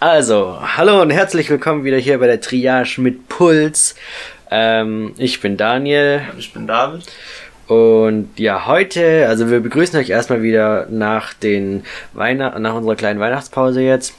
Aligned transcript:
Also, 0.00 0.56
hallo 0.76 1.02
und 1.02 1.10
herzlich 1.10 1.50
willkommen 1.50 1.82
wieder 1.82 1.96
hier 1.96 2.20
bei 2.20 2.28
der 2.28 2.40
Triage 2.40 3.00
mit 3.00 3.28
Puls. 3.28 3.96
Ähm, 4.48 5.12
ich 5.18 5.40
bin 5.40 5.56
Daniel. 5.56 6.20
Ich 6.38 6.52
bin 6.52 6.68
David. 6.68 7.04
Und 7.66 8.30
ja, 8.38 8.68
heute, 8.68 9.26
also 9.26 9.50
wir 9.50 9.58
begrüßen 9.58 9.98
euch 9.98 10.10
erstmal 10.10 10.40
wieder 10.40 10.86
nach 10.88 11.34
den 11.34 11.82
Weihnacht 12.12 12.60
nach 12.60 12.74
unserer 12.74 12.94
kleinen 12.94 13.18
Weihnachtspause 13.18 13.80
jetzt. 13.80 14.14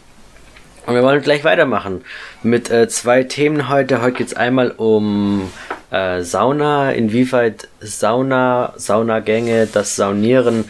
Und 0.85 0.95
wir 0.95 1.01
wollen 1.01 1.21
gleich 1.21 1.45
weitermachen 1.45 2.01
mit 2.43 2.69
äh, 2.69 2.89
zwei 2.89 3.23
Themen 3.23 3.69
heute. 3.69 4.01
Heute 4.01 4.17
geht 4.17 4.27
es 4.27 4.33
einmal 4.33 4.71
um 4.71 5.49
äh, 5.91 6.23
Sauna, 6.23 6.91
inwieweit 6.91 7.69
Sauna, 7.79 8.73
Saunagänge, 8.75 9.65
das 9.71 9.95
Saunieren 9.95 10.65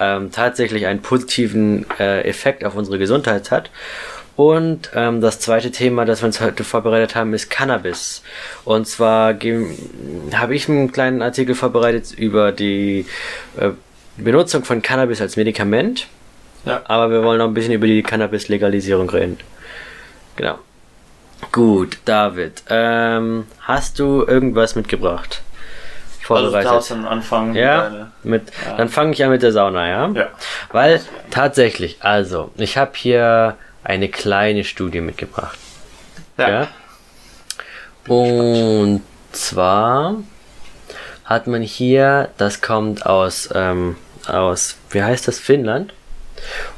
ähm, 0.00 0.30
tatsächlich 0.32 0.86
einen 0.86 1.02
positiven 1.02 1.84
äh, 2.00 2.22
Effekt 2.22 2.64
auf 2.64 2.74
unsere 2.76 2.98
Gesundheit 2.98 3.50
hat. 3.50 3.70
Und 4.36 4.90
ähm, 4.94 5.20
das 5.20 5.38
zweite 5.38 5.70
Thema, 5.70 6.04
das 6.04 6.22
wir 6.22 6.26
uns 6.26 6.40
heute 6.40 6.64
vorbereitet 6.64 7.14
haben, 7.14 7.34
ist 7.34 7.50
Cannabis. 7.50 8.22
Und 8.64 8.88
zwar 8.88 9.34
habe 10.34 10.54
ich 10.54 10.68
einen 10.68 10.90
kleinen 10.90 11.22
Artikel 11.22 11.54
vorbereitet 11.54 12.12
über 12.12 12.50
die 12.50 13.06
äh, 13.56 13.70
Benutzung 14.16 14.64
von 14.64 14.82
Cannabis 14.82 15.20
als 15.20 15.36
Medikament. 15.36 16.08
Ja. 16.64 16.82
Aber 16.84 17.10
wir 17.10 17.22
wollen 17.22 17.38
noch 17.38 17.46
ein 17.46 17.54
bisschen 17.54 17.74
über 17.74 17.86
die 17.86 18.02
Cannabis-Legalisierung 18.02 19.08
reden. 19.10 19.38
Genau. 20.36 20.58
Gut, 21.52 21.98
David, 22.04 22.62
ähm, 22.70 23.46
hast 23.60 23.98
du 23.98 24.24
irgendwas 24.26 24.74
mitgebracht? 24.74 25.42
Vorbereitet. 26.22 26.70
Also 26.70 26.94
anfangen. 26.94 27.54
Ja, 27.54 28.10
mit, 28.22 28.50
ja. 28.66 28.76
dann 28.76 28.88
fange 28.88 29.12
ich 29.12 29.22
an 29.22 29.30
mit 29.30 29.42
der 29.42 29.52
Sauna, 29.52 29.86
ja? 29.86 30.08
Ja. 30.08 30.28
Weil 30.72 31.02
tatsächlich, 31.30 31.98
also, 32.00 32.50
ich 32.56 32.78
habe 32.78 32.92
hier 32.94 33.56
eine 33.84 34.08
kleine 34.08 34.64
Studie 34.64 35.00
mitgebracht. 35.00 35.58
Ja. 36.38 36.48
ja? 36.48 36.68
Und 38.08 39.02
zwar 39.32 40.16
hat 41.24 41.46
man 41.46 41.62
hier, 41.62 42.30
das 42.36 42.60
kommt 42.60 43.06
aus, 43.06 43.48
ähm, 43.54 43.96
aus, 44.26 44.76
wie 44.90 45.02
heißt 45.02 45.28
das, 45.28 45.38
Finnland. 45.38 45.94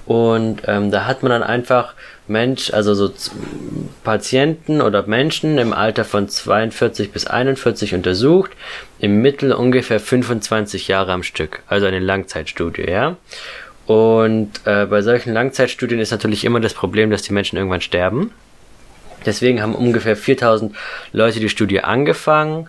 Und 0.05 0.62
ähm, 0.67 0.91
da 0.91 1.07
hat 1.07 1.23
man 1.23 1.31
dann 1.31 1.43
einfach 1.43 1.95
Mensch, 2.29 2.73
also 2.73 2.95
so 2.95 3.12
Patienten 4.05 4.81
oder 4.81 5.07
Menschen 5.07 5.59
im 5.59 5.73
Alter 5.73 6.05
von 6.05 6.29
42 6.29 7.12
bis 7.12 7.27
41 7.27 7.95
untersucht, 7.95 8.53
im 8.99 9.23
Mittel 9.23 9.53
ungefähr 9.53 10.01
25 10.01 10.89
Jahre 10.89 11.12
am 11.12 11.23
Stück, 11.23 11.62
also 11.67 11.87
eine 11.87 11.99
Langzeitstudie, 11.99 12.89
ja. 12.89 13.17
Und 13.87 14.51
äh, 14.65 14.87
bei 14.87 15.03
solchen 15.03 15.33
Langzeitstudien 15.33 16.01
ist 16.01 16.11
natürlich 16.11 16.45
immer 16.45 16.61
das 16.61 16.75
Problem, 16.75 17.11
dass 17.11 17.23
die 17.23 17.33
Menschen 17.33 17.56
irgendwann 17.56 17.81
sterben. 17.81 18.33
Deswegen 19.25 19.62
haben 19.62 19.75
ungefähr 19.75 20.17
4000 20.17 20.75
Leute 21.12 21.41
die 21.41 21.48
Studie 21.48 21.81
angefangen 21.81 22.69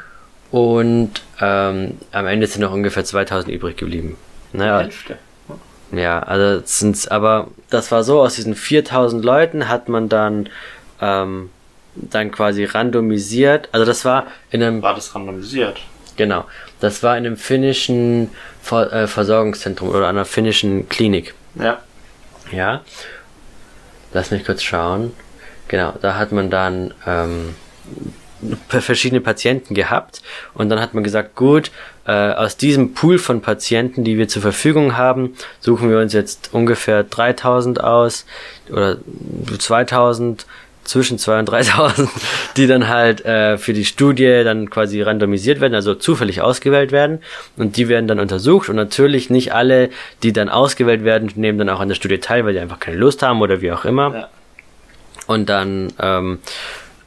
und 0.51 1.11
ähm, 1.41 1.97
am 2.11 2.27
Ende 2.27 2.47
sind 2.47 2.61
noch 2.61 2.71
ungefähr 2.71 3.03
2000 3.03 3.53
übrig 3.53 3.77
geblieben. 3.77 4.17
Naja, 4.53 4.79
Hälfte. 4.79 5.17
Ja, 5.91 6.19
also 6.19 6.61
sind's, 6.65 7.07
aber 7.07 7.47
das 7.69 7.91
war 7.91 8.03
so, 8.03 8.21
aus 8.21 8.35
diesen 8.35 8.55
4000 8.55 9.23
Leuten 9.23 9.69
hat 9.69 9.87
man 9.87 10.09
dann 10.09 10.49
ähm, 10.99 11.49
dann 11.95 12.31
quasi 12.31 12.63
randomisiert, 12.65 13.69
also 13.71 13.85
das 13.85 14.05
war 14.05 14.27
in 14.51 14.61
einem... 14.61 14.81
War 14.81 14.95
das 14.95 15.13
randomisiert? 15.15 15.81
Genau, 16.15 16.45
das 16.79 17.03
war 17.03 17.17
in 17.17 17.25
einem 17.25 17.37
finnischen 17.37 18.29
Ver 18.61 18.91
äh, 18.91 19.07
Versorgungszentrum 19.07 19.89
oder 19.89 20.07
einer 20.07 20.25
finnischen 20.25 20.89
Klinik. 20.89 21.33
Ja. 21.55 21.79
Ja. 22.51 22.81
Lass 24.13 24.31
mich 24.31 24.45
kurz 24.45 24.63
schauen. 24.63 25.13
Genau, 25.67 25.93
da 26.01 26.15
hat 26.15 26.31
man 26.31 26.49
dann 26.49 26.93
ähm, 27.05 27.55
verschiedene 28.69 29.21
Patienten 29.21 29.73
gehabt 29.73 30.21
und 30.53 30.69
dann 30.69 30.79
hat 30.79 30.93
man 30.93 31.03
gesagt, 31.03 31.35
gut, 31.35 31.71
äh, 32.05 32.11
aus 32.11 32.55
diesem 32.55 32.93
Pool 32.93 33.17
von 33.17 33.41
Patienten, 33.41 34.03
die 34.03 34.17
wir 34.17 34.27
zur 34.27 34.41
Verfügung 34.41 34.95
haben, 34.95 35.35
suchen 35.59 35.89
wir 35.89 35.99
uns 35.99 36.13
jetzt 36.13 36.53
ungefähr 36.53 37.03
3000 37.03 37.83
aus 37.83 38.25
oder 38.69 38.97
2000 39.59 40.45
zwischen 40.87 41.17
2.000 41.17 41.39
und 41.39 41.49
3.000, 41.49 42.09
die 42.57 42.67
dann 42.67 42.87
halt 42.87 43.23
äh, 43.25 43.57
für 43.57 43.73
die 43.73 43.85
Studie 43.85 44.43
dann 44.43 44.69
quasi 44.69 45.01
randomisiert 45.01 45.61
werden, 45.61 45.75
also 45.75 45.93
zufällig 45.95 46.41
ausgewählt 46.41 46.91
werden. 46.91 47.19
Und 47.57 47.77
die 47.77 47.89
werden 47.89 48.07
dann 48.07 48.19
untersucht. 48.19 48.69
Und 48.69 48.75
natürlich 48.75 49.29
nicht 49.29 49.53
alle, 49.53 49.89
die 50.23 50.33
dann 50.33 50.49
ausgewählt 50.49 51.03
werden, 51.03 51.31
nehmen 51.35 51.57
dann 51.59 51.69
auch 51.69 51.79
an 51.79 51.89
der 51.89 51.95
Studie 51.95 52.17
teil, 52.17 52.45
weil 52.45 52.53
die 52.53 52.59
einfach 52.59 52.79
keine 52.79 52.97
Lust 52.97 53.21
haben 53.21 53.41
oder 53.41 53.61
wie 53.61 53.71
auch 53.71 53.85
immer. 53.85 54.13
Ja. 54.13 54.29
Und 55.27 55.49
dann 55.49 55.93
ähm, 55.99 56.39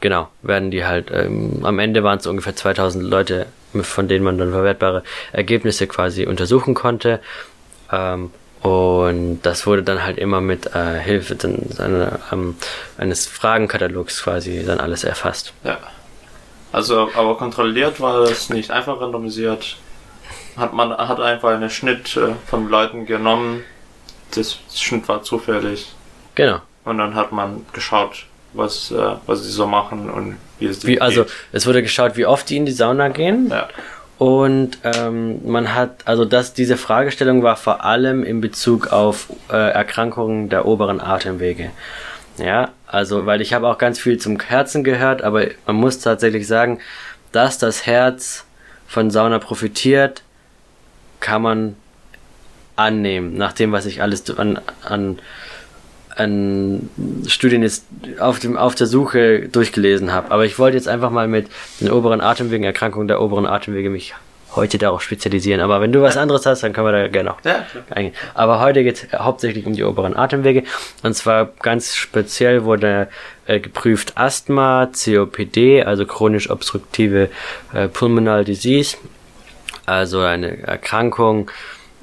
genau, 0.00 0.28
werden 0.42 0.70
die 0.70 0.84
halt, 0.84 1.10
ähm, 1.12 1.60
am 1.62 1.78
Ende 1.78 2.02
waren 2.02 2.18
es 2.18 2.26
ungefähr 2.26 2.56
2000 2.56 3.04
Leute, 3.04 3.46
von 3.80 4.08
denen 4.08 4.24
man 4.24 4.38
dann 4.38 4.50
verwertbare 4.50 5.02
Ergebnisse 5.32 5.86
quasi 5.86 6.26
untersuchen 6.26 6.74
konnte. 6.74 7.20
Ähm, 7.92 8.30
und 8.62 9.40
das 9.42 9.66
wurde 9.66 9.82
dann 9.82 10.04
halt 10.04 10.18
immer 10.18 10.40
mit 10.40 10.74
äh, 10.74 10.98
Hilfe 10.98 11.34
dann, 11.34 11.66
seine, 11.70 12.20
ähm, 12.30 12.56
eines 12.98 13.26
Fragenkatalogs 13.26 14.22
quasi 14.22 14.64
dann 14.64 14.80
alles 14.80 15.04
erfasst. 15.04 15.52
Ja. 15.64 15.78
Also, 16.72 17.10
aber 17.14 17.36
kontrolliert 17.36 18.00
war 18.00 18.20
es 18.22 18.50
nicht 18.50 18.70
einfach 18.70 19.00
randomisiert. 19.00 19.76
Hat 20.56 20.72
man 20.72 20.92
hat 20.92 21.20
einfach 21.20 21.50
einen 21.50 21.70
Schnitt 21.70 22.16
äh, 22.16 22.34
von 22.46 22.68
Leuten 22.68 23.06
genommen. 23.06 23.64
Das 24.34 24.58
Schnitt 24.74 25.08
war 25.08 25.22
zufällig. 25.22 25.92
Genau. 26.34 26.60
Und 26.84 26.98
dann 26.98 27.14
hat 27.14 27.32
man 27.32 27.66
geschaut, 27.72 28.26
was, 28.52 28.90
äh, 28.90 29.16
was 29.26 29.42
sie 29.42 29.50
so 29.50 29.66
machen 29.66 30.10
und 30.10 30.36
wie 30.58 30.66
es 30.66 30.86
wie, 30.86 31.00
Also 31.00 31.24
es 31.52 31.66
wurde 31.66 31.82
geschaut, 31.82 32.16
wie 32.16 32.26
oft 32.26 32.48
die 32.50 32.58
in 32.58 32.66
die 32.66 32.72
Sauna 32.72 33.08
gehen. 33.08 33.48
Ja. 33.50 33.68
Und 34.20 34.76
ähm, 34.84 35.40
man 35.50 35.74
hat, 35.74 36.02
also 36.06 36.26
das, 36.26 36.52
diese 36.52 36.76
Fragestellung 36.76 37.42
war 37.42 37.56
vor 37.56 37.86
allem 37.86 38.22
in 38.22 38.42
Bezug 38.42 38.92
auf 38.92 39.32
äh, 39.50 39.56
Erkrankungen 39.56 40.50
der 40.50 40.66
oberen 40.66 41.00
Atemwege. 41.00 41.70
Ja, 42.36 42.68
also, 42.86 43.24
weil 43.24 43.40
ich 43.40 43.54
habe 43.54 43.66
auch 43.66 43.78
ganz 43.78 43.98
viel 43.98 44.18
zum 44.18 44.38
Herzen 44.38 44.84
gehört, 44.84 45.22
aber 45.22 45.46
man 45.64 45.76
muss 45.76 46.00
tatsächlich 46.00 46.46
sagen, 46.46 46.80
dass 47.32 47.56
das 47.56 47.86
Herz 47.86 48.44
von 48.86 49.10
Sauna 49.10 49.38
profitiert, 49.38 50.22
kann 51.20 51.40
man 51.40 51.76
annehmen, 52.76 53.38
nach 53.38 53.54
dem, 53.54 53.72
was 53.72 53.86
ich 53.86 54.02
alles 54.02 54.28
an, 54.36 54.60
an 54.84 55.18
an 56.20 56.90
Studien 57.26 57.62
jetzt 57.62 57.84
auf, 58.18 58.38
dem, 58.38 58.56
auf 58.56 58.74
der 58.74 58.86
Suche 58.86 59.48
durchgelesen 59.48 60.12
habe. 60.12 60.30
Aber 60.30 60.44
ich 60.44 60.58
wollte 60.58 60.76
jetzt 60.76 60.88
einfach 60.88 61.10
mal 61.10 61.28
mit 61.28 61.48
den 61.80 61.90
oberen 61.90 62.20
Atemwegen, 62.20 62.64
Erkrankungen 62.64 63.08
der 63.08 63.20
oberen 63.20 63.46
Atemwege 63.46 63.90
mich 63.90 64.14
heute 64.54 64.78
darauf 64.78 65.02
spezialisieren. 65.02 65.60
Aber 65.60 65.80
wenn 65.80 65.92
du 65.92 66.02
was 66.02 66.16
anderes 66.16 66.44
hast, 66.44 66.62
dann 66.62 66.72
können 66.72 66.88
wir 66.88 66.92
da 66.92 67.08
gerne 67.08 67.30
noch 67.30 67.44
ja, 67.44 67.64
eingehen. 67.90 68.14
Aber 68.34 68.60
heute 68.60 68.82
geht 68.82 69.08
es 69.12 69.18
hauptsächlich 69.18 69.64
um 69.66 69.74
die 69.74 69.84
oberen 69.84 70.16
Atemwege. 70.16 70.64
Und 71.02 71.14
zwar 71.14 71.46
ganz 71.60 71.94
speziell 71.94 72.64
wurde 72.64 73.08
äh, 73.46 73.60
geprüft 73.60 74.16
Asthma, 74.16 74.90
COPD, 74.92 75.84
also 75.84 76.04
chronisch 76.04 76.50
obstruktive 76.50 77.30
äh, 77.72 77.88
Pulmonal 77.88 78.44
Disease, 78.44 78.96
also 79.86 80.20
eine 80.20 80.62
Erkrankung, 80.62 81.50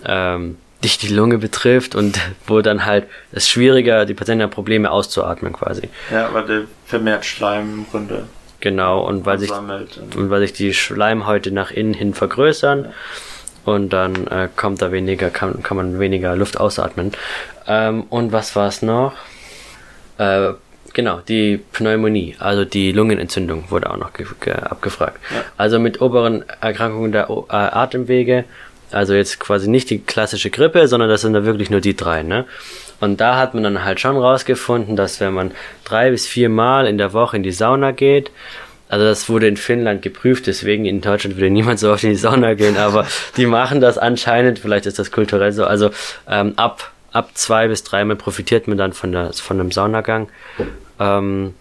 ähm, 0.06 0.58
dich 0.84 0.98
die 0.98 1.08
Lunge 1.08 1.38
betrifft 1.38 1.96
und 1.96 2.20
wo 2.46 2.62
dann 2.62 2.86
halt 2.86 3.06
es 3.32 3.50
schwieriger, 3.50 4.06
die 4.06 4.14
Patienten 4.14 4.44
haben 4.44 4.52
Probleme 4.52 4.92
auszuatmen 4.92 5.54
quasi. 5.54 5.90
Ja, 6.12 6.30
weil 6.34 6.46
der 6.46 6.62
vermehrt 6.86 7.26
Schleimrunde. 7.26 8.26
Genau, 8.60 9.02
und 9.06 9.26
weil 9.26 9.38
sich 9.38 9.52
und 9.52 10.30
weil 10.30 10.42
sich 10.42 10.54
die 10.54 10.74
Schleimhäute 10.74 11.52
nach 11.52 11.72
innen 11.72 11.94
hin 11.94 12.14
vergrößern 12.14 12.86
ja. 12.86 12.92
und 13.66 13.94
dann 13.94 14.28
äh, 14.28 14.50
kommt 14.56 14.82
da 14.82 14.92
weniger, 14.92 15.30
kann, 15.30 15.62
kann 15.62 15.78
man 15.78 16.00
weniger 16.00 16.36
Luft 16.36 16.60
ausatmen. 16.60 17.12
Ähm, 17.68 18.04
und 18.10 18.32
was 18.32 18.56
war 18.56 18.68
es 18.68 18.82
noch? 18.82 19.14
Äh, 20.18 20.54
genau, 20.94 21.22
die 21.28 21.58
Pneumonie, 21.58 22.36
also 22.40 22.66
die 22.66 22.92
Lungenentzündung 22.92 23.70
wurde 23.70 23.92
auch 23.92 23.98
noch 23.98 24.12
abgefragt. 24.12 25.20
Ja. 25.34 25.44
Also 25.58 25.80
mit 25.80 26.02
oberen 26.02 26.44
Erkrankungen 26.60 27.12
der 27.12 27.30
o 27.30 27.46
äh, 27.50 27.54
Atemwege 27.54 28.46
also 28.92 29.14
jetzt 29.14 29.40
quasi 29.40 29.70
nicht 29.70 29.90
die 29.90 30.00
klassische 30.00 30.50
Grippe, 30.50 30.88
sondern 30.88 31.10
das 31.10 31.22
sind 31.22 31.34
da 31.34 31.44
wirklich 31.46 31.70
nur 31.70 31.82
die 31.82 31.96
drei, 31.96 32.24
ne? 32.24 32.46
Und 33.00 33.22
da 33.22 33.38
hat 33.38 33.54
man 33.54 33.64
dann 33.64 33.84
halt 33.84 34.00
schon 34.00 34.18
rausgefunden, 34.18 34.96
dass 34.96 35.20
wenn 35.20 35.34
man 35.34 35.52
drei 35.84 36.10
bis 36.10 36.26
vier 36.26 36.50
Mal 36.50 36.88
in 36.88 36.98
der 36.98 37.14
Woche 37.14 37.38
in 37.38 37.44
die 37.44 37.52
Sauna 37.52 37.92
geht, 37.92 38.32
also 38.90 39.06
das 39.06 39.30
wurde 39.30 39.48
in 39.48 39.58
Finnland 39.58 40.02
geprüft, 40.02 40.48
deswegen 40.48 40.86
in 40.86 41.02
Deutschland 41.02 41.36
würde 41.36 41.50
niemand 41.50 41.80
so 41.80 41.92
oft 41.92 42.04
in 42.04 42.12
die 42.12 42.16
Sauna 42.16 42.54
gehen, 42.54 42.78
aber 42.78 43.06
die 43.36 43.46
machen 43.46 43.82
das 43.82 43.98
anscheinend, 43.98 44.60
vielleicht 44.60 44.86
ist 44.86 44.98
das 44.98 45.12
kulturell 45.12 45.52
so, 45.52 45.66
also 45.66 45.92
ähm, 46.28 46.54
ab, 46.56 46.92
ab 47.12 47.32
zwei 47.34 47.68
bis 47.68 47.84
dreimal 47.84 48.16
profitiert 48.16 48.68
man 48.68 48.78
dann 48.78 48.94
von, 48.94 49.12
der, 49.12 49.34
von 49.34 49.60
einem 49.60 49.72
Saunagang. 49.72 50.30
Ähm, 51.00 51.54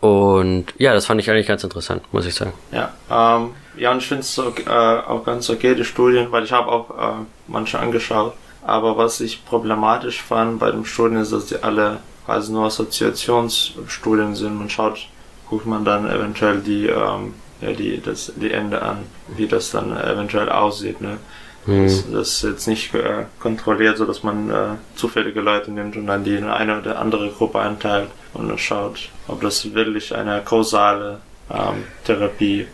und 0.00 0.66
ja, 0.78 0.94
das 0.94 1.04
fand 1.04 1.20
ich 1.20 1.30
eigentlich 1.30 1.46
ganz 1.46 1.62
interessant, 1.62 2.02
muss 2.12 2.24
ich 2.24 2.34
sagen. 2.34 2.54
Ja, 2.72 2.94
ähm, 3.10 3.50
ja, 3.80 3.90
und 3.92 3.98
ich 3.98 4.06
finde 4.08 4.20
es 4.20 4.34
so, 4.34 4.52
äh, 4.66 4.70
auch 4.70 5.24
ganz 5.24 5.48
okay, 5.48 5.74
die 5.74 5.84
Studien, 5.84 6.30
weil 6.30 6.44
ich 6.44 6.52
habe 6.52 6.70
auch 6.70 6.90
äh, 6.90 7.24
manche 7.46 7.78
angeschaut. 7.78 8.34
Aber 8.62 8.98
was 8.98 9.20
ich 9.20 9.44
problematisch 9.46 10.20
fand 10.20 10.58
bei 10.58 10.70
den 10.70 10.84
Studien 10.84 11.18
ist, 11.20 11.32
dass 11.32 11.46
die 11.46 11.62
alle 11.62 11.98
quasi 12.26 12.52
nur 12.52 12.66
Assoziationsstudien 12.66 14.34
sind. 14.34 14.58
Man 14.58 14.68
schaut, 14.68 15.08
guckt 15.48 15.64
man 15.64 15.84
dann 15.84 16.08
eventuell 16.10 16.58
die, 16.58 16.88
ähm, 16.88 17.32
ja, 17.62 17.72
die, 17.72 18.02
das, 18.02 18.32
die 18.36 18.50
Ende 18.50 18.82
an, 18.82 18.98
wie 19.34 19.46
das 19.46 19.70
dann 19.70 19.96
eventuell 19.96 20.50
aussieht. 20.50 21.00
Ne? 21.00 21.16
Mhm. 21.64 21.84
Das, 21.84 22.10
das, 22.10 22.28
ist 22.28 22.42
jetzt 22.42 22.68
nicht 22.68 22.94
äh, 22.94 23.24
kontrolliert, 23.40 23.96
so 23.96 24.04
dass 24.04 24.22
man 24.22 24.50
äh, 24.50 24.76
zufällige 24.94 25.40
Leute 25.40 25.70
nimmt 25.70 25.96
und 25.96 26.06
dann 26.06 26.22
die 26.22 26.36
in 26.36 26.44
eine 26.44 26.80
oder 26.80 26.98
andere 26.98 27.30
Gruppe 27.30 27.60
einteilt 27.60 28.10
und 28.34 28.60
schaut, 28.60 29.08
ob 29.26 29.40
das 29.40 29.72
wirklich 29.72 30.14
eine 30.14 30.42
kausale 30.42 31.20
ähm, 31.50 31.84
Therapie 32.04 32.66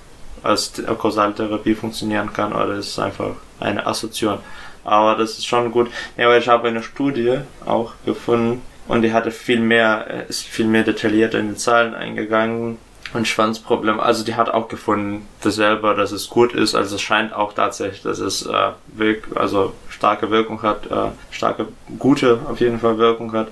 als 0.46 0.78
äh, 0.78 0.94
kausale 0.98 1.34
Therapie 1.34 1.74
funktionieren 1.74 2.32
kann 2.32 2.52
oder 2.52 2.74
ist 2.74 2.88
es 2.88 2.98
einfach 2.98 3.32
eine 3.60 3.86
Assoziation. 3.86 4.38
Aber 4.84 5.16
das 5.16 5.32
ist 5.32 5.46
schon 5.46 5.72
gut. 5.72 5.90
Ja, 6.16 6.28
weil 6.28 6.40
ich 6.40 6.48
habe 6.48 6.68
eine 6.68 6.82
Studie 6.82 7.38
auch 7.64 7.92
gefunden 8.04 8.62
und 8.88 9.02
die 9.02 9.12
hatte 9.12 9.30
viel 9.30 9.60
mehr, 9.60 10.06
äh, 10.08 10.28
ist 10.28 10.44
viel 10.44 10.66
mehr 10.66 10.84
detaillierter 10.84 11.38
in 11.38 11.50
die 11.50 11.56
Zahlen 11.56 11.94
eingegangen 11.94 12.78
und 13.12 13.26
Schwanzproblem. 13.26 13.98
Also 14.00 14.24
die 14.24 14.34
hat 14.34 14.48
auch 14.48 14.68
gefunden, 14.68 15.26
dass 15.42 15.56
selber, 15.56 15.94
dass 15.94 16.12
es 16.12 16.28
gut 16.28 16.52
ist. 16.52 16.74
Also 16.74 16.96
es 16.96 17.02
scheint 17.02 17.32
auch 17.32 17.52
tatsächlich, 17.52 18.02
dass 18.02 18.18
es 18.18 18.46
äh, 18.46 18.70
wirk 18.94 19.24
also 19.34 19.72
starke 19.88 20.30
Wirkung 20.30 20.62
hat, 20.62 20.86
äh, 20.86 21.10
starke 21.30 21.66
gute 21.98 22.40
auf 22.48 22.60
jeden 22.60 22.78
Fall 22.78 22.98
Wirkung 22.98 23.32
hat. 23.32 23.48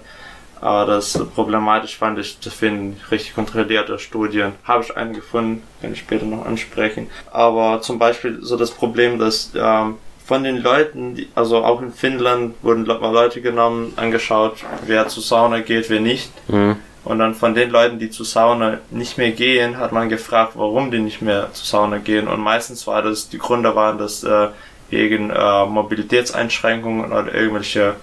Aber 0.60 0.86
das 0.86 1.18
problematisch 1.34 1.96
fand 1.96 2.18
ich 2.18 2.40
zu 2.40 2.50
finden, 2.50 3.00
richtig 3.10 3.34
kontrollierte 3.34 3.98
Studien. 3.98 4.52
Habe 4.64 4.84
ich 4.84 4.96
einen 4.96 5.12
gefunden, 5.12 5.62
kann 5.80 5.92
ich 5.92 6.00
später 6.00 6.24
noch 6.24 6.46
ansprechen. 6.46 7.08
Aber 7.30 7.80
zum 7.82 7.98
Beispiel 7.98 8.38
so 8.40 8.56
das 8.56 8.70
Problem, 8.70 9.18
dass 9.18 9.50
ähm, 9.54 9.96
von 10.24 10.42
den 10.42 10.56
Leuten, 10.62 11.16
die, 11.16 11.28
also 11.34 11.64
auch 11.64 11.82
in 11.82 11.92
Finnland 11.92 12.54
wurden 12.62 12.86
mal 12.86 13.12
Leute 13.12 13.42
genommen, 13.42 13.92
angeschaut, 13.96 14.64
wer 14.86 15.06
zu 15.08 15.20
Sauna 15.20 15.60
geht, 15.60 15.90
wer 15.90 16.00
nicht. 16.00 16.30
Mhm. 16.48 16.76
Und 17.04 17.18
dann 17.18 17.34
von 17.34 17.54
den 17.54 17.68
Leuten, 17.68 17.98
die 17.98 18.08
zu 18.08 18.24
Sauna 18.24 18.78
nicht 18.90 19.18
mehr 19.18 19.32
gehen, 19.32 19.76
hat 19.76 19.92
man 19.92 20.08
gefragt, 20.08 20.52
warum 20.54 20.90
die 20.90 21.00
nicht 21.00 21.20
mehr 21.20 21.52
zu 21.52 21.66
Sauna 21.66 21.98
gehen. 21.98 22.26
Und 22.28 22.40
meistens 22.40 22.86
war 22.86 23.02
das, 23.02 23.28
die 23.28 23.36
Gründe 23.36 23.76
waren 23.76 23.98
das 23.98 24.24
äh, 24.24 24.48
wegen 24.88 25.28
äh, 25.28 25.66
Mobilitätseinschränkungen 25.66 27.12
oder 27.12 27.34
irgendwelche 27.34 27.96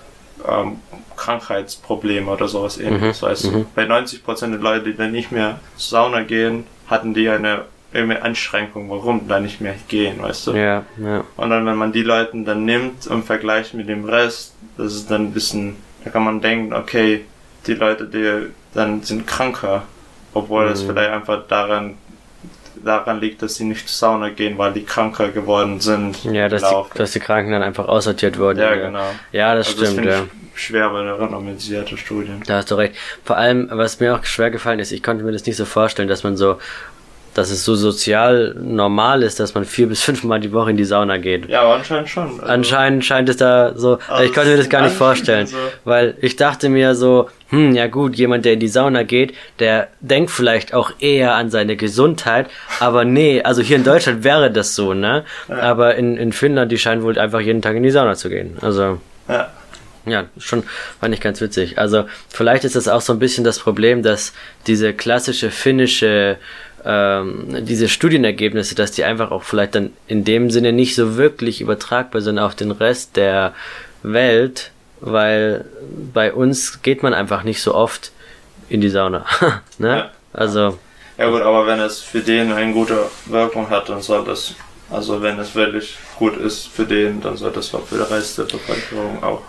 ähm, 0.48 0.80
Krankheitsprobleme 1.22 2.32
oder 2.32 2.48
sowas 2.48 2.80
ähnliches. 2.80 3.22
Mhm. 3.22 3.26
Weißt 3.26 3.52
mhm. 3.52 3.66
bei 3.76 3.84
90% 3.84 4.50
der 4.50 4.60
Leute, 4.60 4.86
die 4.86 4.98
dann 4.98 5.12
nicht 5.12 5.32
mehr 5.32 5.60
zur 5.76 6.00
Sauna 6.00 6.24
gehen, 6.24 6.66
hatten 6.88 7.14
die 7.14 7.30
eine 7.30 7.66
irgendeine 7.94 8.24
Einschränkung, 8.24 8.90
warum 8.90 9.28
da 9.28 9.40
nicht 9.40 9.62
mehr 9.62 9.76
gehen, 9.88 10.22
weißt 10.22 10.48
du? 10.48 10.52
Ja, 10.54 10.84
ja. 10.98 11.24
Und 11.36 11.50
dann, 11.50 11.66
wenn 11.66 11.76
man 11.76 11.92
die 11.92 12.04
Leute 12.04 12.42
dann 12.44 12.66
nimmt 12.66 13.06
im 13.06 13.22
Vergleich 13.24 13.74
mit 13.74 13.90
dem 13.90 14.06
Rest, 14.06 14.54
das 14.78 14.96
ist 14.96 15.12
dann 15.12 15.26
ein 15.26 15.34
bisschen, 15.34 15.76
da 16.04 16.10
kann 16.10 16.24
man 16.24 16.42
denken, 16.42 16.74
okay, 16.74 17.26
die 17.68 17.74
Leute, 17.74 18.06
die 18.06 18.52
dann 18.74 19.04
sind 19.04 19.28
kranker, 19.28 19.84
obwohl 20.34 20.68
es 20.70 20.84
mhm. 20.84 20.88
vielleicht 20.88 21.12
einfach 21.12 21.48
daran 21.48 21.98
daran 22.84 23.20
liegt, 23.20 23.44
dass 23.44 23.56
sie 23.56 23.66
nicht 23.66 23.88
zur 23.88 24.10
Sauna 24.10 24.30
gehen, 24.30 24.58
weil 24.58 24.74
die 24.74 24.84
kranker 24.84 25.30
geworden 25.30 25.80
sind. 25.80 26.24
Ja, 26.24 26.50
dass 26.50 26.64
die, 26.64 26.98
dass 26.98 27.12
die 27.12 27.20
Kranken 27.20 27.52
dann 27.52 27.62
einfach 27.62 27.88
aussortiert 27.88 28.40
wurden. 28.40 28.60
Ja, 28.60 28.74
genau. 28.74 29.06
Ja, 29.32 29.54
das 29.54 29.68
also 29.68 29.86
stimmt, 29.86 30.08
das 30.08 30.20
ja. 30.20 30.26
Schwer 30.62 30.90
bei 30.90 31.04
der 31.04 31.19
randomisierte 31.19 31.98
Studien. 31.98 32.44
Da 32.46 32.58
hast 32.58 32.72
du 32.72 32.75
recht. 32.75 32.96
Vor 33.24 33.38
allem, 33.38 33.68
was 33.72 34.00
mir 34.00 34.16
auch 34.16 34.24
schwer 34.24 34.52
gefallen 34.52 34.80
ist, 34.80 34.92
ich 34.92 35.04
konnte 35.04 35.24
mir 35.24 35.31
das 35.31 35.46
nicht 35.46 35.58
so 35.58 35.66
vorstellen, 35.66 36.08
dass 36.08 36.24
man 36.24 36.38
so 36.38 36.58
dass 37.34 37.50
es 37.50 37.63
so 37.63 37.75
sozial 37.75 38.56
normal 38.60 39.24
ist, 39.24 39.40
dass 39.40 39.54
man 39.54 39.66
vier 39.66 39.88
bis 39.90 40.04
fünfmal 40.04 40.40
die 40.40 40.52
Woche 40.52 40.72
in 40.72 40.78
die 40.78 40.86
Sauna 40.86 41.18
geht. 41.18 41.48
Ja, 41.48 41.62
aber 41.62 41.75
anscheinend 41.75 42.10
schon. 42.10 42.40
Also 42.40 42.44
anscheinend 42.44 43.06
scheint 43.06 43.30
es 43.30 43.38
da 43.38 43.74
so, 43.75 44.00
also 44.08 44.24
ich 44.24 44.34
konnte 44.34 44.50
mir 44.50 44.58
das 44.58 44.69
gar 44.69 44.81
nicht 44.81 44.96
vorstellen, 44.96 45.48
so. 45.48 45.58
weil 45.86 46.16
ich 46.22 46.36
dachte 46.36 46.69
mir 46.69 46.96
so, 46.96 47.30
hm, 47.50 47.74
ja 47.74 47.88
gut, 47.88 48.16
jemand, 48.16 48.46
der 48.46 48.54
in 48.54 48.60
die 48.60 48.68
Sauna 48.68 49.04
geht, 49.04 49.34
der 49.60 49.88
denkt 50.02 50.31
vielleicht 50.31 50.74
auch 50.74 50.92
eher 51.00 51.36
an 51.36 51.50
seine 51.50 51.75
Gesundheit, 51.75 52.50
aber 52.80 53.06
nee, 53.06 53.42
also 53.42 53.62
hier 53.62 53.78
in 53.78 53.84
Deutschland 53.84 54.24
wäre 54.24 54.52
das 54.52 54.75
so, 54.75 54.94
ne? 54.94 55.24
Ja. 55.48 55.56
Aber 55.58 55.96
in, 55.96 56.18
in 56.18 56.34
Finnland, 56.34 56.72
die 56.72 56.78
scheinen 56.78 57.04
wohl 57.04 57.18
einfach 57.18 57.40
jeden 57.40 57.62
Tag 57.62 57.75
in 57.75 57.84
die 57.84 57.92
Sauna 57.92 58.16
zu 58.16 58.30
gehen. 58.30 58.58
Also. 58.62 59.00
Ja. 59.28 59.50
Ja, 60.06 60.25
schon 60.38 60.63
fand 61.00 61.13
ich 61.13 61.21
ganz 61.21 61.42
witzig. 61.42 61.77
Also 61.77 62.06
vielleicht 62.30 62.63
ist 62.63 62.75
das 62.75 62.88
auch 62.88 63.01
so 63.01 63.13
ein 63.13 63.19
bisschen 63.19 63.44
das 63.44 63.59
Problem, 63.59 64.01
dass 64.01 64.33
diese 64.65 64.94
klassische 64.94 65.51
finnische 65.51 66.38
ähm, 66.83 67.65
diese 67.65 67.88
Studienergebnisse, 67.88 68.75
dass 68.75 68.92
die 68.92 69.03
einfach 69.03 69.31
auch 69.31 69.44
vielleicht 69.44 69.75
dann 69.75 69.94
in 70.07 70.24
dem 70.24 70.50
Sinne 70.50 70.74
nicht 70.74 70.95
so 70.95 71.18
wirklich 71.18 71.62
übertragbar 71.62 72.21
sind 72.21 72.39
auf 72.39 72.56
den 72.56 72.71
Rest 72.71 73.15
der 73.18 73.53
Welt, 74.03 74.71
weil 75.00 75.65
bei 76.13 76.33
uns 76.33 76.81
geht 76.81 77.03
man 77.03 77.13
einfach 77.13 77.44
nicht 77.44 77.62
so 77.62 77.75
oft 77.75 78.12
in 78.69 78.81
die 78.81 78.89
Sauna. 78.89 79.25
ne? 79.77 79.88
Ja. 79.88 80.12
Also. 80.33 80.80
Ja 81.18 81.30
gut, 81.30 81.42
aber 81.42 81.68
wenn 81.68 81.80
es 81.80 82.00
für 82.00 82.21
den 82.21 82.51
eine 82.51 82.74
gute 82.74 83.06
Wirkung 83.25 83.69
hat, 83.69 83.89
dann 83.89 84.01
soll 84.01 84.25
das, 84.25 84.56
also 84.89 85.21
wenn 85.21 85.38
es 85.38 85.53
wirklich 85.53 85.98
gut 86.18 86.38
ist 86.38 86.68
für 86.68 86.86
den, 86.86 87.21
dann 87.21 87.38
soll 87.38 87.51
das 87.51 87.74
auch 87.75 87.86
für 87.86 87.98
den 87.98 88.06
Rest 88.06 88.39
der 88.39 88.44
Bevölkerung 88.44 89.21
auch 89.21 89.44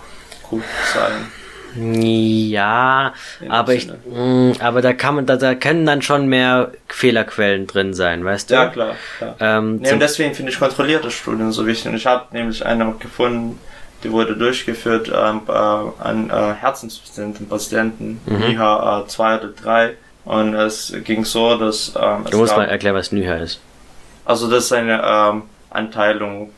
gut 0.52 0.64
sein. 0.93 1.26
Ja, 1.75 3.14
aber 3.49 3.75
ich, 3.75 3.88
mh, 3.88 3.94
mm, 4.14 4.52
aber 4.60 4.82
da 4.82 4.93
kann 4.93 5.14
man, 5.14 5.26
da, 5.26 5.37
da 5.37 5.54
können 5.54 5.87
dann 5.87 6.02
schon 6.02 6.26
mehr 6.26 6.72
Fehlerquellen 6.88 7.66
drin 7.66 7.94
sein, 7.94 8.25
weißt 8.25 8.50
du? 8.50 8.54
Ja, 8.54 8.66
klar. 8.66 8.96
klar. 9.16 9.37
Ähm, 9.40 9.76
nee, 9.76 9.90
und 9.90 10.00
deswegen 10.00 10.34
finde 10.34 10.52
ich 10.52 10.58
kontrollierte 10.58 11.10
Studien 11.10 11.50
so 11.50 11.66
wichtig. 11.66 11.87
Und 11.87 11.96
ich 11.96 12.06
habe 12.06 12.26
nämlich 12.32 12.64
eine 12.66 12.93
gefunden, 12.99 13.58
die 14.04 14.12
wurde 14.12 14.37
durchgeführt 14.37 15.10
ähm, 15.14 15.40
äh, 15.49 15.52
an 15.52 16.28
äh, 16.28 16.54
Herzenspatienten, 16.60 17.49
Patienten, 17.49 18.20
mhm. 18.26 18.43
IHA 18.43 19.04
2 19.06 19.38
oder 19.38 19.49
3. 19.49 19.94
Und 20.25 20.54
es 20.54 20.94
ging 21.04 21.25
so, 21.25 21.56
dass. 21.56 21.94
Ähm, 21.99 22.26
du 22.31 22.38
musst 22.38 22.56
mal 22.56 22.66
erklären, 22.66 22.94
was 22.94 23.12
NIHA 23.12 23.37
ist. 23.37 23.60
Also, 24.25 24.49
das 24.50 24.66
ist 24.66 24.72
eine 24.72 25.02
ähm, 25.02 25.43
Anteilung, 25.70 26.50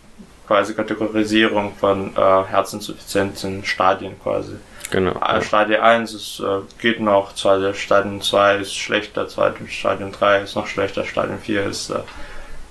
quasi 0.46 0.74
Kategorisierung 0.74 1.74
von 1.76 2.14
äh, 2.16 2.44
Herzinsuffizienzen, 2.44 3.64
Stadien 3.64 4.20
quasi. 4.22 4.54
Genau. 4.90 5.14
Ja. 5.14 5.40
Stadion 5.40 5.80
1 5.80 6.14
ist, 6.14 6.40
äh, 6.40 6.60
geht 6.80 7.00
noch, 7.00 7.36
Stadion 7.36 8.20
2 8.20 8.56
ist 8.56 8.74
schlechter, 8.74 9.28
Stadion 9.28 10.12
3 10.12 10.42
ist 10.42 10.54
noch 10.54 10.66
schlechter, 10.66 11.04
Stadion 11.04 11.38
4 11.38 11.64
ist 11.64 11.90
äh, 11.90 11.94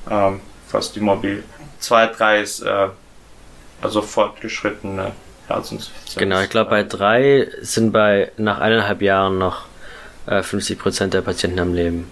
ähm, 0.10 0.40
fast 0.68 0.96
immobil. 0.98 1.44
2, 1.80 2.08
3 2.08 2.42
ist 2.42 2.62
äh, 2.62 2.88
also 3.82 4.02
fortgeschrittene 4.02 5.12
Herzinsuffizienz. 5.48 6.16
Genau, 6.16 6.42
ich 6.42 6.50
glaube 6.50 6.70
bei 6.70 6.84
3 6.84 7.50
sind 7.62 7.92
bei 7.92 8.32
nach 8.38 8.60
eineinhalb 8.60 9.02
Jahren 9.02 9.38
noch 9.38 9.66
äh, 10.28 10.40
50% 10.40 11.08
der 11.08 11.22
Patienten 11.22 11.60
am 11.60 11.74
Leben. 11.74 12.10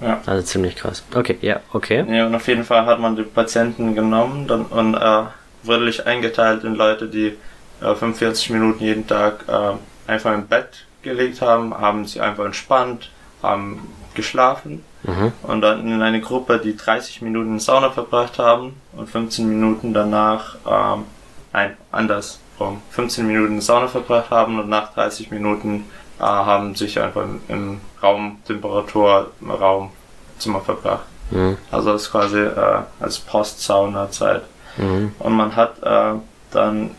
Ja. 0.00 0.20
Also 0.26 0.42
ziemlich 0.42 0.76
krass. 0.76 1.04
Okay, 1.14 1.36
ja, 1.40 1.60
okay. 1.72 2.04
Ja, 2.08 2.26
und 2.26 2.34
auf 2.34 2.48
jeden 2.48 2.64
Fall 2.64 2.86
hat 2.86 3.00
man 3.00 3.16
die 3.16 3.22
Patienten 3.22 3.94
genommen 3.94 4.46
dann, 4.46 4.64
und 4.66 4.94
äh, 4.94 5.22
wirklich 5.62 6.06
eingeteilt 6.06 6.64
in 6.64 6.74
Leute, 6.74 7.06
die 7.06 7.36
45 7.80 8.50
Minuten 8.50 8.84
jeden 8.84 9.06
Tag 9.06 9.44
äh, 9.48 10.10
einfach 10.10 10.34
im 10.34 10.46
Bett 10.46 10.86
gelegt 11.02 11.40
haben, 11.40 11.74
haben 11.74 12.06
sie 12.06 12.20
einfach 12.20 12.44
entspannt, 12.44 13.10
haben 13.42 13.88
geschlafen 14.14 14.84
mhm. 15.02 15.32
und 15.42 15.60
dann 15.62 15.86
in 15.86 16.02
eine 16.02 16.20
Gruppe, 16.20 16.60
die 16.62 16.76
30 16.76 17.22
Minuten 17.22 17.54
in 17.54 17.60
Sauna 17.60 17.90
verbracht 17.90 18.38
haben 18.38 18.74
und 18.92 19.08
15 19.08 19.48
Minuten 19.48 19.94
danach, 19.94 20.56
ähm, 20.66 21.04
nein, 21.52 21.76
andersrum, 21.90 22.82
15 22.90 23.26
Minuten 23.26 23.54
in 23.54 23.60
Sauna 23.60 23.88
verbracht 23.88 24.30
haben 24.30 24.58
und 24.58 24.68
nach 24.68 24.92
30 24.92 25.30
Minuten 25.30 25.76
äh, 25.76 26.09
haben 26.26 26.74
sich 26.74 27.00
einfach 27.00 27.22
im, 27.22 27.40
im 27.48 27.80
Raumtemperatur, 28.02 29.30
im 29.40 29.50
Raumzimmer 29.50 30.60
verbracht. 30.60 31.04
Mhm. 31.30 31.56
Also 31.70 31.92
das 31.92 32.02
ist 32.02 32.10
quasi 32.10 32.40
äh, 32.40 32.82
als 33.00 33.18
Post-Sauna-Zeit. 33.18 34.42
Mhm. 34.76 35.12
Und 35.18 35.32
man 35.32 35.56
hat 35.56 35.82
äh, 35.82 36.18
dann 36.50 36.90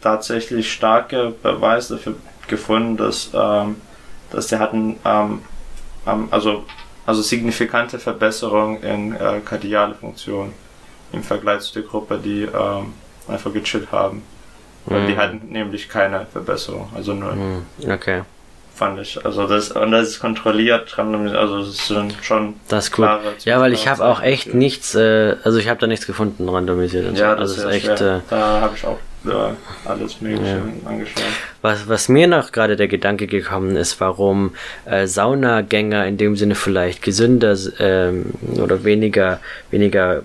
tatsächlich 0.00 0.72
starke 0.72 1.32
Beweise 1.42 1.96
dafür 1.96 2.14
gefunden, 2.48 2.96
dass, 2.96 3.30
ähm, 3.34 3.76
dass 4.30 4.48
die 4.48 4.56
hatten 4.56 4.98
ähm, 5.04 5.40
also, 6.30 6.64
also 7.06 7.22
signifikante 7.22 7.98
Verbesserung 7.98 8.82
in 8.82 9.14
äh, 9.14 9.40
kardiale 9.44 9.94
Funktion 9.94 10.52
im 11.12 11.22
Vergleich 11.22 11.60
zu 11.62 11.74
der 11.74 11.82
Gruppe, 11.82 12.18
die 12.18 12.42
ähm, 12.42 12.94
einfach 13.28 13.52
gechillt 13.52 13.92
haben. 13.92 14.22
Weil 14.86 15.06
die 15.06 15.12
mhm. 15.12 15.18
hatten 15.18 15.48
nämlich 15.50 15.88
keine 15.88 16.26
Verbesserung, 16.26 16.88
also 16.94 17.12
nur. 17.12 17.32
Mhm. 17.32 17.62
Okay. 17.86 18.22
Fand 18.80 18.98
ich. 18.98 19.22
Also 19.26 19.46
das 19.46 19.72
und 19.72 19.90
das 19.90 20.08
ist 20.08 20.20
kontrolliert, 20.20 20.98
also 20.98 21.58
es 21.58 21.88
sind 21.88 22.14
schon 22.22 22.54
das 22.68 22.86
ist 22.86 22.98
cool. 22.98 23.10
Ja, 23.44 23.60
weil 23.60 23.74
ich 23.74 23.86
habe 23.86 24.02
auch 24.02 24.22
echt 24.22 24.54
nichts, 24.54 24.94
äh, 24.94 25.36
also 25.44 25.58
ich 25.58 25.68
habe 25.68 25.78
da 25.78 25.86
nichts 25.86 26.06
gefunden 26.06 26.48
randomisiert. 26.48 27.06
Und 27.06 27.18
ja, 27.18 27.34
so. 27.34 27.40
das 27.42 27.58
also 27.58 27.68
ist 27.68 27.74
echt. 27.74 28.00
Äh, 28.00 28.20
da 28.30 28.62
habe 28.62 28.74
ich 28.74 28.86
auch 28.86 28.98
ja, 29.24 29.54
alles 29.84 30.22
Mögliche 30.22 30.62
ja. 30.82 30.88
angeschaut. 30.88 31.22
Was, 31.60 31.90
was 31.90 32.08
mir 32.08 32.26
noch 32.26 32.52
gerade 32.52 32.76
der 32.76 32.88
Gedanke 32.88 33.26
gekommen 33.26 33.76
ist, 33.76 34.00
warum 34.00 34.54
äh, 34.86 35.06
Saunagänger 35.06 36.06
in 36.06 36.16
dem 36.16 36.36
Sinne 36.36 36.54
vielleicht 36.54 37.02
gesünder 37.02 37.54
ähm, 37.80 38.32
oder 38.62 38.82
weniger, 38.82 39.40
weniger 39.70 40.22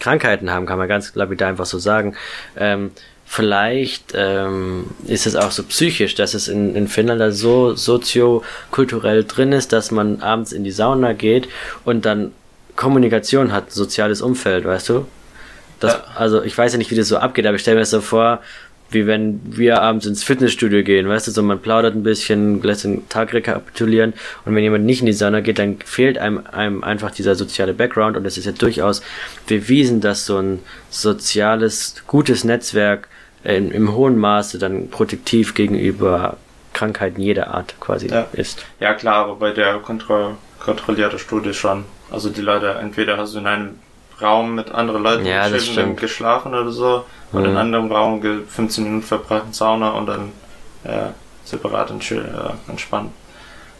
Krankheiten 0.00 0.50
haben, 0.50 0.66
kann 0.66 0.78
man 0.78 0.88
ganz 0.88 1.14
lapidar 1.14 1.50
einfach 1.50 1.66
so 1.66 1.78
sagen. 1.78 2.16
Ähm, 2.56 2.90
vielleicht 3.32 4.12
ähm, 4.16 4.86
ist 5.06 5.24
es 5.24 5.36
auch 5.36 5.52
so 5.52 5.62
psychisch, 5.62 6.16
dass 6.16 6.34
es 6.34 6.48
in, 6.48 6.74
in 6.74 6.88
Finnland 6.88 7.32
so 7.32 7.76
soziokulturell 7.76 9.22
drin 9.22 9.52
ist, 9.52 9.72
dass 9.72 9.92
man 9.92 10.20
abends 10.20 10.50
in 10.50 10.64
die 10.64 10.72
Sauna 10.72 11.12
geht 11.12 11.48
und 11.84 12.04
dann 12.06 12.32
Kommunikation 12.74 13.52
hat, 13.52 13.70
soziales 13.70 14.20
Umfeld, 14.20 14.64
weißt 14.64 14.88
du? 14.88 15.06
Das, 15.78 15.92
ja. 15.92 16.04
Also 16.16 16.42
ich 16.42 16.58
weiß 16.58 16.72
ja 16.72 16.78
nicht, 16.78 16.90
wie 16.90 16.96
das 16.96 17.06
so 17.06 17.18
abgeht, 17.18 17.46
aber 17.46 17.54
ich 17.54 17.62
stelle 17.62 17.76
mir 17.76 17.82
das 17.82 17.90
so 17.90 18.00
vor, 18.00 18.40
wie 18.90 19.06
wenn 19.06 19.40
wir 19.44 19.80
abends 19.80 20.06
ins 20.06 20.24
Fitnessstudio 20.24 20.82
gehen, 20.82 21.08
weißt 21.08 21.28
du, 21.28 21.30
so 21.30 21.44
man 21.44 21.60
plaudert 21.60 21.94
ein 21.94 22.02
bisschen, 22.02 22.60
lässt 22.64 22.82
den 22.82 23.08
Tag 23.08 23.32
rekapitulieren 23.32 24.12
und 24.44 24.56
wenn 24.56 24.64
jemand 24.64 24.86
nicht 24.86 25.02
in 25.02 25.06
die 25.06 25.12
Sauna 25.12 25.38
geht, 25.38 25.60
dann 25.60 25.76
fehlt 25.84 26.18
einem, 26.18 26.42
einem 26.50 26.82
einfach 26.82 27.12
dieser 27.12 27.36
soziale 27.36 27.74
Background 27.74 28.16
und 28.16 28.26
es 28.26 28.36
ist 28.36 28.46
ja 28.46 28.52
durchaus 28.52 29.02
bewiesen, 29.46 30.00
dass 30.00 30.26
so 30.26 30.38
ein 30.38 30.58
soziales, 30.90 32.02
gutes 32.08 32.42
Netzwerk 32.42 33.06
in, 33.44 33.70
im 33.70 33.94
hohen 33.94 34.18
Maße 34.18 34.58
dann 34.58 34.90
protektiv 34.90 35.54
gegenüber 35.54 36.36
Krankheiten 36.72 37.20
jeder 37.20 37.48
Art 37.54 37.74
quasi 37.80 38.08
ja. 38.08 38.26
ist. 38.32 38.64
Ja 38.78 38.94
klar, 38.94 39.24
aber 39.24 39.36
bei 39.36 39.50
der 39.52 39.78
Kontro 39.78 40.36
kontrollierten 40.60 41.18
Studie 41.18 41.54
schon. 41.54 41.84
Also 42.10 42.28
die 42.28 42.42
Leute, 42.42 42.70
entweder 42.80 43.16
hast 43.16 43.34
du 43.34 43.38
in 43.38 43.46
einem 43.46 43.78
Raum 44.20 44.54
mit 44.54 44.70
anderen 44.70 45.02
Leuten 45.02 45.24
ja, 45.24 45.48
geschlafen 45.48 46.52
oder 46.54 46.70
so 46.70 47.06
und 47.32 47.44
in 47.44 47.56
einem 47.56 47.56
anderen 47.56 47.90
Raum 47.90 48.22
15 48.22 48.84
Minuten 48.84 49.02
verbracht 49.02 49.44
in 49.46 49.52
Sauna 49.54 49.90
und 49.92 50.06
dann 50.06 50.32
äh, 50.84 51.12
separat 51.44 51.90
äh, 51.90 52.20
entspannt. 52.68 53.10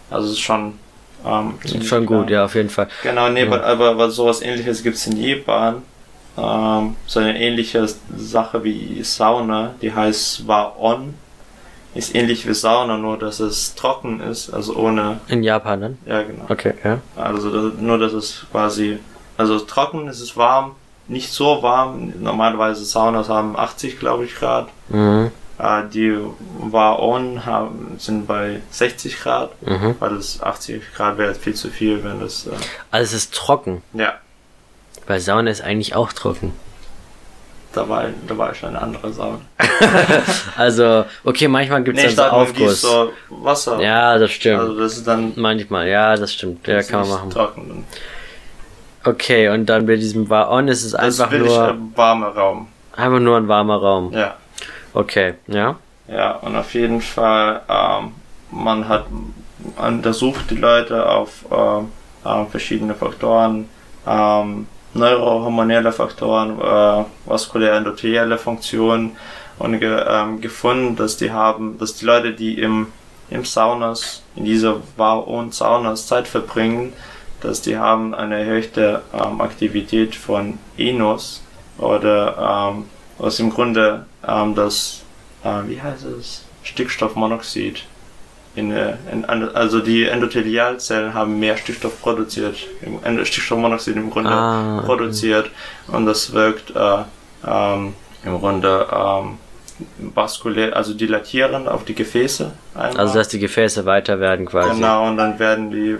Also 0.08 0.26
es 0.26 0.32
ist 0.32 0.40
schon 0.40 0.78
ähm, 1.26 1.54
schon 1.82 2.06
gut, 2.06 2.28
klar. 2.28 2.30
ja, 2.30 2.44
auf 2.46 2.54
jeden 2.54 2.70
Fall. 2.70 2.88
Genau, 3.02 3.28
nee, 3.28 3.44
ja. 3.44 3.62
aber, 3.62 3.86
aber 3.90 4.10
sowas 4.10 4.40
ähnliches 4.40 4.82
gibt 4.82 4.96
es 4.96 5.06
in 5.06 5.22
Japan. 5.22 5.82
Ähm, 6.40 6.96
so 7.06 7.20
eine 7.20 7.38
ähnliche 7.38 7.86
Sache 8.16 8.64
wie 8.64 9.02
Sauna, 9.02 9.74
die 9.82 9.92
heißt 9.92 10.46
Wa-On. 10.46 11.14
Ist 11.94 12.14
ähnlich 12.14 12.46
wie 12.46 12.54
Sauna, 12.54 12.96
nur 12.96 13.18
dass 13.18 13.40
es 13.40 13.74
trocken 13.74 14.20
ist, 14.20 14.54
also 14.54 14.76
ohne. 14.76 15.20
In 15.28 15.42
Japan 15.42 15.80
dann? 15.80 15.98
Ja, 16.06 16.22
genau. 16.22 16.44
Okay, 16.48 16.74
ja. 16.84 16.98
Also 17.16 17.48
nur, 17.48 17.98
dass 17.98 18.12
es 18.12 18.46
quasi. 18.50 18.98
Also 19.36 19.58
trocken 19.58 20.06
ist 20.06 20.20
es 20.20 20.36
warm, 20.36 20.76
nicht 21.08 21.32
so 21.32 21.62
warm. 21.62 22.12
Normalerweise 22.20 22.84
Saunas 22.84 23.28
haben 23.28 23.56
80, 23.56 23.98
glaube 23.98 24.24
ich, 24.24 24.36
Grad. 24.36 24.68
Mhm. 24.88 25.32
Äh, 25.58 25.82
die 25.92 26.16
Wa-On 26.58 27.40
sind 27.98 28.26
bei 28.26 28.60
60 28.70 29.18
Grad, 29.20 29.50
mhm. 29.62 29.96
weil 29.98 30.14
es 30.14 30.40
80 30.40 30.94
Grad 30.94 31.18
wäre 31.18 31.34
viel 31.34 31.54
zu 31.54 31.68
viel, 31.68 32.04
wenn 32.04 32.20
das. 32.20 32.46
Äh 32.46 32.50
also 32.90 33.04
es 33.04 33.12
ist 33.24 33.34
trocken. 33.34 33.82
Ja. 33.94 34.14
Weil 35.10 35.18
Sauna 35.18 35.50
ist 35.50 35.60
eigentlich 35.60 35.96
auch 35.96 36.12
trocken. 36.12 36.52
Da 37.72 37.88
war, 37.88 38.04
da 38.28 38.38
war 38.38 38.54
schon 38.54 38.68
eine 38.68 38.80
andere 38.80 39.12
Sauna. 39.12 39.40
also, 40.56 41.04
okay, 41.24 41.48
manchmal 41.48 41.82
gibt 41.82 41.98
es 41.98 42.04
nee, 42.04 42.14
dann 42.14 42.30
so 42.30 42.36
Aufguss. 42.36 42.80
So 42.82 43.12
Wasser. 43.28 43.80
Ja, 43.80 44.18
das 44.18 44.30
stimmt. 44.30 44.60
Also 44.60 44.78
das 44.78 44.98
ist 44.98 45.08
dann. 45.08 45.32
Manchmal, 45.34 45.88
ja, 45.88 46.14
das 46.14 46.32
stimmt. 46.32 46.64
Ja, 46.68 46.80
kann 46.84 47.00
man 47.00 47.08
machen. 47.08 47.30
Trocken. 47.30 47.84
Okay, 49.02 49.48
und 49.48 49.66
dann 49.66 49.84
bei 49.86 49.96
diesem 49.96 50.30
War-On 50.30 50.68
ist 50.68 50.84
es 50.84 50.92
das 50.92 51.20
einfach 51.20 51.36
nur. 51.36 51.68
ein 51.70 51.92
warmer 51.96 52.28
Raum. 52.28 52.68
Einfach 52.94 53.18
nur 53.18 53.36
ein 53.36 53.48
warmer 53.48 53.78
Raum. 53.78 54.12
Ja. 54.12 54.36
Okay, 54.94 55.34
ja. 55.48 55.74
Ja, 56.06 56.36
und 56.36 56.54
auf 56.54 56.72
jeden 56.72 57.00
Fall, 57.00 57.62
ähm, 57.68 58.12
man 58.52 58.86
hat 58.86 59.06
untersucht 59.76 60.50
die 60.50 60.56
Leute 60.56 61.04
auf 61.04 61.46
äh, 61.50 62.44
verschiedene 62.48 62.94
Faktoren. 62.94 63.68
Ähm, 64.06 64.68
neurohormonelle 64.94 65.92
Faktoren, 65.92 66.60
äh, 66.60 67.04
vaskuläre 67.26 67.76
endothelielle 67.76 68.38
Funktionen 68.38 69.16
und 69.58 69.78
ge, 69.78 70.04
ähm, 70.08 70.40
gefunden, 70.40 70.96
dass 70.96 71.16
die 71.16 71.30
haben, 71.30 71.78
dass 71.78 71.94
die 71.94 72.04
Leute, 72.04 72.32
die 72.32 72.60
im, 72.60 72.88
im 73.30 73.44
Saunas, 73.44 74.22
in 74.36 74.44
dieser 74.44 74.76
War- 74.96 75.28
und 75.28 75.54
Saunas 75.54 76.06
Zeit 76.06 76.26
verbringen, 76.26 76.92
dass 77.40 77.62
die 77.62 77.78
haben 77.78 78.14
eine 78.14 78.40
erhöhte 78.40 79.02
ähm, 79.12 79.40
Aktivität 79.40 80.14
von 80.14 80.58
Enos 80.76 81.42
oder 81.78 82.72
ähm, 82.74 82.84
was 83.18 83.38
im 83.38 83.50
Grunde 83.50 84.06
ähm, 84.26 84.54
das, 84.54 85.02
äh, 85.44 85.62
wie 85.66 85.80
heißt 85.80 86.04
es, 86.04 86.44
Stickstoffmonoxid 86.62 87.84
in, 88.56 88.72
äh, 88.72 88.94
in, 89.12 89.24
also 89.24 89.80
die 89.80 90.06
Endothelialzellen 90.06 91.14
haben 91.14 91.38
mehr 91.38 91.56
Stickstoff 91.56 92.00
produziert, 92.00 92.56
Stickstoffmonoxid 93.24 93.96
im 93.96 94.10
Grunde 94.10 94.30
ah, 94.30 94.82
produziert 94.84 95.50
und 95.88 96.06
das 96.06 96.32
wirkt 96.32 96.74
äh, 96.74 97.02
ähm, 97.46 97.94
im 98.24 98.38
Grunde 98.38 98.86
ähm, 98.92 99.38
vaskulär, 100.14 100.76
also 100.76 100.94
dilatierend 100.94 101.68
auf 101.68 101.84
die 101.84 101.94
Gefäße. 101.94 102.52
Einmal. 102.74 102.96
Also 102.98 103.14
dass 103.14 103.28
die 103.28 103.38
Gefäße 103.38 103.86
weiter 103.86 104.20
werden 104.20 104.46
quasi. 104.46 104.74
Genau, 104.74 105.08
und 105.08 105.16
dann 105.16 105.38
werden 105.38 105.70
die 105.70 105.96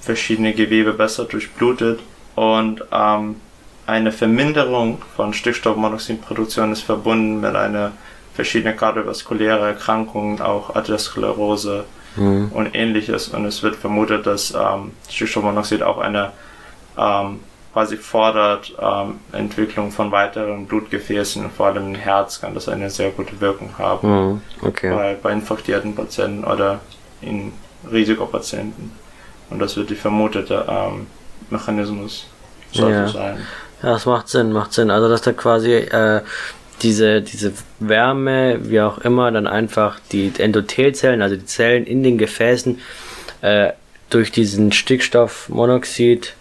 verschiedenen 0.00 0.54
Gewebe 0.54 0.92
besser 0.92 1.24
durchblutet 1.24 2.00
und 2.34 2.84
ähm, 2.92 3.36
eine 3.86 4.12
Verminderung 4.12 5.02
von 5.16 5.34
Stickstoffmonoxidproduktion 5.34 6.72
ist 6.72 6.82
verbunden 6.82 7.40
mit 7.40 7.54
einer 7.54 7.92
verschiedene 8.34 8.74
kardiovaskuläre 8.74 9.68
Erkrankungen, 9.68 10.40
auch 10.40 10.74
Atherosklerose 10.74 11.84
mhm. 12.16 12.50
und 12.52 12.74
ähnliches. 12.74 13.28
Und 13.28 13.44
es 13.46 13.62
wird 13.62 13.76
vermutet, 13.76 14.26
dass 14.26 14.52
ähm, 14.52 14.92
Stickstoffmonoxid 15.08 15.82
auch 15.82 15.98
eine 15.98 16.32
ähm, 16.98 17.40
quasi 17.72 17.96
fordert 17.96 18.72
ähm, 18.80 19.18
Entwicklung 19.32 19.90
von 19.90 20.12
weiteren 20.12 20.66
Blutgefäßen, 20.66 21.50
vor 21.50 21.66
allem 21.66 21.94
im 21.94 21.94
Herz 21.96 22.40
kann 22.40 22.54
das 22.54 22.68
eine 22.68 22.88
sehr 22.88 23.10
gute 23.10 23.40
Wirkung 23.40 23.70
haben. 23.78 24.08
Mhm. 24.08 24.40
Okay. 24.62 24.94
Bei, 24.94 25.16
bei 25.20 25.32
infektierten 25.32 25.94
Patienten 25.94 26.44
oder 26.44 26.80
in 27.20 27.52
Risikopatienten. 27.90 28.92
Und 29.50 29.58
das 29.58 29.76
wird 29.76 29.90
die 29.90 29.96
vermutete 29.96 30.64
ähm, 30.68 31.06
Mechanismus 31.50 32.26
ja. 32.72 33.08
sein. 33.08 33.38
Ja, 33.82 33.92
das 33.92 34.06
macht 34.06 34.28
Sinn, 34.28 34.52
macht 34.52 34.72
Sinn. 34.72 34.90
Also 34.90 35.08
dass 35.08 35.22
da 35.22 35.32
quasi 35.32 35.72
äh, 35.72 36.22
diese, 36.82 37.22
diese 37.22 37.52
Wärme, 37.78 38.58
wie 38.62 38.80
auch 38.80 38.98
immer, 38.98 39.30
dann 39.30 39.46
einfach 39.46 40.00
die 40.12 40.32
Endothelzellen, 40.36 41.22
also 41.22 41.36
die 41.36 41.46
Zellen 41.46 41.86
in 41.86 42.02
den 42.02 42.18
Gefäßen, 42.18 42.80
äh, 43.40 43.72
durch 44.10 44.32
diesen 44.32 44.72
Stickstoffmonoxid. 44.72 46.34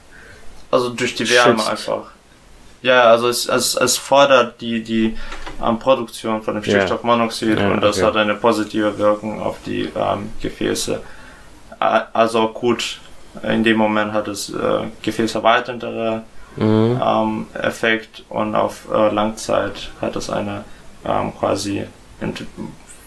Also 0.72 0.90
durch 0.90 1.16
die 1.16 1.30
Wärme 1.30 1.60
schützt. 1.60 1.70
einfach. 1.70 2.12
Ja, 2.82 3.04
also 3.04 3.30
es, 3.30 3.48
es, 3.48 3.76
es 3.76 3.98
fordert 3.98 4.60
die, 4.60 4.84
die 4.84 5.18
ähm, 5.64 5.80
Produktion 5.80 6.42
von 6.42 6.56
dem 6.56 6.64
Stickstoffmonoxid 6.64 7.58
ja. 7.58 7.72
und 7.72 7.82
das 7.82 7.98
okay. 7.98 8.08
hat 8.08 8.18
eine 8.18 8.36
positive 8.36 8.98
Wirkung 8.98 9.42
auf 9.42 9.58
die 9.66 9.90
ähm, 9.96 10.32
Gefäße. 10.42 11.02
Also 11.80 12.50
gut, 12.50 13.00
in 13.42 13.64
dem 13.64 13.78
Moment 13.78 14.14
hat 14.14 14.28
es 14.28 14.50
äh, 14.50 14.82
gefäßerweiternde 15.02 16.24
mhm. 16.56 17.02
ähm, 17.04 17.48
Effekt 17.54 18.24
und 18.30 18.56
auf 18.56 18.88
äh, 18.92 19.10
Langzeit 19.14 19.92
hat 20.02 20.16
es 20.16 20.30
eine 20.30 20.64
ähm, 21.06 21.34
quasi 21.38 21.86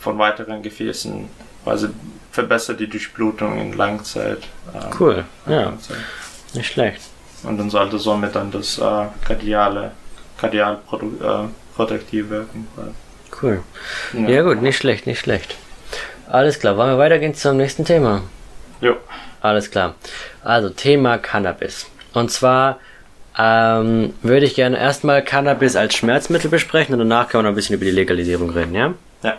von 0.00 0.19
weiteren 0.19 0.62
Gefäßen 0.62 1.29
quasi 1.65 1.88
verbessert 2.31 2.79
die 2.81 2.88
Durchblutung 2.88 3.59
in 3.59 3.73
Langzeit. 3.73 4.43
Ähm, 4.75 4.91
cool, 5.00 5.25
ja. 5.47 5.62
Langzeit. 5.62 5.97
Nicht 6.55 6.73
schlecht. 6.73 7.00
Und 7.43 7.59
dann 7.59 7.71
sollte 7.71 7.99
somit 7.99 8.35
dann 8.35 8.50
das 8.50 8.79
äh, 8.79 9.07
kardiale, 9.26 9.93
kardial 10.38 10.79
äh, 10.93 12.31
wirken. 12.31 12.69
Cool. 13.43 13.62
Ja. 14.12 14.29
ja. 14.29 14.43
gut, 14.43 14.62
nicht 14.62 14.76
schlecht, 14.76 15.07
nicht 15.07 15.21
schlecht. 15.21 15.57
Alles 16.29 16.59
klar, 16.59 16.76
wollen 16.76 16.91
wir 16.91 16.99
weitergehen 16.99 17.35
zum 17.35 17.57
nächsten 17.57 17.85
Thema? 17.85 18.23
Jo. 18.81 18.97
Alles 19.41 19.71
klar. 19.71 19.95
Also 20.43 20.71
Thema 20.71 21.19
Cannabis. 21.19 21.87
Und 22.15 22.31
zwar 22.31 22.79
ähm, 23.38 24.14
würde 24.23 24.47
ich 24.47 24.55
gerne 24.55 24.78
erstmal 24.78 25.23
Cannabis 25.23 25.76
als 25.76 25.95
Schmerzmittel 25.95 26.50
besprechen 26.50 26.95
und 26.95 27.00
danach 27.00 27.28
können 27.28 27.40
wir 27.40 27.43
noch 27.45 27.52
ein 27.52 27.57
bisschen 27.57 27.76
über 27.76 27.85
die 27.85 27.90
Legalisierung 27.90 28.50
reden, 28.50 28.75
ja? 28.75 28.95
Ja. 29.23 29.38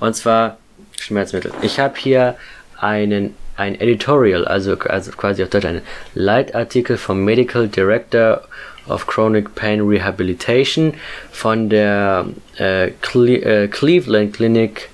Und 0.00 0.14
zwar 0.14 0.58
Schmerzmittel. 0.98 1.52
Ich 1.62 1.80
habe 1.80 1.94
hier 1.96 2.36
einen 2.78 3.34
ein 3.56 3.80
Editorial, 3.80 4.46
also, 4.46 4.76
also 4.78 5.12
quasi 5.12 5.42
auf 5.42 5.50
Deutsch 5.50 5.64
ein 5.64 5.82
Leitartikel 6.14 6.96
vom 6.96 7.24
Medical 7.24 7.68
Director 7.68 8.42
of 8.88 9.06
Chronic 9.06 9.54
Pain 9.54 9.80
Rehabilitation 9.80 10.94
von 11.30 11.68
der 11.70 12.26
äh, 12.58 12.90
Cle 13.00 13.36
äh, 13.42 13.68
Cleveland 13.68 14.34
Clinic 14.34 14.88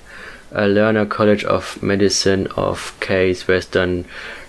äh, 0.55 0.67
Lerner 0.67 1.05
College 1.05 1.47
of 1.47 1.81
Medicine 1.81 2.47
of 2.55 2.93
Case 2.99 3.47
Western 3.47 4.05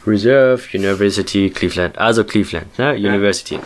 Reserve 0.06 0.62
University 0.73 1.50
Cleveland, 1.50 1.99
also 1.99 2.25
Cleveland, 2.25 2.78
ne? 2.78 2.94
University. 2.94 3.59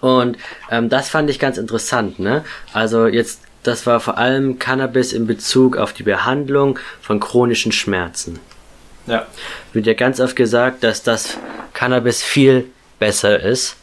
Und 0.00 0.38
ähm, 0.70 0.88
das 0.88 1.08
fand 1.08 1.28
ich 1.28 1.38
ganz 1.38 1.58
interessant, 1.58 2.18
ne? 2.18 2.44
Also 2.72 3.06
jetzt, 3.06 3.42
das 3.62 3.86
war 3.86 4.00
vor 4.00 4.16
allem 4.16 4.58
Cannabis 4.58 5.12
in 5.12 5.26
Bezug 5.26 5.76
auf 5.76 5.92
die 5.92 6.02
Behandlung 6.02 6.78
von 7.02 7.20
chronischen 7.20 7.72
Schmerzen. 7.72 8.38
Ja. 9.06 9.26
Wird 9.72 9.86
ja 9.86 9.94
ganz 9.94 10.20
oft 10.20 10.36
gesagt, 10.36 10.84
dass 10.84 11.02
das 11.02 11.36
Cannabis 11.74 12.22
viel 12.22 12.66
besser 12.98 13.40
ist. 13.40 13.76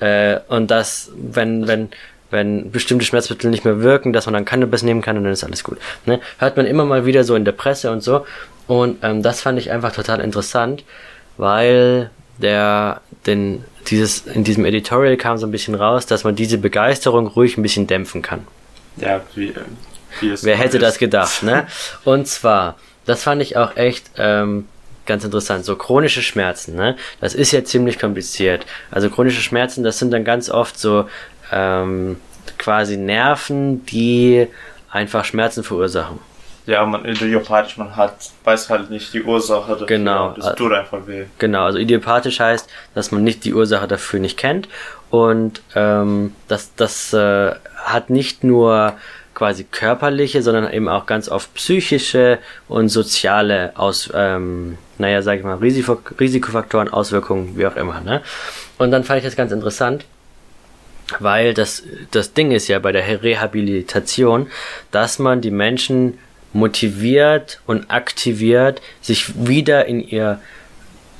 Äh, 0.00 0.40
und 0.48 0.70
dass, 0.70 1.10
wenn, 1.14 1.66
wenn, 1.66 1.90
wenn 2.30 2.70
bestimmte 2.70 3.04
Schmerzmittel 3.04 3.50
nicht 3.50 3.64
mehr 3.64 3.82
wirken, 3.82 4.12
dass 4.12 4.26
man 4.26 4.34
dann 4.34 4.44
Cannabis 4.44 4.82
nehmen 4.82 5.02
kann 5.02 5.16
und 5.16 5.24
dann 5.24 5.32
ist 5.32 5.44
alles 5.44 5.64
gut. 5.64 5.78
Ne? 6.06 6.20
Hört 6.38 6.56
man 6.56 6.66
immer 6.66 6.84
mal 6.84 7.04
wieder 7.04 7.24
so 7.24 7.34
in 7.34 7.44
der 7.44 7.52
Presse 7.52 7.90
und 7.90 8.02
so. 8.02 8.26
Und 8.70 8.98
ähm, 9.02 9.20
das 9.20 9.40
fand 9.40 9.58
ich 9.58 9.72
einfach 9.72 9.92
total 9.92 10.20
interessant, 10.20 10.84
weil 11.36 12.10
der 12.38 13.00
den 13.26 13.64
dieses 13.88 14.28
in 14.28 14.44
diesem 14.44 14.64
Editorial 14.64 15.16
kam 15.16 15.38
so 15.38 15.46
ein 15.48 15.50
bisschen 15.50 15.74
raus, 15.74 16.06
dass 16.06 16.22
man 16.22 16.36
diese 16.36 16.56
Begeisterung 16.56 17.26
ruhig 17.26 17.58
ein 17.58 17.62
bisschen 17.62 17.88
dämpfen 17.88 18.22
kann. 18.22 18.46
Ja, 18.96 19.22
wie, 19.34 19.52
wie 20.20 20.30
es 20.30 20.44
Wer 20.44 20.56
hätte 20.56 20.76
ist. 20.76 20.82
das 20.84 20.98
gedacht, 20.98 21.42
ne? 21.42 21.66
Und 22.04 22.28
zwar, 22.28 22.76
das 23.06 23.24
fand 23.24 23.42
ich 23.42 23.56
auch 23.56 23.76
echt 23.76 24.08
ähm, 24.16 24.68
ganz 25.04 25.24
interessant. 25.24 25.64
So 25.64 25.74
chronische 25.74 26.22
Schmerzen, 26.22 26.76
ne? 26.76 26.96
Das 27.20 27.34
ist 27.34 27.50
ja 27.50 27.64
ziemlich 27.64 27.98
kompliziert. 27.98 28.66
Also 28.92 29.10
chronische 29.10 29.40
Schmerzen, 29.40 29.82
das 29.82 29.98
sind 29.98 30.12
dann 30.12 30.22
ganz 30.22 30.48
oft 30.48 30.78
so 30.78 31.08
ähm, 31.50 32.18
quasi 32.56 32.96
Nerven, 32.96 33.84
die 33.86 34.46
einfach 34.92 35.24
Schmerzen 35.24 35.64
verursachen. 35.64 36.20
Ja, 36.70 36.86
man 36.86 37.04
idiopathisch, 37.04 37.76
man 37.78 37.96
hat, 37.96 38.30
weiß 38.44 38.70
halt 38.70 38.90
nicht 38.90 39.12
die 39.12 39.24
Ursache 39.24 39.72
dafür. 39.72 39.86
Genau. 39.88 40.34
Das 40.36 40.54
tut 40.54 40.72
einfach 40.72 41.04
weh. 41.04 41.24
Genau, 41.38 41.64
also 41.64 41.78
idiopathisch 41.78 42.38
heißt, 42.38 42.70
dass 42.94 43.10
man 43.10 43.24
nicht 43.24 43.44
die 43.44 43.54
Ursache 43.54 43.88
dafür 43.88 44.20
nicht 44.20 44.36
kennt 44.36 44.68
und 45.10 45.62
ähm, 45.74 46.32
das, 46.46 46.72
das 46.76 47.12
äh, 47.12 47.56
hat 47.74 48.08
nicht 48.08 48.44
nur 48.44 48.94
quasi 49.34 49.64
körperliche, 49.64 50.42
sondern 50.42 50.72
eben 50.72 50.88
auch 50.88 51.06
ganz 51.06 51.28
oft 51.28 51.52
psychische 51.54 52.38
und 52.68 52.88
soziale 52.88 53.72
Aus, 53.74 54.08
ähm, 54.14 54.78
naja, 54.98 55.22
sag 55.22 55.38
ich 55.38 55.44
mal, 55.44 55.56
Risiko, 55.56 55.98
Risikofaktoren, 56.20 56.88
Auswirkungen, 56.88 57.56
wie 57.56 57.66
auch 57.66 57.74
immer. 57.74 58.00
Ne? 58.00 58.22
Und 58.78 58.92
dann 58.92 59.02
fand 59.02 59.18
ich 59.18 59.24
das 59.24 59.34
ganz 59.34 59.50
interessant, 59.50 60.04
weil 61.18 61.52
das, 61.52 61.82
das 62.12 62.32
Ding 62.32 62.52
ist 62.52 62.68
ja 62.68 62.78
bei 62.78 62.92
der 62.92 63.22
Rehabilitation, 63.24 64.46
dass 64.92 65.18
man 65.18 65.40
die 65.40 65.50
Menschen 65.50 66.18
motiviert 66.52 67.60
und 67.66 67.90
aktiviert, 67.90 68.82
sich 69.00 69.46
wieder 69.46 69.86
in 69.86 70.00
ihr 70.00 70.40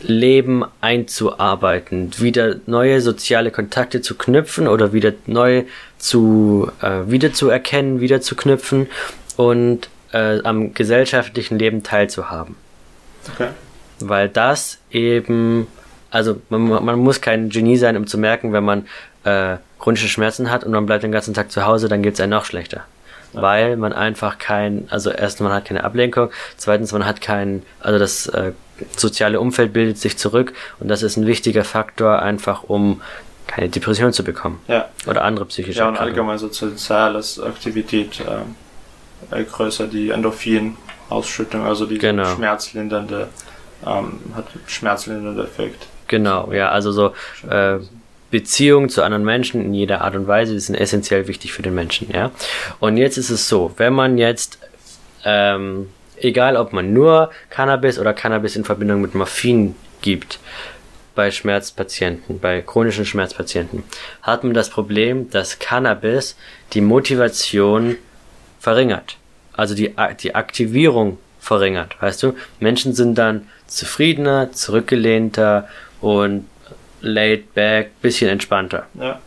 Leben 0.02 0.64
einzuarbeiten, 0.80 2.10
wieder 2.18 2.56
neue 2.66 3.00
soziale 3.00 3.50
Kontakte 3.50 4.00
zu 4.00 4.14
knüpfen 4.14 4.66
oder 4.66 4.92
wieder 4.92 5.12
neu 5.26 5.64
zu 5.98 6.70
äh, 6.80 7.10
wieder 7.10 7.32
zu 7.32 7.50
erkennen, 7.50 8.00
wieder 8.00 8.20
zu 8.20 8.34
knüpfen 8.34 8.88
und 9.36 9.88
äh, 10.12 10.40
am 10.42 10.74
gesellschaftlichen 10.74 11.58
Leben 11.58 11.82
teilzuhaben. 11.82 12.56
Okay. 13.34 13.48
Weil 14.00 14.28
das 14.30 14.78
eben, 14.90 15.66
also 16.10 16.40
man, 16.48 16.66
man 16.84 16.98
muss 16.98 17.20
kein 17.20 17.50
Genie 17.50 17.76
sein, 17.76 17.96
um 17.96 18.06
zu 18.06 18.16
merken, 18.16 18.52
wenn 18.54 18.64
man 18.64 18.86
äh, 19.24 19.58
chronische 19.78 20.08
Schmerzen 20.08 20.50
hat 20.50 20.64
und 20.64 20.72
man 20.72 20.86
bleibt 20.86 21.02
den 21.02 21.12
ganzen 21.12 21.34
Tag 21.34 21.50
zu 21.52 21.66
Hause, 21.66 21.88
dann 21.88 22.02
geht's 22.02 22.20
einem 22.20 22.30
noch 22.30 22.46
schlechter. 22.46 22.84
Weil 23.32 23.76
man 23.76 23.92
einfach 23.92 24.38
kein, 24.38 24.88
also 24.90 25.10
erstens 25.10 25.44
man 25.44 25.52
hat 25.52 25.64
keine 25.64 25.84
Ablenkung, 25.84 26.30
zweitens 26.56 26.92
man 26.92 27.04
hat 27.06 27.20
kein, 27.20 27.62
also 27.80 27.98
das 27.98 28.26
äh, 28.26 28.52
soziale 28.96 29.40
Umfeld 29.40 29.72
bildet 29.72 29.98
sich 29.98 30.16
zurück 30.18 30.52
und 30.80 30.88
das 30.88 31.02
ist 31.02 31.16
ein 31.16 31.26
wichtiger 31.26 31.64
Faktor 31.64 32.20
einfach, 32.22 32.64
um 32.64 33.00
keine 33.46 33.68
Depression 33.68 34.12
zu 34.12 34.24
bekommen 34.24 34.60
Ja. 34.68 34.88
oder 35.06 35.22
andere 35.24 35.44
psychische 35.46 35.80
Ja, 35.80 35.88
und 35.88 35.98
allgemein 35.98 36.38
so 36.38 36.48
soziales 36.48 37.40
Aktivität 37.40 38.20
ähm, 38.20 38.54
äh, 39.30 39.44
größer, 39.44 39.86
die 39.86 40.10
Endorphin-Ausschüttung, 40.10 41.66
also 41.66 41.86
die 41.86 41.98
Genau. 41.98 42.34
schmerzlindernde, 42.34 43.28
ähm, 43.86 44.20
hat 44.34 44.46
schmerzlindernder 44.66 45.44
Effekt. 45.44 45.86
Genau, 46.08 46.50
ja, 46.52 46.70
also 46.70 46.90
so 46.92 47.12
äh, 47.48 47.78
Beziehungen 48.30 48.88
zu 48.88 49.02
anderen 49.02 49.24
Menschen 49.24 49.64
in 49.64 49.74
jeder 49.74 50.02
Art 50.02 50.14
und 50.14 50.26
Weise 50.26 50.58
sind 50.58 50.74
essentiell 50.74 51.26
wichtig 51.26 51.52
für 51.52 51.62
den 51.62 51.74
Menschen, 51.74 52.10
ja. 52.12 52.30
Und 52.78 52.96
jetzt 52.96 53.18
ist 53.18 53.30
es 53.30 53.48
so, 53.48 53.72
wenn 53.76 53.92
man 53.92 54.18
jetzt, 54.18 54.58
ähm, 55.24 55.88
egal 56.16 56.56
ob 56.56 56.72
man 56.72 56.92
nur 56.92 57.30
Cannabis 57.50 57.98
oder 57.98 58.12
Cannabis 58.12 58.56
in 58.56 58.64
Verbindung 58.64 59.00
mit 59.00 59.14
Morphin 59.14 59.74
gibt, 60.00 60.38
bei 61.14 61.30
Schmerzpatienten, 61.30 62.38
bei 62.38 62.62
chronischen 62.62 63.04
Schmerzpatienten, 63.04 63.82
hat 64.22 64.44
man 64.44 64.54
das 64.54 64.70
Problem, 64.70 65.28
dass 65.30 65.58
Cannabis 65.58 66.36
die 66.72 66.80
Motivation 66.80 67.96
verringert. 68.58 69.16
Also 69.52 69.74
die, 69.74 69.94
die 70.22 70.34
Aktivierung 70.34 71.18
verringert, 71.40 72.00
weißt 72.00 72.22
du? 72.22 72.34
Menschen 72.60 72.94
sind 72.94 73.16
dann 73.16 73.48
zufriedener, 73.66 74.52
zurückgelehnter 74.52 75.68
und 76.00 76.46
laid 77.00 77.54
back, 77.54 78.00
bisschen 78.00 78.28
entspannter. 78.28 78.86
Ja. 78.94 79.20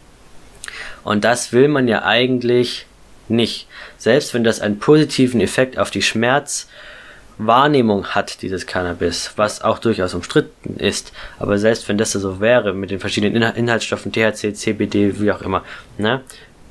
Und 1.03 1.23
das 1.23 1.53
will 1.53 1.67
man 1.67 1.87
ja 1.87 2.03
eigentlich 2.03 2.85
nicht. 3.27 3.67
Selbst 3.97 4.33
wenn 4.33 4.43
das 4.43 4.59
einen 4.59 4.79
positiven 4.79 5.41
Effekt 5.41 5.77
auf 5.77 5.91
die 5.91 6.01
Schmerzwahrnehmung 6.01 8.07
hat, 8.07 8.41
dieses 8.41 8.65
Cannabis, 8.65 9.33
was 9.35 9.61
auch 9.61 9.79
durchaus 9.79 10.13
umstritten 10.13 10.77
ist. 10.77 11.11
Aber 11.39 11.57
selbst 11.57 11.87
wenn 11.89 11.97
das 11.97 12.11
so 12.11 12.39
wäre, 12.39 12.73
mit 12.73 12.91
den 12.91 12.99
verschiedenen 12.99 13.35
Inhal 13.35 13.57
Inhaltsstoffen, 13.57 14.11
THC, 14.11 14.53
CBD, 14.53 15.19
wie 15.19 15.31
auch 15.31 15.41
immer, 15.41 15.63
ne? 15.97 16.21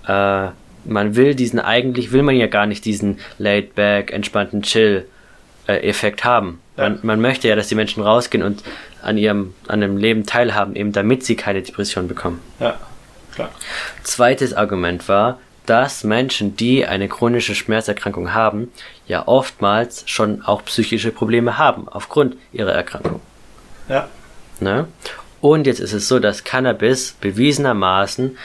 Äh, 0.07 0.49
man 0.85 1.15
will 1.15 1.37
diesen, 1.37 1.61
eigentlich 1.61 2.11
will 2.11 2.23
man 2.23 2.35
ja 2.35 2.49
gar 2.49 2.67
nicht 2.67 2.85
diesen 2.85 3.21
laid 3.39 3.77
back, 3.77 4.13
entspannten 4.13 4.63
Chill 4.63 5.07
äh, 5.69 5.75
Effekt 5.89 6.25
haben. 6.25 6.61
Man, 6.77 6.99
man 7.03 7.21
möchte 7.21 7.49
ja, 7.49 7.55
dass 7.55 7.69
die 7.69 7.77
Menschen 7.77 8.03
rausgehen 8.03 8.43
und 8.43 8.65
an 9.03 9.19
ihrem, 9.19 9.55
an 9.69 9.81
dem 9.81 9.97
Leben 9.97 10.27
teilhaben, 10.27 10.77
eben 10.77 10.93
damit 10.93 11.25
sie 11.25 11.37
keine 11.37 11.63
Depression 11.63 12.09
bekommen. 12.09 12.41
Ja, 12.61 12.79
klar. 13.35 13.51
Zweites 14.03 14.55
Argument 14.55 15.09
war, 15.09 15.39
dass 15.67 16.05
Menschen, 16.05 16.57
die 16.57 16.87
eine 16.87 17.09
chronische 17.09 17.55
Schmerzerkrankung 17.55 18.35
haben, 18.35 18.73
ja 19.07 19.27
oftmals 19.27 20.05
schon 20.07 20.43
auch 20.43 20.65
psychische 20.65 21.13
Probleme 21.13 21.59
haben 21.59 21.89
aufgrund 21.89 22.37
ihrer 22.53 22.73
Erkrankung. 22.73 23.21
Ja. 23.89 24.09
Ne? 24.61 24.87
Und 25.41 25.67
jetzt 25.67 25.81
ist 25.81 25.93
es 25.93 26.09
so, 26.09 26.19
dass 26.19 26.45
Cannabis 26.45 27.17
bewiesenermaßen 27.21 28.37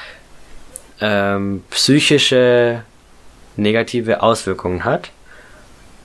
ähm, 1.00 1.64
psychische 1.70 2.84
negative 3.56 4.22
Auswirkungen 4.22 4.84
hat. 4.84 5.12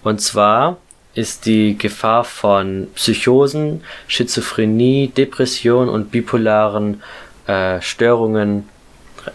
Und 0.02 0.20
zwar 0.20 0.78
ist 1.14 1.46
die 1.46 1.76
Gefahr 1.76 2.24
von 2.24 2.88
Psychosen, 2.94 3.82
Schizophrenie, 4.08 5.08
Depression 5.08 5.88
und 5.88 6.10
bipolaren 6.10 7.02
äh, 7.46 7.80
Störungen 7.82 8.68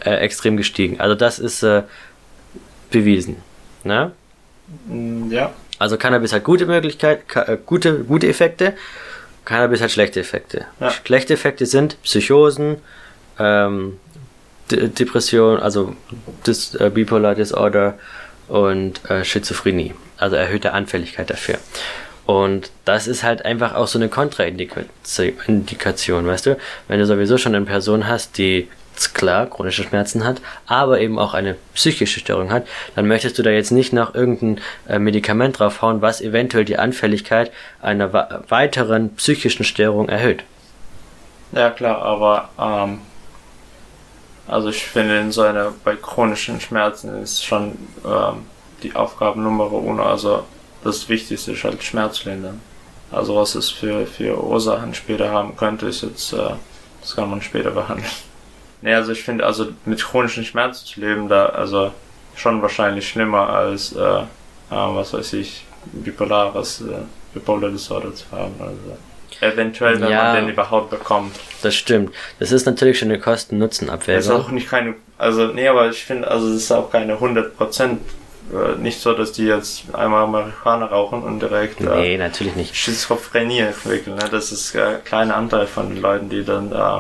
äh, 0.04 0.16
extrem 0.16 0.58
gestiegen. 0.58 1.00
Also 1.00 1.13
das 1.16 1.40
ist 1.40 1.62
äh, 1.63 1.84
bewiesen. 2.92 3.38
Ne? 3.84 4.12
Mm, 4.88 5.32
Ja. 5.32 5.54
Also 5.80 5.98
Cannabis 5.98 6.34
hat 6.34 6.44
gute 6.44 6.66
Möglichkeit, 6.66 7.30
ka- 7.30 7.44
äh, 7.44 7.58
gute, 7.63 8.00
gute 8.04 8.28
Effekte. 8.28 8.74
Cannabis 9.46 9.80
hat 9.80 9.92
schlechte 9.92 10.20
Effekte. 10.22 10.66
Ja. 10.80 10.90
Schlechte 10.90 11.34
Effekte 11.36 11.68
sind 11.68 12.02
Psychosen, 12.02 12.78
ähm, 13.38 14.00
D 14.72 14.88
Depression, 14.88 15.60
also 15.60 15.96
Dis 16.48 16.74
äh, 16.76 16.90
Bipolar 16.94 17.36
Disorder 17.36 17.98
und 18.48 19.08
äh, 19.10 19.24
Schizophrenie. 19.24 19.94
Also 20.17 20.36
erhöhte 20.36 20.73
Anfälligkeit 20.73 21.30
dafür. 21.30 21.58
Und 22.25 22.71
das 22.84 23.08
ist 23.08 23.23
halt 23.23 23.45
einfach 23.45 23.73
auch 23.73 23.88
so 23.88 23.97
eine 23.97 24.10
Kontraindikation, 24.10 26.27
weißt 26.27 26.45
du? 26.45 26.58
Wenn 26.88 26.99
du 26.99 27.06
sowieso 27.06 27.38
schon 27.38 27.56
eine 27.56 27.65
Person 27.65 28.08
hast, 28.08 28.38
die 28.38 28.67
klar 29.13 29.45
chronische 29.45 29.84
Schmerzen 29.84 30.25
hat, 30.25 30.41
aber 30.65 30.99
eben 30.99 31.19
auch 31.19 31.34
eine 31.34 31.56
psychische 31.73 32.19
Störung 32.19 32.51
hat, 32.51 32.67
dann 32.95 33.08
möchtest 33.08 33.38
du 33.38 33.43
da 33.43 33.51
jetzt 33.51 33.71
nicht 33.71 33.93
noch 33.93 34.15
irgendein 34.15 34.60
äh, 34.89 34.99
Medikament 34.99 35.60
draufhauen, 35.60 36.01
was 36.01 36.19
eventuell 36.19 36.65
die 36.65 36.77
Anfälligkeit 36.77 37.51
einer 37.82 38.12
weiteren 38.49 39.15
psychischen 39.15 39.63
Störung 39.63 40.10
erhöht. 40.10 40.43
Ja, 41.51 41.69
klar, 41.69 42.01
aber 42.01 42.49
ähm, 42.60 42.99
also 44.47 44.69
ich 44.69 44.86
finde 44.86 45.19
in 45.19 45.32
so 45.32 45.43
einer 45.43 45.73
bei 45.84 45.95
chronischen 45.95 46.60
Schmerzen 46.60 47.21
ist 47.21 47.45
schon 47.45 47.77
ähm, 48.06 48.45
die 48.84 48.96
Aufgabe 48.96 49.40
Nummer 49.40 49.72
uno, 49.72 50.04
also 50.04 50.44
das 50.84 51.08
Wichtigste 51.10 51.52
ist 51.54 51.63
halt 51.63 51.84
Schmerzlindern. 51.84 52.62
Also 53.12 53.36
was 53.36 53.56
es 53.56 53.70
für, 53.70 54.06
für 54.06 54.42
Ursachen 54.44 54.94
später 54.94 55.30
haben 55.32 55.56
könnte, 55.56 55.88
ist 55.88 56.02
jetzt, 56.04 56.34
äh, 56.34 56.38
das 57.02 57.16
kann 57.16 57.30
man 57.30 57.42
später 57.42 57.72
behandeln. 57.82 58.10
Nee, 58.82 58.94
also 58.94 59.12
ich 59.12 59.24
finde, 59.24 59.46
also 59.46 59.68
mit 59.86 60.04
chronischen 60.04 60.44
Schmerzen 60.44 60.86
zu 60.86 61.00
leben, 61.00 61.28
da, 61.30 61.48
also 61.48 61.92
schon 62.36 62.62
wahrscheinlich 62.62 63.08
schlimmer 63.10 63.50
als, 63.50 63.94
äh, 63.94 64.00
äh, 64.00 64.26
was 64.70 65.13
weiß 65.13 65.34
ich, 65.34 65.66
bipolares, 65.92 66.82
äh, 66.82 66.98
Bipolar 67.34 67.70
Disorder 67.72 68.13
zu 68.13 68.26
haben. 68.32 68.54
Also 68.60 68.98
eventuell, 69.42 70.00
wenn 70.02 70.10
Ja. 70.12 70.24
man 70.34 70.36
den 70.46 70.50
überhaupt 70.50 70.90
bekommt. 70.90 71.36
Das 71.62 71.76
stimmt. 71.76 72.13
Das 72.40 72.52
ist 72.52 72.66
natürlich 72.66 73.00
schon 73.00 73.08
eine 73.10 73.18
Das 73.18 73.26
ist 73.26 73.26
Kosten-Nutzen-Abwägung. 73.50 74.32
auch 74.42 74.50
nicht 74.52 74.70
keine, 74.70 74.96
also 75.18 75.48
nee, 75.48 75.68
aber 75.68 75.90
ich 75.90 76.04
finde, 76.04 76.28
also 76.30 76.48
es 76.50 76.63
ist 76.63 76.72
auch 76.72 76.90
keine 76.92 77.20
100%, 77.20 77.94
äh, 77.94 77.98
nicht 78.78 79.02
so, 79.02 79.14
dass 79.14 79.34
die 79.34 79.46
jetzt 79.46 79.94
einmal 79.94 80.28
Marihuana 80.28 80.86
rauchen 80.86 81.24
und 81.24 81.42
direkt 81.42 81.82
äh, 81.82 81.84
Nee, 81.84 82.18
natürlich 82.18 82.56
nicht. 82.56 82.76
Schizophrenie 82.76 83.60
entwickeln. 83.60 84.16
Ne? 84.16 84.26
Das 84.32 84.52
ist 84.52 84.76
äh, 84.76 84.82
ein 84.82 85.04
kleiner 85.04 85.36
Anteil 85.36 85.68
von 85.68 85.90
den 85.90 86.02
Leuten, 86.02 86.30
die 86.30 86.46
dann 86.46 86.72
äh, 86.72 87.00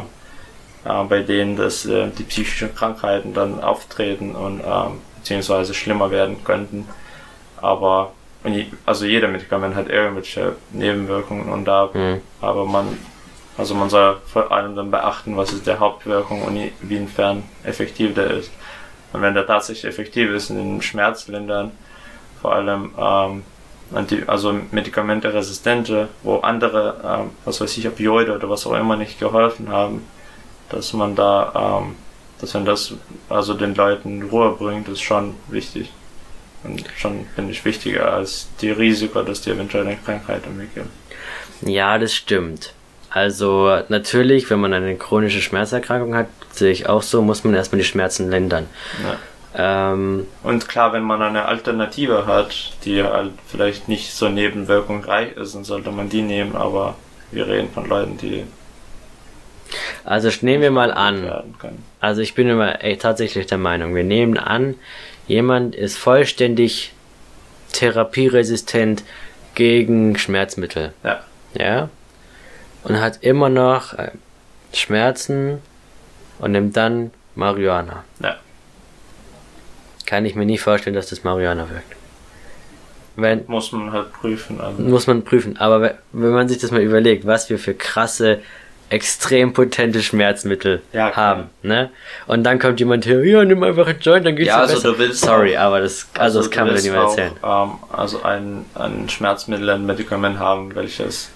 äh, 0.87 1.03
bei 1.03 1.21
denen 1.21 1.55
das, 1.55 1.85
äh, 1.85 2.07
die 2.17 2.23
psychischen 2.23 2.73
Krankheiten 2.75 3.33
dann 3.33 3.61
auftreten 3.61 4.35
und 4.35 4.61
ähm, 4.61 5.01
beziehungsweise 5.17 5.73
schlimmer 5.73 6.11
werden 6.11 6.43
könnten. 6.43 6.87
Aber 7.61 8.13
also 8.85 9.05
jeder 9.05 9.27
Medikament 9.27 9.75
hat 9.75 9.89
irgendwelche 9.89 10.55
Nebenwirkungen 10.71 11.49
und 11.49 11.65
da, 11.65 11.89
mhm. 11.93 12.21
aber 12.39 12.65
man, 12.65 12.97
also 13.57 13.75
man 13.75 13.89
soll 13.89 14.17
vor 14.25 14.51
allem 14.51 14.75
dann 14.75 14.89
beachten, 14.89 15.35
was 15.35 15.51
ist 15.51 15.67
der 15.67 15.79
Hauptwirkung 15.79 16.43
und 16.43 16.55
inwiefern 16.81 17.43
effektiv 17.65 18.13
der 18.13 18.31
ist. 18.31 18.51
Und 19.13 19.21
wenn 19.21 19.33
der 19.33 19.47
tatsächlich 19.47 19.85
effektiv 19.85 20.31
ist 20.31 20.49
in 20.49 20.57
den 20.57 20.81
Schmerzlindern, 20.81 21.71
vor 22.41 22.53
allem 22.53 22.91
ähm, 22.97 23.43
also 24.27 24.59
Medikamente 24.71 25.33
resistente, 25.33 26.09
wo 26.23 26.37
andere, 26.37 27.01
ähm, 27.03 27.29
was 27.45 27.61
weiß 27.61 27.77
ich, 27.77 27.87
Opioide 27.87 28.35
oder 28.35 28.49
was 28.49 28.67
auch 28.67 28.75
immer 28.75 28.97
nicht 28.97 29.19
geholfen 29.19 29.69
haben, 29.69 30.03
dass 30.69 30.93
man 30.93 31.15
da, 31.15 31.79
ähm, 31.81 31.95
dass 32.41 32.53
man 32.53 32.65
das 32.65 32.93
also 33.29 33.53
den 33.53 33.75
Leuten 33.75 34.23
Ruhe 34.23 34.55
bringt, 34.57 34.87
ist 34.89 35.01
schon 35.01 35.35
wichtig. 35.47 35.91
Und 36.63 36.83
schon, 36.97 37.25
finde 37.35 37.51
ich, 37.51 37.63
wichtiger 37.63 38.11
als 38.11 38.49
die 38.61 38.71
Risiko, 38.71 39.21
dass 39.21 39.41
die 39.41 39.51
eventuell 39.51 39.85
eine 39.85 39.95
Krankheit 39.95 40.45
entwickeln. 40.45 40.89
Ja, 41.61 41.97
das 41.97 42.13
stimmt. 42.13 42.73
Also 43.09 43.81
natürlich, 43.89 44.49
wenn 44.49 44.59
man 44.59 44.73
eine 44.73 44.95
chronische 44.95 45.41
Schmerzerkrankung 45.41 46.15
hat, 46.15 46.27
sehe 46.57 46.71
ich 46.71 46.87
auch 46.87 47.01
so, 47.01 47.21
muss 47.21 47.43
man 47.43 47.53
erstmal 47.53 47.79
die 47.79 47.85
Schmerzen 47.85 48.29
lindern. 48.29 48.67
Ja. 49.03 49.91
Ähm, 49.91 50.27
und 50.43 50.67
klar, 50.67 50.93
wenn 50.93 51.03
man 51.03 51.21
eine 51.21 51.45
Alternative 51.45 52.25
hat, 52.27 52.73
die 52.85 53.03
halt 53.03 53.33
vielleicht 53.47 53.87
nicht 53.87 54.13
so 54.13 54.29
nebenwirkungsreich 54.29 55.35
ist, 55.37 55.55
dann 55.55 55.63
sollte 55.63 55.91
man 55.91 56.09
die 56.09 56.21
nehmen, 56.21 56.55
aber 56.55 56.95
wir 57.31 57.47
reden 57.47 57.69
von 57.73 57.87
Leuten, 57.87 58.17
die 58.17 58.45
also 60.05 60.29
nehmen 60.41 60.63
wir 60.63 60.71
mal 60.71 60.93
an. 60.93 61.29
Also 61.99 62.21
ich 62.21 62.33
bin 62.33 62.47
immer 62.47 62.81
ey, 62.81 62.97
tatsächlich 62.97 63.47
der 63.47 63.57
Meinung, 63.57 63.95
wir 63.95 64.05
nehmen 64.05 64.37
an, 64.37 64.75
jemand 65.27 65.75
ist 65.75 65.97
vollständig 65.97 66.93
therapieresistent 67.73 69.03
gegen 69.55 70.17
Schmerzmittel. 70.17 70.93
Ja. 71.03 71.23
Ja. 71.53 71.89
Und 72.83 73.01
hat 73.01 73.23
immer 73.23 73.49
noch 73.49 73.93
äh, 73.93 74.11
Schmerzen 74.73 75.61
und 76.39 76.51
nimmt 76.51 76.75
dann 76.77 77.11
Marihuana. 77.35 78.03
Ja. 78.21 78.37
Kann 80.05 80.25
ich 80.25 80.35
mir 80.35 80.45
nie 80.45 80.57
vorstellen, 80.57 80.95
dass 80.95 81.07
das 81.07 81.23
Marihuana 81.23 81.69
wirkt. 81.69 81.95
Wenn, 83.15 83.43
muss 83.47 83.71
man 83.71 83.91
halt 83.91 84.13
prüfen. 84.13 84.61
Also. 84.61 84.81
Muss 84.81 85.07
man 85.07 85.23
prüfen. 85.23 85.57
Aber 85.57 85.95
wenn 86.11 86.31
man 86.31 86.47
sich 86.47 86.59
das 86.59 86.71
mal 86.71 86.81
überlegt, 86.81 87.25
was 87.25 87.49
wir 87.49 87.57
für 87.57 87.73
krasse 87.73 88.39
extrem 88.89 89.53
potente 89.53 90.01
Schmerzmittel 90.01 90.81
ja, 90.93 91.13
haben, 91.13 91.49
ne? 91.61 91.89
Und 92.25 92.43
dann 92.43 92.57
kommt 92.57 92.79
jemand 92.79 93.05
her, 93.05 93.21
ja, 93.25 93.43
nimm 93.43 93.61
einfach 93.63 93.87
ein 93.87 93.99
Joint, 93.99 94.25
dann 94.25 94.35
geht's 94.35 94.47
ja, 94.47 94.59
also 94.59 94.75
besser. 94.75 94.91
Du 94.93 94.99
willst 94.99 95.21
Sorry, 95.21 95.57
auch, 95.57 95.61
aber 95.63 95.81
das, 95.81 96.07
also, 96.13 96.21
also 96.21 96.39
das 96.39 96.51
kann 96.51 96.67
man 96.67 96.75
nicht 96.75 96.89
mehr 96.89 97.01
erzählen. 97.01 97.33
Auch, 97.41 97.65
ähm, 97.65 97.79
also 97.91 98.23
ein, 98.23 98.65
ein 98.75 99.09
Schmerzmittel, 99.09 99.69
ein 99.71 99.85
Medikament 99.85 100.39
haben, 100.39 100.73
welches, 100.73 101.31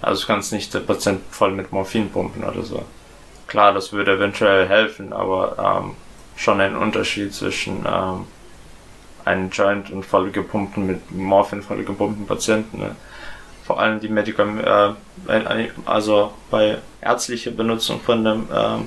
also 0.00 0.20
du 0.20 0.26
kannst 0.28 0.52
nicht 0.52 0.72
den 0.72 0.86
Patient 0.86 1.22
voll 1.30 1.50
mit 1.50 1.72
Morphin 1.72 2.08
pumpen 2.08 2.44
oder 2.44 2.62
so. 2.62 2.84
Klar, 3.50 3.74
das 3.74 3.92
würde 3.92 4.12
eventuell 4.12 4.68
helfen, 4.68 5.12
aber 5.12 5.82
ähm, 5.82 5.96
schon 6.36 6.60
ein 6.60 6.76
Unterschied 6.76 7.34
zwischen 7.34 7.84
ähm, 7.84 8.26
einem 9.24 9.50
Joint 9.50 9.90
und 9.90 10.04
voll 10.04 10.30
gepumpten 10.30 10.86
mit 10.86 11.10
Morphin 11.10 11.60
voll 11.62 11.82
gepumpten 11.82 12.26
Patienten, 12.26 12.78
ne? 12.78 12.96
vor 13.66 13.80
allem 13.80 13.98
die 13.98 14.08
Medikamente, 14.08 14.96
äh, 15.26 15.68
also 15.84 16.32
bei 16.48 16.78
ärztlicher 17.00 17.50
Benutzung 17.50 18.00
von 18.00 18.24
dem, 18.24 18.48
äh, 18.52 18.78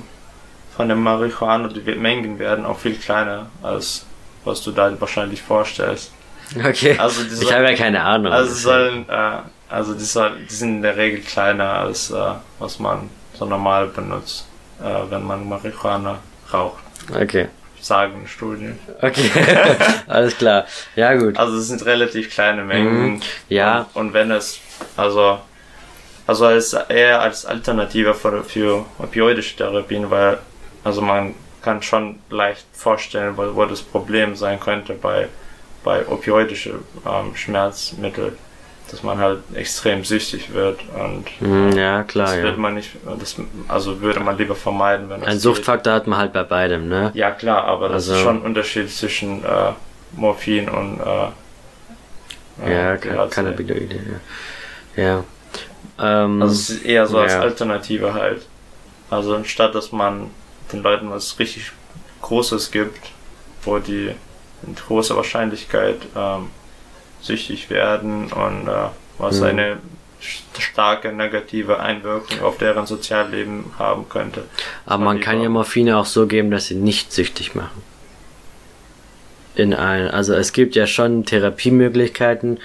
von 0.74 0.88
dem 0.88 1.02
Marihuana, 1.02 1.68
die 1.68 1.80
Mengen 1.94 2.38
werden 2.38 2.64
auch 2.64 2.78
viel 2.78 2.96
kleiner 2.96 3.50
als 3.62 4.06
was 4.44 4.62
du 4.62 4.70
da 4.70 4.98
wahrscheinlich 5.00 5.42
vorstellst. 5.42 6.12
Okay. 6.58 6.98
Also 6.98 7.24
die 7.24 7.42
ich 7.42 7.52
habe 7.52 7.64
ja 7.64 7.74
keine 7.74 8.02
Ahnung. 8.02 8.32
Also 8.32 8.54
sollen, 8.54 9.08
äh, 9.08 9.38
also 9.68 9.94
die, 9.94 10.04
soll, 10.04 10.38
die 10.48 10.54
sind 10.54 10.76
in 10.76 10.82
der 10.82 10.96
Regel 10.96 11.20
kleiner 11.20 11.72
als 11.72 12.10
äh, 12.10 12.32
was 12.58 12.78
man 12.78 13.10
so 13.32 13.46
normal 13.46 13.88
benutzt, 13.88 14.46
äh, 14.82 15.10
wenn 15.10 15.24
man 15.24 15.48
Marihuana 15.48 16.18
raucht. 16.52 16.82
Okay 17.14 17.48
sagen 17.84 18.26
Studien. 18.26 18.78
Okay, 19.00 19.30
alles 20.06 20.36
klar. 20.36 20.66
Ja, 20.96 21.14
gut. 21.14 21.36
Also 21.36 21.58
es 21.58 21.68
sind 21.68 21.84
relativ 21.84 22.30
kleine 22.32 22.64
Mengen. 22.64 23.14
Mhm. 23.14 23.20
Ja. 23.48 23.86
Und, 23.94 24.06
und, 24.06 24.14
wenn 24.14 24.30
es, 24.30 24.58
also, 24.96 25.38
also 26.26 26.46
als 26.46 26.72
eher 26.72 27.20
als 27.20 27.44
Alternative 27.44 28.14
für, 28.14 28.42
für 28.42 28.84
opioidische 28.98 29.56
Therapien, 29.56 30.10
weil, 30.10 30.38
also 30.82 31.02
man 31.02 31.34
kann 31.62 31.82
schon 31.82 32.18
leicht 32.30 32.66
vorstellen, 32.72 33.36
wo, 33.36 33.54
wo 33.54 33.64
das 33.66 33.82
Problem 33.82 34.34
sein 34.34 34.60
könnte 34.60 34.94
bei, 34.94 35.28
bei 35.82 36.06
opioidischen 36.06 36.84
ähm, 37.06 37.36
Schmerzmitteln 37.36 38.36
dass 38.90 39.02
man 39.02 39.18
halt 39.18 39.40
extrem 39.54 40.04
süchtig 40.04 40.52
wird 40.52 40.80
und 40.94 41.40
mhm, 41.40 41.72
ja 41.76 42.02
klar 42.02 42.26
das 42.26 42.36
ja. 42.36 42.42
wird 42.42 42.58
man 42.58 42.74
nicht 42.74 42.90
das 43.18 43.36
also 43.68 44.00
würde 44.00 44.20
man 44.20 44.36
lieber 44.36 44.54
vermeiden 44.54 45.08
wenn 45.08 45.22
ein 45.24 45.38
Suchtfaktor 45.38 45.94
geht. 45.94 46.02
hat 46.02 46.06
man 46.06 46.18
halt 46.18 46.32
bei 46.32 46.44
beidem 46.44 46.88
ne 46.88 47.10
ja 47.14 47.30
klar 47.30 47.64
aber 47.64 47.88
das 47.88 48.08
also, 48.08 48.14
ist 48.14 48.20
schon 48.20 48.36
ein 48.38 48.42
Unterschied 48.42 48.90
zwischen 48.90 49.44
äh, 49.44 49.72
Morphin 50.12 50.68
und 50.68 51.00
äh, 51.00 52.70
ja 52.70 52.94
äh, 52.94 53.28
Cannabinoide 53.30 54.00
ja, 54.96 55.02
ja. 55.02 55.24
Ähm, 55.98 56.42
also 56.42 56.52
es 56.52 56.70
ist 56.70 56.84
eher 56.84 57.06
so 57.06 57.18
als 57.18 57.34
Alternative 57.34 58.12
halt 58.12 58.46
also 59.10 59.34
anstatt 59.34 59.74
dass 59.74 59.92
man 59.92 60.30
den 60.72 60.82
Leuten 60.82 61.10
was 61.10 61.38
richtig 61.38 61.72
Großes 62.20 62.70
gibt 62.70 63.10
wo 63.64 63.78
die 63.78 64.14
mit 64.62 64.86
großer 64.86 65.16
Wahrscheinlichkeit 65.16 65.96
ähm, 66.16 66.50
süchtig 67.24 67.70
werden 67.70 68.32
und 68.32 68.68
äh, 68.68 68.88
was 69.18 69.40
mhm. 69.40 69.46
eine 69.46 69.76
starke 70.58 71.12
negative 71.12 71.80
Einwirkung 71.80 72.42
auf 72.42 72.58
deren 72.58 72.86
Sozialleben 72.86 73.64
haben 73.78 74.08
könnte. 74.08 74.44
Aber 74.86 75.04
man 75.04 75.20
kann 75.20 75.42
ja 75.42 75.48
Morphine 75.48 75.96
auch 75.96 76.06
so 76.06 76.26
geben, 76.26 76.50
dass 76.50 76.66
sie 76.66 76.76
nicht 76.76 77.12
süchtig 77.12 77.54
machen. 77.54 77.82
In 79.54 79.74
allen. 79.74 80.08
Also 80.08 80.34
es 80.34 80.52
gibt 80.52 80.74
ja 80.74 80.86
schon 80.86 81.24
Therapiemöglichkeiten. 81.24 82.58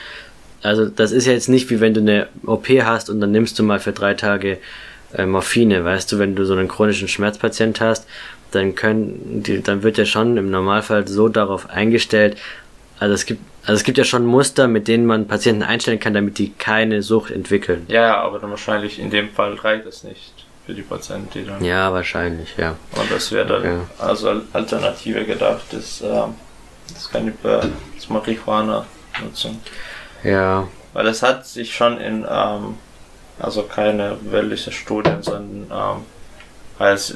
Also 0.61 0.85
das 0.85 1.11
ist 1.11 1.25
ja 1.25 1.33
jetzt 1.33 1.49
nicht 1.49 1.69
wie 1.69 1.79
wenn 1.79 1.93
du 1.93 2.01
eine 2.01 2.27
OP 2.45 2.67
hast 2.69 3.09
und 3.09 3.21
dann 3.21 3.31
nimmst 3.31 3.57
du 3.59 3.63
mal 3.63 3.79
für 3.79 3.91
drei 3.91 4.13
Tage 4.13 4.57
äh, 5.13 5.25
Morphine. 5.25 5.83
Weißt 5.83 6.11
du, 6.11 6.19
wenn 6.19 6.35
du 6.35 6.45
so 6.45 6.53
einen 6.53 6.67
chronischen 6.67 7.07
Schmerzpatient 7.07 7.79
hast, 7.81 8.07
dann 8.51 8.75
können 8.75 9.43
die, 9.43 9.61
dann 9.61 9.83
wird 9.83 9.97
ja 9.97 10.05
schon 10.05 10.37
im 10.37 10.49
Normalfall 10.49 11.07
so 11.07 11.29
darauf 11.29 11.69
eingestellt. 11.69 12.37
Also 12.99 13.13
es 13.13 13.25
gibt 13.25 13.41
also 13.63 13.73
es 13.73 13.83
gibt 13.83 13.97
ja 13.97 14.03
schon 14.03 14.25
Muster, 14.25 14.67
mit 14.67 14.87
denen 14.87 15.05
man 15.05 15.27
Patienten 15.27 15.63
einstellen 15.63 15.99
kann, 15.99 16.13
damit 16.13 16.37
die 16.37 16.51
keine 16.53 17.01
Sucht 17.01 17.31
entwickeln. 17.31 17.85
Ja, 17.87 18.17
aber 18.17 18.39
dann 18.39 18.49
wahrscheinlich 18.49 18.99
in 18.99 19.09
dem 19.09 19.29
Fall 19.29 19.55
reicht 19.55 19.85
es 19.85 20.03
nicht 20.03 20.33
für 20.65 20.73
die 20.73 20.81
Patienten, 20.81 21.29
die 21.33 21.45
dann. 21.45 21.63
Ja, 21.63 21.91
wahrscheinlich, 21.91 22.55
ja. 22.57 22.75
Und 22.95 23.11
das 23.11 23.31
wäre 23.31 23.45
dann 23.45 23.63
ja. 23.63 23.79
also 23.97 24.41
Alternative 24.53 25.25
gedacht, 25.25 25.63
das, 25.71 26.01
äh, 26.01 26.07
das 26.93 27.09
kann 27.11 27.27
über 27.27 27.67
das 27.95 28.09
Marihuana 28.09 28.85
nutzen. 29.21 29.59
Ja. 30.23 30.67
Weil 30.93 31.07
es 31.07 31.21
hat 31.21 31.45
sich 31.45 31.73
schon 31.73 31.99
in, 31.99 32.25
ähm, 32.29 32.75
also 33.39 33.63
keine 33.63 34.17
weltliche 34.21 34.71
Studien, 34.71 35.21
sondern 35.21 35.67
ähm, 35.71 36.05
weil 36.77 36.93
es 36.93 37.15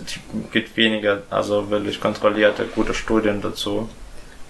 gibt 0.51 0.75
weniger, 0.75 1.23
also 1.29 1.69
wirklich 1.69 1.99
kontrollierte, 1.99 2.65
gute 2.65 2.93
Studien 2.93 3.41
dazu 3.41 3.89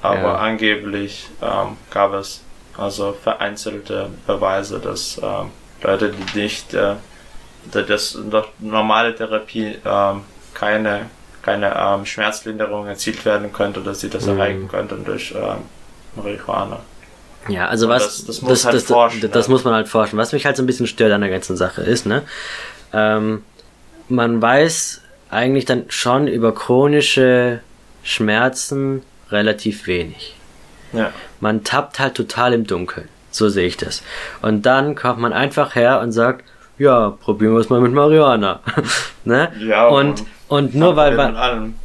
aber 0.03 0.19
ja. 0.19 0.35
angeblich 0.35 1.29
ähm, 1.41 1.77
gab 1.89 2.13
es 2.13 2.41
also 2.77 3.13
vereinzelte 3.13 4.09
Beweise, 4.27 4.79
dass 4.79 5.19
ähm, 5.23 5.51
Leute, 5.81 6.11
die 6.11 6.39
nicht, 6.39 6.73
äh, 6.73 6.95
dass 7.71 8.19
durch 8.29 8.47
normale 8.59 9.15
Therapie 9.15 9.77
ähm, 9.85 10.21
keine, 10.53 11.05
keine 11.41 11.73
ähm, 11.73 12.05
Schmerzlinderung 12.05 12.85
erzielt 12.87 13.23
werden 13.23 13.53
könnte, 13.53 13.79
dass 13.79 14.01
sie 14.01 14.09
das 14.09 14.25
mhm. 14.25 14.37
erreichen 14.37 14.67
könnten 14.67 15.05
durch 15.05 15.33
ähm, 15.35 15.59
Marihuana. 16.17 16.81
Ja, 17.47 17.67
also 17.67 17.87
was, 17.87 18.03
das, 18.03 18.25
das, 18.25 18.41
muss, 18.41 18.51
das, 18.51 18.65
halt 18.65 18.75
das, 18.75 18.83
forschen, 18.83 19.31
das, 19.31 19.47
ne? 19.47 19.53
muss 19.53 19.63
man 19.63 19.73
halt 19.73 19.87
forschen. 19.87 20.17
Was 20.17 20.33
mich 20.33 20.45
halt 20.45 20.57
so 20.57 20.63
ein 20.63 20.65
bisschen 20.65 20.87
stört 20.87 21.13
an 21.13 21.21
der 21.21 21.29
ganzen 21.29 21.55
Sache 21.55 21.81
ist, 21.81 22.05
ne, 22.05 22.23
ähm, 22.91 23.43
man 24.09 24.41
weiß 24.41 25.01
eigentlich 25.29 25.63
dann 25.63 25.85
schon 25.87 26.27
über 26.27 26.53
chronische 26.53 27.61
Schmerzen 28.03 29.01
relativ 29.33 29.87
wenig. 29.87 30.35
Ja. 30.93 31.11
Man 31.39 31.63
tappt 31.63 31.99
halt 31.99 32.15
total 32.15 32.53
im 32.53 32.65
Dunkeln. 32.65 33.09
So 33.31 33.49
sehe 33.49 33.67
ich 33.67 33.77
das. 33.77 34.03
Und 34.41 34.65
dann 34.65 34.95
kommt 34.95 35.19
man 35.19 35.33
einfach 35.33 35.75
her 35.75 35.99
und 36.01 36.11
sagt, 36.11 36.45
ja, 36.77 37.09
probieren 37.09 37.53
wir 37.53 37.59
es 37.59 37.69
mal 37.69 37.81
mit 37.81 37.91
Marihuana. 37.91 38.59
ne? 39.25 39.51
Ja, 39.59 39.87
und, 39.87 40.23
und 40.47 40.75
nur 40.75 40.95
weil 40.95 41.15
man. 41.15 41.75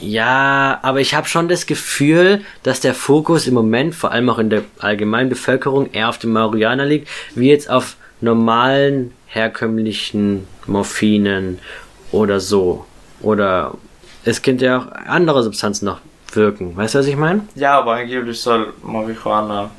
Ja, 0.00 0.78
aber 0.82 1.00
ich 1.00 1.14
habe 1.14 1.26
schon 1.26 1.48
das 1.48 1.66
Gefühl, 1.66 2.42
dass 2.62 2.80
der 2.80 2.94
Fokus 2.94 3.48
im 3.48 3.54
Moment, 3.54 3.94
vor 3.96 4.12
allem 4.12 4.30
auch 4.30 4.38
in 4.38 4.50
der 4.50 4.62
allgemeinen 4.78 5.28
Bevölkerung, 5.28 5.90
eher 5.92 6.08
auf 6.08 6.18
dem 6.18 6.32
Marihuana 6.32 6.84
liegt, 6.84 7.08
wie 7.34 7.48
jetzt 7.48 7.68
auf 7.68 7.96
normalen, 8.20 9.12
herkömmlichen 9.26 10.46
Morphinen 10.66 11.58
oder 12.12 12.40
so. 12.40 12.86
oder 13.20 13.74
es 14.24 14.42
könnte 14.42 14.66
ja 14.66 14.78
auch 14.78 14.86
andere 15.06 15.42
Substanzen 15.42 15.86
noch 15.86 16.00
wirken. 16.36 16.76
Weißt 16.76 16.94
du, 16.94 16.98
was 16.98 17.06
ich 17.06 17.16
meine? 17.16 17.46
Ja, 17.54 17.78
aber 17.78 17.94
angeblich 17.94 18.40
soll 18.40 18.72
Marihuana, 18.82 19.70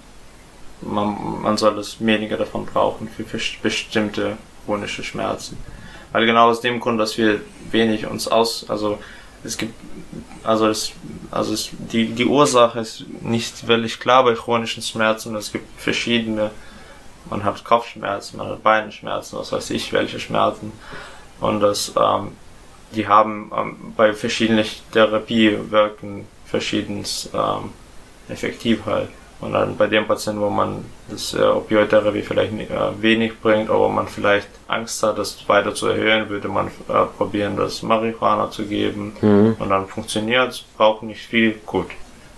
man, 0.81 1.41
man 1.41 1.57
soll 1.57 1.77
es 1.77 1.97
weniger 2.03 2.37
davon 2.37 2.65
brauchen 2.65 3.07
für 3.09 3.23
bestimmte 3.61 4.37
chronische 4.65 5.03
Schmerzen. 5.03 5.57
Weil 6.11 6.25
genau 6.25 6.49
aus 6.49 6.61
dem 6.61 6.79
Grund, 6.79 6.99
dass 6.99 7.17
wir 7.17 7.41
wenig 7.71 8.07
uns 8.07 8.27
aus, 8.27 8.69
also 8.69 8.99
es 9.43 9.57
gibt, 9.57 9.73
also 10.43 10.67
es, 10.67 10.91
also 11.31 11.53
es, 11.53 11.69
die, 11.71 12.07
die 12.07 12.25
Ursache 12.25 12.79
ist 12.79 13.05
nicht 13.21 13.67
wirklich 13.67 13.99
klar 13.99 14.23
bei 14.23 14.33
chronischen 14.33 14.83
Schmerzen. 14.83 15.35
Es 15.35 15.51
gibt 15.51 15.79
verschiedene, 15.79 16.51
man 17.29 17.43
hat 17.43 17.63
Kopfschmerzen, 17.63 18.37
man 18.37 18.47
hat 18.47 18.63
Beinschmerzen, 18.63 19.37
was 19.37 19.51
weiß 19.51 19.69
ich, 19.69 19.93
welche 19.93 20.19
Schmerzen. 20.19 20.71
Und 21.39 21.61
das, 21.61 21.93
ähm, 21.95 22.31
die 22.95 23.07
haben 23.07 23.51
ähm, 23.55 23.93
bei 23.95 24.13
verschiedenen 24.13 24.65
Therapie 24.91 25.57
wirken 25.69 26.27
verschiedens 26.49 27.29
ähm, 27.33 27.71
effektiv 28.29 28.85
halt. 28.85 29.09
Und 29.41 29.53
dann 29.53 29.77
bei 29.77 29.87
dem 29.87 30.05
Patienten, 30.05 30.41
wo 30.41 30.49
man 30.49 30.83
das 31.09 31.33
äh, 31.33 31.41
Opioidtherapie 31.41 32.23
vielleicht 32.23 32.51
äh, 32.51 33.01
wenig 33.01 33.39
bringt, 33.39 33.69
aber 33.69 33.87
man 33.87 34.07
vielleicht 34.07 34.49
Angst 34.67 35.01
hat, 35.01 35.17
das 35.17 35.37
weiter 35.47 35.73
zu 35.73 35.87
erhöhen, 35.87 36.27
würde 36.27 36.49
man 36.49 36.67
äh, 36.67 37.05
probieren, 37.17 37.55
das 37.55 37.81
Marihuana 37.81 38.51
zu 38.51 38.65
geben. 38.65 39.13
Mhm. 39.21 39.55
Und 39.57 39.69
dann 39.69 39.87
funktioniert 39.87 40.49
es, 40.49 40.59
braucht 40.59 41.03
nicht 41.03 41.25
viel, 41.25 41.53
gut, 41.65 41.87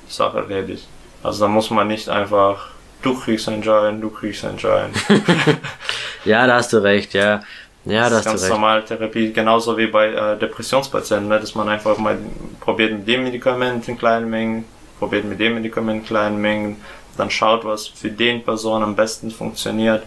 Sache 0.08 0.38
erledigt. 0.38 0.88
Also 1.24 1.46
da 1.46 1.48
muss 1.48 1.72
man 1.72 1.88
nicht 1.88 2.08
einfach, 2.08 2.68
du 3.02 3.20
kriegst 3.20 3.50
ein 3.50 3.64
Joint, 3.64 4.04
du 4.04 4.12
kriegst 4.12 4.46
ein 4.46 4.58
Joint. 4.58 4.96
ja, 6.26 6.46
da 6.46 6.56
hast 6.56 6.72
du 6.72 6.84
recht, 6.84 7.16
ja. 7.16 7.42
Ja, 7.86 8.10
das, 8.10 8.24
das 8.24 8.36
ist 8.36 8.42
ganz 8.42 8.50
normale 8.50 8.86
Therapie, 8.86 9.34
genauso 9.34 9.78
wie 9.78 9.88
bei 9.88 10.10
äh, 10.10 10.38
Depressionspatienten, 10.38 11.30
ne? 11.30 11.40
dass 11.40 11.56
man 11.56 11.68
einfach 11.68 11.98
mal 11.98 12.18
probiert 12.60 12.92
mit 12.92 13.08
dem 13.08 13.24
Medikament 13.24 13.88
in 13.88 13.98
kleinen 13.98 14.30
Mengen, 14.30 14.66
probiert 15.00 15.26
mit 15.26 15.40
dem 15.40 15.56
Medikament 15.56 16.02
in 16.02 16.06
kleinen 16.06 16.40
Mengen, 16.40 16.78
dann 17.18 17.32
schaut, 17.32 17.66
was 17.66 17.88
für 17.88 18.12
den 18.12 18.44
Person 18.44 18.84
am 18.84 18.96
besten 18.96 19.32
funktioniert, 19.32 20.04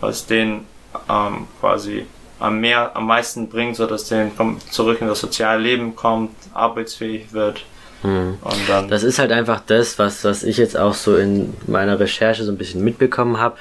was 0.00 0.26
den 0.26 0.66
ähm, 1.08 1.48
quasi 1.60 2.06
am, 2.38 2.60
mehr, 2.60 2.94
am 2.94 3.06
meisten 3.06 3.48
bringt, 3.48 3.76
so 3.76 3.86
dass 3.86 4.08
der 4.08 4.30
zurück 4.70 5.00
in 5.00 5.08
das 5.08 5.20
soziale 5.20 5.60
Leben 5.62 5.96
kommt, 5.96 6.30
arbeitsfähig 6.54 7.32
wird. 7.32 7.64
Hm. 8.02 8.38
Und 8.40 8.68
dann 8.68 8.88
das 8.88 9.02
ist 9.02 9.18
halt 9.18 9.32
einfach 9.32 9.60
das, 9.66 9.98
was, 9.98 10.22
was 10.24 10.42
ich 10.42 10.58
jetzt 10.58 10.76
auch 10.76 10.94
so 10.94 11.16
in 11.16 11.54
meiner 11.66 11.98
Recherche 11.98 12.44
so 12.44 12.52
ein 12.52 12.58
bisschen 12.58 12.84
mitbekommen 12.84 13.38
habe. 13.38 13.56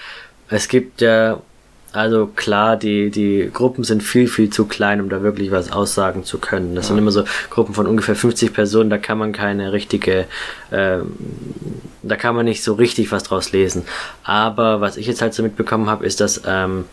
Es 0.49 0.67
gibt 0.67 1.01
ja 1.01 1.39
also 1.95 2.27
klar, 2.27 2.77
die, 2.77 3.09
die 3.09 3.49
Gruppen 3.53 3.83
sind 3.83 4.03
viel, 4.03 4.27
viel 4.27 4.49
zu 4.49 4.65
klein, 4.65 5.01
um 5.01 5.09
da 5.09 5.23
wirklich 5.23 5.51
was 5.51 5.71
aussagen 5.71 6.23
zu 6.23 6.39
können. 6.39 6.75
Das 6.75 6.85
ja. 6.85 6.87
sind 6.89 6.97
immer 6.97 7.11
so 7.11 7.23
Gruppen 7.49 7.73
von 7.73 7.87
ungefähr 7.87 8.15
50 8.15 8.53
Personen, 8.53 8.89
da 8.89 8.97
kann 8.97 9.17
man 9.17 9.31
keine 9.31 9.71
richtige, 9.73 10.25
äh, 10.71 10.97
da 12.03 12.15
kann 12.15 12.35
man 12.35 12.45
nicht 12.45 12.63
so 12.63 12.73
richtig 12.73 13.11
was 13.11 13.23
draus 13.23 13.51
lesen. 13.51 13.83
Aber 14.23 14.81
was 14.81 14.97
ich 14.97 15.07
jetzt 15.07 15.21
halt 15.21 15.33
so 15.33 15.43
mitbekommen 15.43 15.89
habe, 15.89 16.05
ist, 16.05 16.21
dass 16.21 16.41
ähm, 16.45 16.85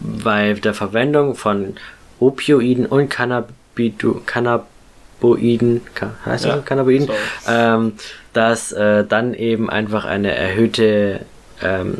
bei 0.00 0.54
der 0.54 0.74
Verwendung 0.74 1.34
von 1.34 1.74
Opioiden 2.18 2.86
und 2.86 3.08
Cannabidu, 3.08 4.22
Cannaboiden, 4.26 5.80
heißt 6.24 6.44
das 6.44 6.56
ja, 6.56 6.58
Cannaboiden, 6.58 7.08
ähm, 7.48 7.92
dass 8.32 8.72
äh, 8.72 9.04
dann 9.04 9.34
eben 9.34 9.68
einfach 9.68 10.04
eine 10.04 10.34
erhöhte 10.34 11.20
ähm, 11.62 11.98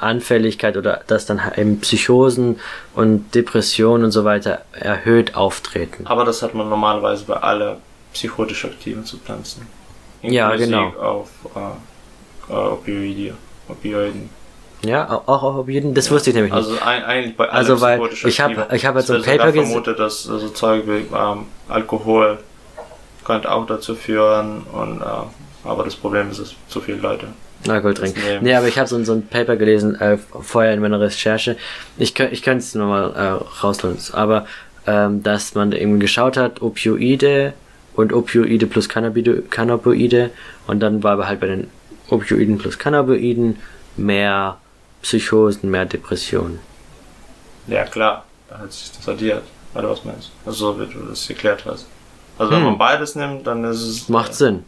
Anfälligkeit 0.00 0.76
oder 0.76 1.02
dass 1.06 1.26
dann 1.26 1.40
eben 1.56 1.80
Psychosen 1.80 2.60
und 2.94 3.34
Depressionen 3.34 4.04
und 4.04 4.10
so 4.10 4.24
weiter 4.24 4.62
erhöht 4.72 5.34
auftreten. 5.34 6.06
Aber 6.06 6.24
das 6.24 6.42
hat 6.42 6.54
man 6.54 6.68
normalerweise 6.68 7.24
bei 7.24 7.34
allen 7.34 7.76
psychotisch 8.12 8.64
aktiven 8.64 9.04
Substanzen. 9.04 9.66
Ja, 10.22 10.54
genau. 10.56 10.88
Auf 10.98 11.28
äh, 12.48 12.52
Opioide, 12.52 13.34
Opioiden. 13.68 14.30
Ja, 14.82 15.22
auch 15.26 15.42
auf 15.42 15.56
Opioiden, 15.56 15.94
das 15.94 16.06
ja. 16.06 16.12
wusste 16.12 16.30
ich 16.30 16.36
nämlich 16.36 16.52
nicht. 16.52 16.64
Also 16.64 16.80
ein, 16.80 17.04
eigentlich 17.04 17.36
bei 17.36 17.48
allen 17.48 17.56
Also 17.56 17.80
weil 17.80 18.00
ich 18.12 18.40
habe 18.40 18.68
ich 18.72 18.86
habe 18.86 19.00
jetzt 19.00 19.10
ein 19.10 19.22
Paper 19.22 19.52
gesehen. 19.52 19.66
vermutet, 19.66 19.98
dass 19.98 20.22
so 20.22 20.34
also 20.34 20.48
Zeug 20.50 20.84
wie 20.86 21.06
ähm, 21.14 21.46
Alkohol 21.68 22.38
könnte 23.24 23.50
auch 23.50 23.66
dazu 23.66 23.94
führen 23.94 24.62
und 24.72 25.00
äh, 25.00 25.04
aber 25.64 25.84
das 25.84 25.96
Problem 25.96 26.30
ist, 26.30 26.40
dass 26.40 26.54
zu 26.68 26.80
viele 26.80 26.98
Leute 26.98 27.26
Alkohol 27.66 27.94
trinken. 27.94 28.20
Nee. 28.24 28.38
nee, 28.40 28.54
aber 28.54 28.68
ich 28.68 28.78
habe 28.78 28.88
so, 28.88 29.02
so 29.02 29.12
ein 29.12 29.26
Paper 29.26 29.56
gelesen, 29.56 30.00
äh, 30.00 30.18
vorher 30.18 30.74
in 30.74 30.80
meiner 30.80 31.00
Recherche. 31.00 31.56
Ich, 31.96 32.18
ich 32.18 32.42
könnte 32.42 32.58
es 32.58 32.74
nochmal 32.74 33.12
äh, 33.14 33.62
rausholen. 33.62 33.98
Aber 34.12 34.46
ähm, 34.86 35.22
dass 35.22 35.54
man 35.54 35.72
eben 35.72 36.00
geschaut 36.00 36.36
hat, 36.36 36.62
Opioide 36.62 37.52
und 37.94 38.12
Opioide 38.12 38.66
plus 38.66 38.88
Cannabinoide 38.88 40.30
und 40.66 40.80
dann 40.80 41.02
war 41.02 41.12
aber 41.12 41.26
halt 41.26 41.40
bei 41.40 41.48
den 41.48 41.68
Opioiden 42.08 42.58
plus 42.58 42.78
Cannabinoiden 42.78 43.56
mehr 43.96 44.58
Psychosen, 45.02 45.70
mehr 45.70 45.84
Depressionen. 45.84 46.60
Ja, 47.66 47.84
klar, 47.84 48.24
da 48.48 48.58
hat 48.58 48.72
sich 48.72 48.92
das 48.92 49.08
addiert. 49.08 49.42
Oder 49.74 49.90
was 49.90 50.04
meinst 50.04 50.28
du? 50.28 50.50
Also 50.50 50.72
so 50.72 50.80
wie 50.80 50.92
du 50.92 51.00
das 51.00 51.28
erklärt 51.28 51.64
hast. 51.66 51.86
Also 52.38 52.52
wenn 52.52 52.60
hm. 52.60 52.66
man 52.66 52.78
beides 52.78 53.14
nimmt, 53.14 53.46
dann 53.46 53.64
ist 53.64 53.82
es. 53.82 54.08
Macht 54.08 54.30
äh, 54.30 54.34
Sinn. 54.34 54.64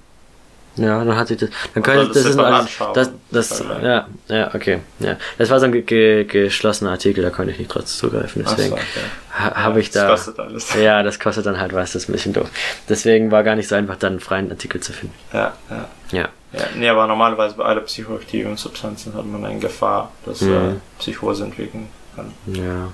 Ja, 0.76 1.04
dann 1.04 1.16
hat 1.16 1.28
sich 1.28 1.38
das. 1.38 1.50
Dann 1.74 1.82
könnte 1.82 2.12
das, 2.12 2.22
das 2.22 2.38
ein, 2.38 2.68
das, 2.94 3.10
das, 3.30 3.64
ja, 3.82 4.06
ja, 4.28 4.54
okay, 4.54 4.80
ja. 5.00 5.16
Das 5.36 5.50
war 5.50 5.58
so 5.58 5.66
ein 5.66 5.72
ge 5.72 5.82
ge 5.82 6.24
geschlossener 6.24 6.92
Artikel, 6.92 7.22
da 7.22 7.30
konnte 7.30 7.52
ich 7.52 7.58
nicht 7.58 7.70
trotz 7.70 7.98
zugreifen, 7.98 8.44
deswegen 8.44 8.70
so, 8.70 8.74
okay. 8.76 8.84
ha, 9.32 9.62
habe 9.62 9.80
ich 9.80 9.90
da. 9.90 10.08
Das 10.08 10.26
kostet 10.26 10.40
alles. 10.40 10.74
Ja, 10.80 11.02
das 11.02 11.18
kostet 11.18 11.46
dann 11.46 11.58
halt 11.58 11.72
was, 11.72 11.92
das 11.92 12.04
ist 12.04 12.08
ein 12.08 12.12
bisschen 12.12 12.32
doof. 12.32 12.48
Deswegen 12.88 13.30
war 13.30 13.42
gar 13.42 13.56
nicht 13.56 13.68
so 13.68 13.74
einfach, 13.74 13.96
dann 13.96 14.12
einen 14.12 14.20
freien 14.20 14.50
Artikel 14.50 14.80
zu 14.80 14.92
finden. 14.92 15.14
Ja, 15.32 15.52
ja. 15.68 15.88
Ja. 16.12 16.28
ja 16.52 16.64
nee, 16.76 16.88
aber 16.88 17.06
normalerweise 17.06 17.56
bei 17.56 17.64
allen 17.64 17.84
psychoaktiven 17.84 18.56
Substanzen 18.56 19.14
hat 19.14 19.26
man 19.26 19.44
eine 19.44 19.58
Gefahr, 19.58 20.12
dass 20.24 20.40
mhm. 20.40 20.52
äh, 20.52 20.74
Psychose 20.98 21.44
entwickeln 21.44 21.88
kann. 22.14 22.32
Ja. 22.46 22.92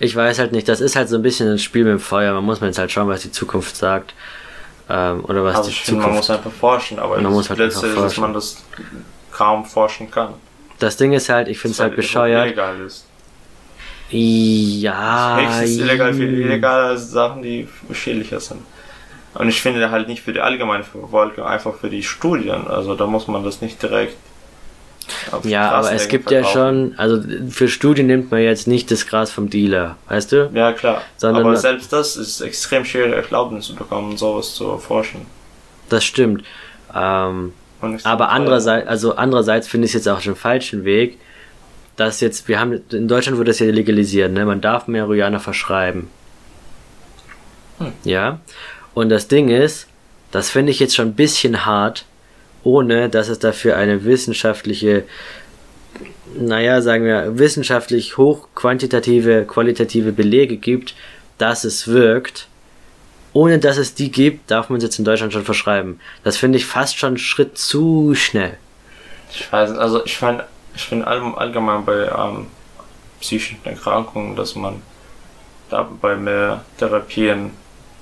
Ich 0.00 0.16
weiß 0.16 0.40
halt 0.40 0.52
nicht, 0.52 0.68
das 0.68 0.80
ist 0.80 0.96
halt 0.96 1.08
so 1.08 1.16
ein 1.16 1.22
bisschen 1.22 1.48
ein 1.48 1.58
Spiel 1.58 1.84
mit 1.84 1.92
dem 1.92 2.00
Feuer, 2.00 2.34
man 2.34 2.44
muss 2.44 2.60
mir 2.60 2.66
jetzt 2.66 2.78
halt 2.78 2.90
schauen, 2.90 3.08
was 3.08 3.22
die 3.22 3.32
Zukunft 3.32 3.76
sagt. 3.76 4.14
Ähm, 4.88 5.24
oder 5.24 5.44
was 5.44 5.56
also 5.56 5.70
die 5.70 5.76
ich 5.76 5.84
Zukunft... 5.84 6.06
man 6.06 6.16
muss 6.16 6.30
einfach 6.30 6.52
forschen, 6.52 6.98
aber 6.98 7.20
man 7.20 7.32
muss 7.32 7.48
halt 7.48 7.58
letzte 7.58 7.86
ist, 7.86 7.96
dass 7.96 8.16
man 8.16 8.32
das 8.32 8.62
kaum 9.30 9.64
forschen 9.64 10.10
kann. 10.10 10.34
Das 10.78 10.96
Ding 10.96 11.12
ist 11.12 11.28
halt, 11.28 11.48
ich 11.48 11.58
finde 11.58 11.74
es 11.74 11.80
halt, 11.80 11.90
halt 11.90 11.96
bescheuert. 11.96 12.46
Illegal 12.46 12.80
ist. 12.80 13.06
Ja. 14.10 15.40
Es 15.40 15.70
ist 15.70 15.80
illegal 15.80 16.12
für 16.12 16.24
illegale 16.24 16.98
Sachen, 16.98 17.42
die 17.42 17.68
schädlicher 17.92 18.40
sind. 18.40 18.60
Und 19.34 19.48
ich 19.48 19.62
finde 19.62 19.90
halt 19.90 20.08
nicht 20.08 20.22
für 20.22 20.32
die 20.32 20.40
allgemeine 20.40 20.84
Verfolgung, 20.84 21.46
einfach 21.46 21.74
für 21.76 21.88
die 21.88 22.02
Studien. 22.02 22.66
Also 22.66 22.94
da 22.94 23.06
muss 23.06 23.28
man 23.28 23.42
das 23.44 23.62
nicht 23.62 23.82
direkt 23.82 24.16
ja, 25.44 25.70
aber 25.70 25.92
es 25.92 26.08
gibt 26.08 26.28
verkaufen. 26.28 26.46
ja 26.46 26.52
schon, 26.52 26.94
also 26.96 27.22
für 27.50 27.68
Studien 27.68 28.06
nimmt 28.06 28.30
man 28.30 28.42
jetzt 28.42 28.66
nicht 28.66 28.90
das 28.90 29.06
Gras 29.06 29.30
vom 29.30 29.50
Dealer, 29.50 29.96
weißt 30.08 30.32
du? 30.32 30.50
Ja, 30.54 30.72
klar. 30.72 31.02
Sondern 31.16 31.44
aber 31.44 31.56
selbst 31.56 31.92
das 31.92 32.16
ist 32.16 32.40
extrem 32.40 32.84
schwer, 32.84 33.14
Erlaubnis 33.14 33.66
zu 33.66 33.74
bekommen, 33.74 34.16
sowas 34.16 34.54
zu 34.54 34.68
erforschen. 34.70 35.26
Das 35.88 36.04
stimmt. 36.04 36.44
Ähm, 36.94 37.52
aber 38.04 38.30
andererseits, 38.30 38.88
also 38.88 39.16
andererseits 39.16 39.68
finde 39.68 39.86
ich 39.86 39.90
es 39.90 39.94
jetzt 39.94 40.08
auch 40.08 40.20
den 40.20 40.36
falschen 40.36 40.84
Weg, 40.84 41.18
dass 41.96 42.20
jetzt, 42.20 42.48
wir 42.48 42.58
haben, 42.58 42.80
in 42.90 43.08
Deutschland 43.08 43.38
wurde 43.38 43.50
das 43.50 43.58
ja 43.58 43.66
legalisiert, 43.66 44.32
ne? 44.32 44.44
Man 44.44 44.60
darf 44.60 44.88
Marihuana 44.88 45.38
verschreiben. 45.38 46.08
Hm. 47.78 47.92
Ja. 48.04 48.40
Und 48.94 49.08
das 49.08 49.28
Ding 49.28 49.48
ist, 49.48 49.88
das 50.30 50.50
finde 50.50 50.72
ich 50.72 50.80
jetzt 50.80 50.94
schon 50.94 51.08
ein 51.08 51.14
bisschen 51.14 51.66
hart, 51.66 52.04
ohne 52.64 53.08
dass 53.08 53.28
es 53.28 53.38
dafür 53.38 53.76
eine 53.76 54.04
wissenschaftliche, 54.04 55.04
naja, 56.36 56.80
sagen 56.80 57.04
wir, 57.04 57.38
wissenschaftlich 57.38 58.16
hochquantitative, 58.16 59.44
qualitative 59.46 60.12
Belege 60.12 60.56
gibt, 60.56 60.94
dass 61.38 61.64
es 61.64 61.88
wirkt. 61.88 62.48
Ohne 63.34 63.58
dass 63.58 63.78
es 63.78 63.94
die 63.94 64.10
gibt, 64.10 64.50
darf 64.50 64.68
man 64.68 64.76
es 64.76 64.84
jetzt 64.84 64.98
in 64.98 65.06
Deutschland 65.06 65.32
schon 65.32 65.44
verschreiben. 65.44 66.00
Das 66.22 66.36
finde 66.36 66.58
ich 66.58 66.66
fast 66.66 66.98
schon 66.98 67.08
einen 67.08 67.18
Schritt 67.18 67.56
zu 67.56 68.14
schnell. 68.14 68.58
Ich 69.30 69.50
weiß 69.50 69.70
nicht, 69.70 69.80
also 69.80 70.04
ich 70.04 70.16
finde 70.16 70.44
ich 70.74 70.84
find 70.84 71.06
allgemein 71.06 71.84
bei 71.84 72.08
ähm, 72.08 72.46
psychischen 73.20 73.58
Erkrankungen, 73.64 74.36
dass 74.36 74.54
man 74.54 74.82
da 75.70 75.88
bei 76.00 76.16
mehr 76.16 76.64
Therapien 76.78 77.50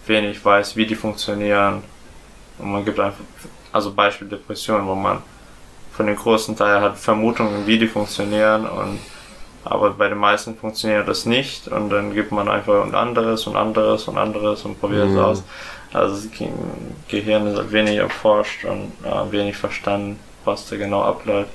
wenig 0.07 0.45
weiß, 0.45 0.77
wie 0.77 0.87
die 0.87 0.95
funktionieren. 0.95 1.83
Und 2.59 2.73
man 2.73 2.85
gibt 2.85 2.99
einfach 2.99 3.21
also 3.73 3.93
Beispiel 3.93 4.29
Depression, 4.29 4.87
wo 4.87 4.95
man 4.95 5.19
von 5.93 6.07
den 6.07 6.17
großen 6.17 6.57
Teil 6.57 6.81
hat 6.81 6.99
Vermutungen, 6.99 7.67
wie 7.67 7.79
die 7.79 7.89
funktionieren 7.89 8.67
und 8.67 8.99
aber 9.63 9.91
bei 9.91 10.09
den 10.09 10.19
meisten 10.19 10.57
funktioniert 10.57 11.07
das 11.07 11.27
nicht 11.27 11.69
und 11.69 11.91
dann 11.91 12.15
gibt 12.15 12.33
man 12.33 12.49
einfach 12.49 12.83
und 12.83 12.95
anderes 12.95 13.47
und 13.47 13.57
anderes 13.57 14.09
und 14.09 14.17
anderes 14.17 14.65
und 14.65 14.81
probiert 14.81 15.09
mhm. 15.09 15.19
es 15.19 15.23
aus. 15.23 15.43
Also 15.93 16.15
das 16.15 16.29
Gehirn 17.09 17.47
ist 17.47 17.59
halt 17.59 17.73
wenig 17.73 17.97
erforscht 17.97 18.65
und 18.65 18.93
äh, 19.05 19.33
wenig 19.33 19.57
verstanden, 19.57 20.19
was 20.45 20.69
da 20.69 20.77
genau 20.77 21.03
abläuft. 21.03 21.51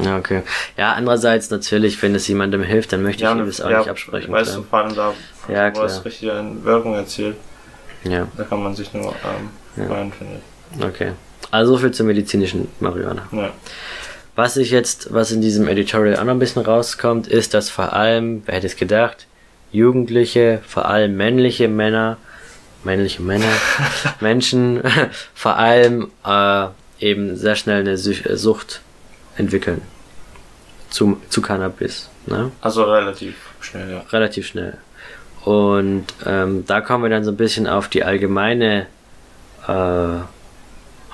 Ja, 0.00 0.16
okay. 0.16 0.42
Ja, 0.76 0.94
andererseits 0.94 1.50
natürlich, 1.50 2.02
wenn 2.02 2.14
es 2.14 2.26
jemandem 2.26 2.62
hilft, 2.62 2.92
dann 2.92 3.02
möchte 3.02 3.22
ja, 3.22 3.32
ich 3.32 3.38
ihm 3.38 3.46
das 3.46 3.60
auch 3.60 3.70
ja, 3.70 3.78
nicht 3.78 3.90
absprechen. 3.90 4.32
Weißt 4.32 4.50
klar. 4.50 4.62
du, 4.62 4.68
vor 4.68 4.78
allem 4.80 4.94
da, 4.96 5.12
ja, 5.48 5.76
wo 5.76 5.82
es 5.82 6.04
richtig 6.04 6.30
Wirkung 6.64 6.94
erzielt. 6.94 7.36
Ja. 8.02 8.26
Da 8.36 8.44
kann 8.44 8.62
man 8.62 8.74
sich 8.74 8.92
nur 8.92 9.08
ähm, 9.10 9.50
Ja. 9.76 9.86
freuen, 9.86 10.12
finde 10.12 10.36
ich. 10.38 10.84
Okay. 10.84 11.12
Also 11.54 11.74
so 11.74 11.78
viel 11.78 11.92
zur 11.92 12.06
medizinischen 12.06 12.66
Marihuana. 12.80 13.28
Ja. 13.30 13.52
Was 14.34 14.56
ich 14.56 14.72
jetzt, 14.72 15.14
was 15.14 15.30
in 15.30 15.40
diesem 15.40 15.68
Editorial 15.68 16.16
auch 16.16 16.24
noch 16.24 16.32
ein 16.32 16.40
bisschen 16.40 16.62
rauskommt, 16.62 17.28
ist, 17.28 17.54
dass 17.54 17.70
vor 17.70 17.92
allem, 17.92 18.42
wer 18.44 18.56
hätte 18.56 18.66
es 18.66 18.74
gedacht, 18.74 19.28
Jugendliche, 19.70 20.62
vor 20.66 20.86
allem 20.86 21.16
männliche 21.16 21.68
Männer, 21.68 22.16
männliche 22.82 23.22
Männer, 23.22 23.52
Menschen, 24.20 24.82
vor 25.34 25.56
allem 25.56 26.10
äh, 26.26 26.66
eben 26.98 27.36
sehr 27.36 27.54
schnell 27.54 27.82
eine 27.82 27.92
äh, 27.92 28.36
Sucht 28.36 28.80
entwickeln 29.36 29.82
zu, 30.90 31.20
zu 31.28 31.40
Cannabis. 31.40 32.10
Ne? 32.26 32.50
Also 32.62 32.82
relativ 32.82 33.36
schnell, 33.60 33.92
ja. 33.92 34.00
Relativ 34.10 34.48
schnell. 34.48 34.78
Und 35.44 36.06
ähm, 36.26 36.64
da 36.66 36.80
kommen 36.80 37.04
wir 37.04 37.10
dann 37.10 37.22
so 37.22 37.30
ein 37.30 37.36
bisschen 37.36 37.68
auf 37.68 37.86
die 37.86 38.02
allgemeine, 38.02 38.86
äh, 39.68 40.18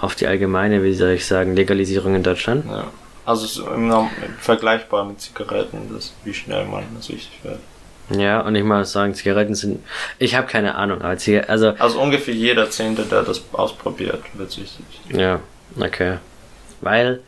auf 0.01 0.15
die 0.15 0.27
allgemeine, 0.27 0.83
wie 0.83 0.95
soll 0.95 1.11
ich 1.11 1.27
sagen, 1.27 1.55
Legalisierung 1.55 2.15
in 2.15 2.23
Deutschland. 2.23 2.65
ja. 2.67 2.85
Also 3.27 3.45
es 3.45 3.59
ist 3.59 3.67
im 3.67 3.87
Norm 3.87 4.11
vergleichbar 4.41 5.05
mit 5.05 5.21
Zigaretten, 5.21 5.91
das, 5.95 6.13
wie 6.25 6.35
schnell 6.35 6.65
man 6.65 6.83
süchtig 7.01 7.39
wird. 7.45 7.59
Ja, 8.19 8.41
und 8.41 8.57
ich 8.57 8.65
muss 8.65 8.91
sagen, 8.91 9.15
Zigaretten 9.15 9.55
sind. 9.55 9.85
Ich 10.19 10.35
habe 10.35 10.49
keine 10.49 10.75
Ahnung, 10.75 11.01
aber 11.03 11.17
Ziga 11.17 11.43
also 11.43 11.75
Also 11.79 12.01
ungefähr 12.01 12.35
jeder 12.35 12.69
Zehnte, 12.71 13.05
der 13.05 13.23
das 13.23 13.43
ausprobiert, 13.53 14.23
wird 14.35 14.51
süchtig. 14.51 14.85
ja, 15.11 15.39
okay. 15.79 16.17
Weil, 16.81 17.21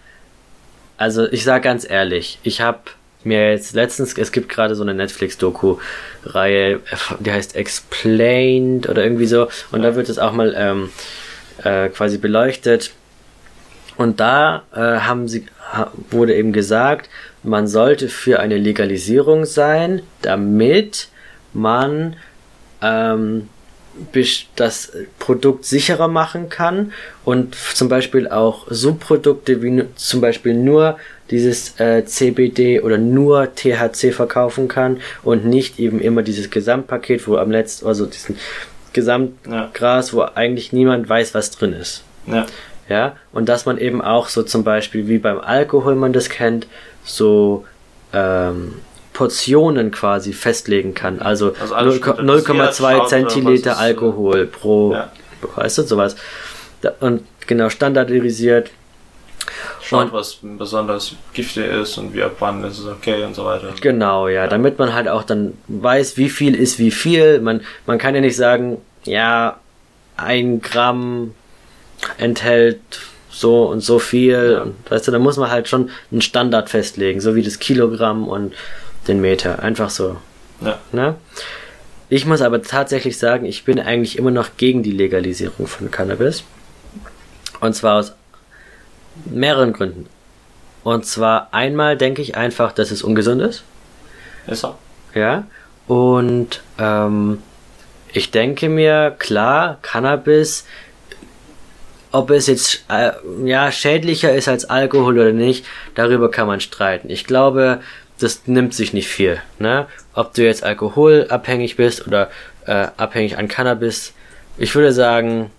also 0.97 1.31
ich 1.31 1.45
sag 1.45 1.63
ganz 1.63 1.89
ehrlich, 1.89 2.41
ich 2.43 2.61
habe 2.63 2.81
mir 3.23 3.53
jetzt 3.53 3.75
letztens, 3.75 4.17
es 4.19 4.33
gibt 4.33 4.49
gerade 4.49 4.75
so 4.75 4.83
eine 4.83 4.95
Netflix-Doku-Reihe, 4.95 6.81
die 7.21 7.31
heißt 7.31 7.55
Explained 7.55 8.89
oder 8.89 9.05
irgendwie 9.05 9.27
so, 9.27 9.49
und 9.71 9.83
da 9.83 9.95
wird 9.95 10.09
es 10.09 10.19
auch 10.19 10.33
mal 10.33 10.53
ähm, 10.57 10.91
äh, 11.65 11.89
quasi 11.89 12.19
beleuchtet. 12.19 12.93
Und 13.97 14.21
da 14.21 14.63
äh, 14.75 14.79
haben 14.79 15.29
sie, 15.29 15.47
wurde 16.11 16.35
eben 16.35 16.53
gesagt, 16.53 17.09
man 17.43 17.67
sollte 17.67 18.09
für 18.09 18.41
eine 18.41 18.57
Legalisierung 18.57 19.45
sein, 19.45 20.03
damit 20.23 21.09
man 21.53 22.17
ähm, 22.81 23.49
das 24.57 24.93
Produkt 25.19 25.67
sicherer 25.67 26.09
machen 26.09 26.49
kann 26.49 26.93
und 27.25 27.55
zum 27.55 27.91
Beispiel 27.91 28.27
auch 28.27 28.67
Subprodukte 28.71 29.63
wie 29.63 29.85
zum 29.97 30.23
Beispiel 30.23 30.55
nur 30.55 30.97
dieses 31.31 31.79
äh, 31.79 32.05
CBD 32.05 32.81
oder 32.81 32.97
nur 32.97 33.55
THC 33.55 34.13
verkaufen 34.13 34.69
kann 34.69 35.01
und 35.23 35.45
nicht 35.45 35.79
eben 35.79 36.01
immer 36.01 36.23
dieses 36.23 36.51
Gesamtpaket, 36.51 37.27
wo 37.29 37.37
am 37.37 37.51
letzten, 37.51 37.87
also 37.87 38.07
diesen 38.07 38.37
Gesamtgras, 38.93 40.13
wo 40.15 40.23
eigentlich 40.23 40.73
niemand 40.73 41.09
weiß, 41.09 41.35
was 41.35 41.51
drin 41.51 41.73
ist. 41.73 42.03
Ja. 42.27 42.47
Ja, 42.89 43.17
und 43.33 43.49
dass 43.49 43.65
man 43.65 43.79
eben 43.79 44.03
auch 44.03 44.29
so 44.29 44.43
zum 44.43 44.65
Beispiel 44.65 45.09
wie 45.09 45.19
beim 45.19 45.41
Alkohol 45.41 45.95
man 45.95 46.13
das 46.13 46.29
kennt, 46.29 46.67
so 47.05 47.65
ähm, 48.13 48.75
Portionen 49.13 49.91
quasi 49.93 50.33
festlegen 50.33 50.93
kann. 50.95 51.21
Also, 51.21 51.55
Also 51.61 51.75
alles 51.75 51.97
0,- 52.01 52.03
standardisiert, 52.03 52.49
0,2 52.79 52.97
schaut, 52.97 53.09
Zentiliter 53.09 53.71
äh, 53.73 53.75
Alkohol 53.75 54.47
pro, 54.47 54.93
Ja. 54.93 55.13
weißt 55.57 55.79
du, 55.79 55.83
sowas. 55.83 56.17
Und 57.01 57.23
genau 57.47 57.69
standardisiert. 57.71 58.71
Schaut, 59.83 60.07
Und- 60.07 60.13
was 60.13 60.39
besonders 60.43 61.15
giftig 61.35 61.67
ist 61.67 61.99
und 61.99 62.15
wie 62.15 62.23
ab 62.23 62.37
wann 62.39 62.63
ist 62.65 62.79
es 62.79 62.87
okay 62.87 63.25
und 63.25 63.35
so 63.35 63.45
weiter. 63.45 63.73
Genau, 63.81 64.29
ja, 64.29 64.47
damit 64.47 64.79
man 64.79 64.93
halt 64.95 65.09
auch 65.09 65.23
dann 65.25 65.55
weiß, 65.69 66.17
wie 66.17 66.31
viel 66.31 66.55
ist 66.55 66.79
wie 66.79 66.91
viel. 66.91 67.41
Man, 67.41 67.63
man 67.87 67.99
kann 67.99 68.15
ja 68.15 68.21
nicht 68.21 68.37
sagen, 68.37 68.79
ja, 69.05 69.59
ein 70.17 70.61
Gramm 70.61 71.35
enthält 72.19 72.81
so 73.31 73.65
und 73.65 73.81
so 73.81 73.99
viel. 73.99 74.53
Ja. 74.55 74.63
Und, 74.63 74.75
weißt 74.91 75.09
du, 75.09 75.13
da 75.13 75.19
muss 75.19 75.37
man 75.37 75.51
halt 75.51 75.69
schon 75.69 75.91
einen 76.11 76.23
Standard 76.23 76.69
festlegen, 76.71 77.21
so 77.21 77.35
wie 77.35 77.43
das 77.43 77.59
Kilogramm 77.59 78.29
und 78.29 78.55
den 79.09 79.21
Meter. 79.21 79.63
Einfach 79.63 79.91
so. 79.91 80.17
Ja. 80.61 80.79
Ne? 80.93 81.17
Ich 82.09 82.27
muss 82.27 82.43
aber 82.43 82.63
tatsächlich 82.63 83.19
sagen, 83.19 83.47
ich 83.47 83.65
bin 83.65 83.81
eigentlich 83.81 84.19
immer 84.19 84.31
noch 84.31 84.51
gegen 84.59 84.83
die 84.83 84.93
Legalisierung 84.93 85.67
von 85.67 85.91
Cannabis. 85.91 86.45
Und 87.61 87.75
zwar 87.75 87.99
aus 88.01 88.13
mehreren 89.25 89.73
Gründen. 89.73 90.07
Und 90.85 91.07
zwar 91.07 91.49
einmal 91.53 91.97
denke 91.97 92.23
ich 92.23 92.37
einfach, 92.37 92.73
dass 92.73 92.91
es 92.91 93.03
ungesund 93.03 93.41
ist. 93.41 93.63
Ist 94.47 94.65
er? 94.65 94.79
Ja. 95.15 95.45
Und 95.87 96.63
ähm, 96.79 97.39
ich 98.13 98.31
denke 98.31 98.69
mir, 98.69 99.15
klar, 99.19 99.79
Cannabis, 99.83 100.67
ob 102.11 102.31
es 102.31 102.47
jetzt 102.47 102.85
äh, 102.89 103.13
ja 103.45 103.73
schädlicher 103.73 104.35
ist 104.35 104.49
als 104.49 104.65
Alkohol 104.65 105.19
oder 105.19 105.33
nicht, 105.33 105.65
darüber 105.95 106.31
kann 106.31 106.47
man 106.47 106.61
streiten. 106.61 107.11
Ich 107.11 107.25
glaube, 107.25 107.81
das 108.19 108.43
nimmt 108.47 108.75
sich 108.75 108.93
nicht 108.93 109.09
viel. 109.09 109.41
Ne? 109.59 109.87
Ob 110.15 110.35
du 110.35 110.45
jetzt 110.45 110.63
alkoholabhängig 110.63 111.77
bist 111.77 112.07
oder 112.07 112.31
äh, 112.67 112.89
abhängig 112.97 113.39
an 113.39 113.49
Cannabis, 113.49 114.13
ich 114.59 114.75
würde 114.75 114.93
sagen, 114.93 115.51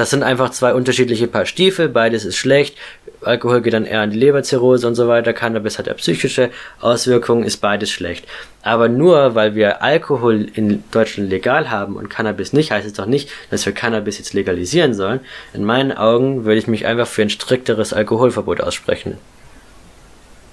das 0.00 0.08
sind 0.08 0.22
einfach 0.22 0.48
zwei 0.48 0.72
unterschiedliche 0.72 1.26
Paar 1.26 1.44
Stiefel, 1.44 1.90
beides 1.90 2.24
ist 2.24 2.36
schlecht. 2.36 2.74
Alkohol 3.20 3.60
geht 3.60 3.74
dann 3.74 3.84
eher 3.84 4.00
an 4.00 4.10
die 4.10 4.18
Leberzirrhose 4.18 4.88
und 4.88 4.94
so 4.94 5.08
weiter, 5.08 5.34
Cannabis 5.34 5.78
hat 5.78 5.88
ja 5.88 5.92
psychische 5.92 6.48
Auswirkungen, 6.80 7.44
ist 7.44 7.58
beides 7.58 7.90
schlecht. 7.90 8.26
Aber 8.62 8.88
nur 8.88 9.34
weil 9.34 9.54
wir 9.54 9.82
Alkohol 9.82 10.48
in 10.54 10.82
Deutschland 10.90 11.28
legal 11.28 11.70
haben 11.70 11.96
und 11.96 12.08
Cannabis 12.08 12.54
nicht, 12.54 12.70
heißt 12.70 12.86
es 12.86 12.94
doch 12.94 13.04
nicht, 13.04 13.28
dass 13.50 13.66
wir 13.66 13.74
Cannabis 13.74 14.16
jetzt 14.16 14.32
legalisieren 14.32 14.94
sollen. 14.94 15.20
In 15.52 15.66
meinen 15.66 15.92
Augen 15.92 16.46
würde 16.46 16.58
ich 16.58 16.66
mich 16.66 16.86
einfach 16.86 17.06
für 17.06 17.20
ein 17.20 17.28
strikteres 17.28 17.92
Alkoholverbot 17.92 18.62
aussprechen. 18.62 19.18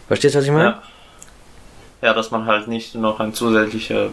Verstehst 0.09 0.35
du, 0.35 0.39
was 0.39 0.45
ich 0.45 0.51
meine? 0.51 0.63
Ja. 0.65 0.83
Ja, 2.01 2.13
dass 2.13 2.31
man 2.31 2.45
halt 2.47 2.67
nicht 2.67 2.95
noch 2.95 3.21
ein 3.21 3.33
zusätzlicher 3.33 4.09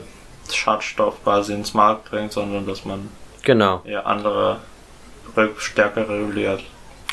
Schadstoff 0.51 1.23
quasi 1.25 1.55
ins 1.55 1.75
Markt 1.75 2.09
bringt, 2.11 2.33
sondern 2.33 2.67
dass 2.69 2.85
man 2.85 3.09
Genau. 3.43 3.83
eher 3.85 4.07
andere 4.07 4.59
stärker 5.59 6.09
reguliert. 6.09 6.63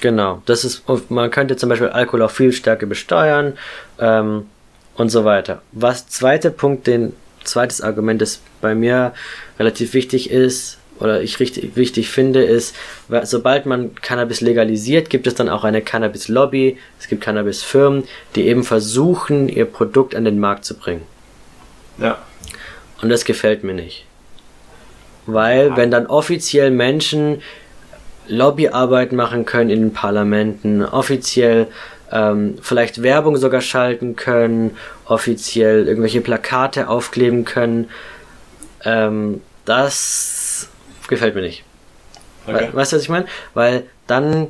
Genau, 0.02 0.41
das 0.45 0.65
ist, 0.65 0.84
man 1.10 1.30
könnte 1.30 1.56
zum 1.58 1.69
Beispiel 1.69 1.89
Alkohol 1.89 2.24
auch 2.24 2.32
viel 2.32 2.52
stärker 2.52 2.88
besteuern 2.88 3.54
ähm, 4.00 4.47
und 4.95 5.10
so 5.10 5.26
weiter. 5.26 5.62
Was 5.71 6.08
zweiter 6.08 6.50
Punkt, 6.50 6.88
den 6.88 7.13
zweites 7.43 7.82
Argument, 7.82 8.21
das 8.21 8.41
bei 8.62 8.74
mir 8.76 9.13
relativ 9.60 9.93
wichtig 9.93 10.32
ist 10.32 10.80
oder 11.00 11.21
ich 11.21 11.39
richtig 11.39 11.76
wichtig 11.76 12.10
finde, 12.10 12.43
ist, 12.43 12.76
sobald 13.24 13.65
man 13.65 13.95
Cannabis 13.95 14.41
legalisiert, 14.41 15.10
gibt 15.10 15.28
es 15.28 15.36
dann 15.36 15.50
auch 15.50 15.63
eine 15.63 15.82
Cannabis-Lobby, 15.82 16.78
es 17.00 17.08
gibt 17.08 17.24
Cannabis-Firmen, 17.24 18.04
die 18.36 18.47
eben 18.47 18.63
versuchen, 18.63 19.50
ihr 19.50 19.65
Produkt 19.65 20.15
an 20.15 20.26
den 20.26 20.39
Markt 20.39 20.65
zu 20.65 20.76
bringen. 20.76 21.04
Ja. 21.97 22.19
Und 23.02 23.10
das 23.10 23.26
gefällt 23.26 23.63
mir 23.63 23.74
nicht. 23.74 24.06
Weil, 25.26 25.76
wenn 25.76 25.91
dann 25.91 26.08
offiziell 26.08 26.71
Menschen 26.71 27.41
Lobbyarbeit 28.28 29.12
machen 29.12 29.46
können 29.46 29.70
in 29.70 29.82
den 29.82 29.94
Parlamenten, 29.94 30.84
offiziell 30.84 31.68
ähm, 32.12 32.58
vielleicht 32.62 33.02
Werbung 33.04 33.38
sogar 33.38 33.62
schalten 33.62 34.16
können, 34.16 34.76
offiziell 35.06 35.88
irgendwelche 35.88 36.22
Plakate 36.22 36.88
aufkleben 36.90 37.46
können, 37.46 37.90
ähm, 38.84 39.42
das 39.66 40.68
gefällt 41.08 41.36
mir 41.36 41.42
nicht. 41.42 41.64
Okay. 42.48 42.70
We- 42.72 42.76
Weißt 42.76 42.92
du, 42.92 42.96
was 42.98 43.04
ich 43.04 43.10
meine? 43.10 43.26
Weil 43.54 43.84
dann 44.08 44.48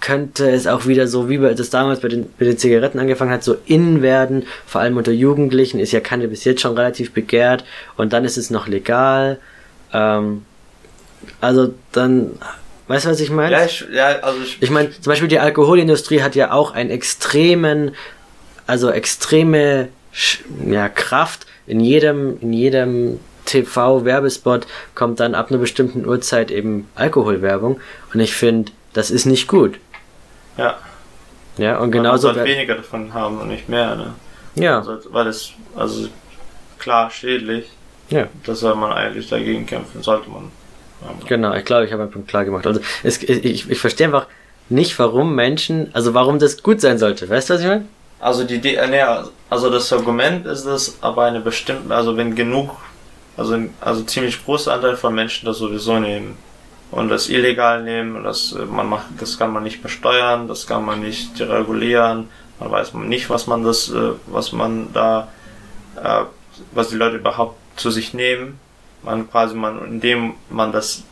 könnte 0.00 0.50
es 0.50 0.66
auch 0.66 0.86
wieder 0.86 1.06
so, 1.06 1.28
wie 1.28 1.38
das 1.38 1.70
damals 1.70 2.00
bei 2.00 2.08
den, 2.08 2.28
bei 2.38 2.44
den 2.44 2.58
Zigaretten 2.58 2.98
angefangen 2.98 3.30
hat, 3.30 3.44
so 3.44 3.56
in 3.66 4.02
werden, 4.02 4.44
vor 4.66 4.80
allem 4.80 4.96
unter 4.96 5.12
Jugendlichen, 5.12 5.78
ist 5.78 5.92
ja 5.92 6.00
Cannabis 6.00 6.44
jetzt 6.44 6.60
schon 6.60 6.76
relativ 6.76 7.12
begehrt 7.12 7.64
und 7.96 8.12
dann 8.12 8.24
ist 8.24 8.36
es 8.36 8.50
noch 8.50 8.66
legal. 8.66 9.38
Ähm, 9.92 10.44
also 11.40 11.72
dann, 11.92 12.32
weißt 12.88 13.06
du, 13.06 13.10
was 13.10 13.20
ich 13.20 13.30
meine? 13.30 13.52
Ja, 13.52 13.64
ich, 13.64 13.84
ja, 13.92 14.06
also 14.20 14.42
ich, 14.42 14.60
Ich 14.62 14.70
meine, 14.70 14.90
zum 14.90 15.04
Beispiel 15.10 15.28
die 15.28 15.38
Alkoholindustrie 15.38 16.22
hat 16.22 16.34
ja 16.34 16.52
auch 16.52 16.72
einen 16.72 16.90
extremen, 16.90 17.94
also 18.66 18.90
extreme 18.90 19.88
ja, 20.66 20.88
Kraft. 20.88 21.46
In 21.66 21.80
jedem, 21.80 22.38
in 22.40 22.52
jedem 22.52 23.20
TV-Werbespot 23.46 24.66
kommt 24.94 25.20
dann 25.20 25.34
ab 25.34 25.50
einer 25.50 25.58
bestimmten 25.58 26.06
Uhrzeit 26.06 26.50
eben 26.50 26.88
Alkoholwerbung. 26.94 27.80
Und 28.12 28.20
ich 28.20 28.34
finde, 28.34 28.72
das 28.92 29.10
ist 29.10 29.24
nicht 29.26 29.48
gut. 29.48 29.78
ja, 30.56 30.78
Ja, 31.58 31.74
und 31.76 31.80
man 31.82 31.90
genauso. 31.92 32.22
sollte 32.28 32.40
wer- 32.40 32.46
weniger 32.46 32.74
davon 32.76 33.12
haben 33.14 33.40
und 33.40 33.48
nicht 33.48 33.68
mehr, 33.68 33.94
ne? 33.96 34.14
Ja, 34.54 34.78
Also, 34.78 34.98
weil 35.12 35.28
es, 35.28 35.52
also 35.74 36.08
klar 36.78 37.10
schädlich, 37.10 37.66
ja, 38.10 38.26
das 38.44 38.60
soll 38.60 38.74
man 38.74 38.92
eigentlich 38.92 39.28
dagegen 39.28 39.64
kämpfen, 39.64 40.02
sollte 40.02 40.28
man. 40.28 40.50
Genau. 41.26 41.54
Ich 41.54 41.64
glaube, 41.64 41.86
ich 41.86 41.92
habe 41.92 42.02
einen 42.02 42.10
Punkt 42.12 42.28
klar 42.28 42.44
gemacht. 42.44 42.66
Also, 42.66 42.80
es, 43.02 43.22
ich, 43.22 43.70
ich 43.70 43.78
verstehe 43.78 44.06
einfach 44.06 44.26
nicht, 44.68 44.98
warum 44.98 45.34
Menschen, 45.34 45.90
also 45.92 46.14
warum 46.14 46.38
das 46.38 46.62
gut 46.62 46.80
sein 46.80 46.98
sollte. 46.98 47.28
Weißt 47.28 47.50
du, 47.50 47.54
was 47.54 47.60
ich 47.60 47.66
meine? 47.66 47.86
Also 48.20 48.44
die, 48.44 48.58
nee, 48.58 49.02
also 49.50 49.68
das 49.68 49.92
Argument 49.92 50.46
ist 50.46 50.64
es, 50.64 50.96
aber 51.00 51.24
eine 51.24 51.40
bestimmte, 51.40 51.92
also 51.92 52.16
wenn 52.16 52.36
genug 52.36 52.76
also, 53.36 53.58
also 53.80 54.02
ziemlich 54.02 54.44
großer 54.44 54.74
Anteil 54.74 54.96
von 54.96 55.14
Menschen 55.14 55.46
das 55.46 55.58
sowieso 55.58 55.98
nehmen. 55.98 56.36
Und 56.90 57.08
das 57.08 57.30
illegal 57.30 57.82
nehmen, 57.82 58.22
das, 58.22 58.54
man 58.70 58.86
macht, 58.86 59.06
das 59.18 59.38
kann 59.38 59.50
man 59.52 59.62
nicht 59.62 59.82
besteuern, 59.82 60.46
das 60.46 60.66
kann 60.66 60.84
man 60.84 61.00
nicht 61.00 61.40
regulieren, 61.40 62.28
man 62.60 62.70
weiß 62.70 62.92
nicht, 62.94 63.30
was 63.30 63.46
man 63.46 63.64
das, 63.64 63.90
äh, 63.90 64.10
was 64.26 64.52
man 64.52 64.92
da, 64.92 65.28
äh, 66.02 66.24
was 66.72 66.90
die 66.90 66.96
Leute 66.96 67.16
überhaupt 67.16 67.56
zu 67.76 67.90
sich 67.90 68.12
nehmen. 68.12 68.60
Man 69.02 69.30
quasi, 69.30 69.54
man, 69.54 69.84
indem 69.84 70.34
man 70.50 70.72
das 70.72 71.02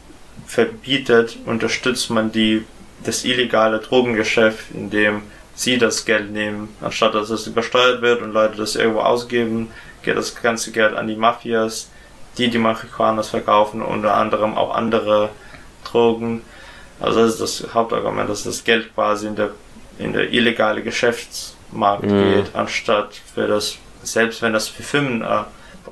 verbietet, 0.47 1.36
unterstützt 1.47 2.11
man 2.11 2.32
die, 2.32 2.64
das 3.05 3.24
illegale 3.24 3.78
Drogengeschäft, 3.78 4.66
indem 4.72 5.22
sie 5.55 5.78
das 5.78 6.05
Geld 6.05 6.30
nehmen, 6.30 6.68
anstatt 6.80 7.14
dass 7.14 7.30
es 7.30 7.47
übersteuert 7.47 8.01
wird 8.03 8.22
und 8.22 8.32
Leute 8.32 8.57
das 8.57 8.76
irgendwo 8.76 9.01
ausgeben, 9.01 9.70
geht 10.03 10.16
das 10.16 10.41
ganze 10.41 10.72
Geld 10.72 10.95
an 10.97 11.09
die 11.09 11.16
Mafias, 11.16 11.91
die 12.38 12.49
die 12.49 12.59
Marihuanas 12.59 13.28
verkaufen, 13.28 13.82
unter 13.82 14.14
anderem 14.14 14.57
auch 14.57 14.74
andere 14.74 15.30
Drogen. 15.84 16.43
Also 17.01 17.20
das 17.20 17.34
ist 17.34 17.41
das 17.62 17.74
Hauptargument, 17.74 18.30
dass 18.30 18.45
das 18.45 18.64
Geld 18.64 18.95
quasi 18.95 19.26
in 19.26 19.36
der 19.36 19.51
in 20.01 20.12
der 20.12 20.32
illegale 20.32 20.82
Geschäftsmarkt 20.82 22.05
mhm. 22.05 22.34
geht, 22.34 22.55
anstatt 22.55 23.20
für 23.34 23.47
das, 23.47 23.76
selbst 24.03 24.43
wenn 24.43 24.53
das 24.53 24.68
für 24.68 24.82
Firmen 24.82 25.22
äh, 25.22 25.43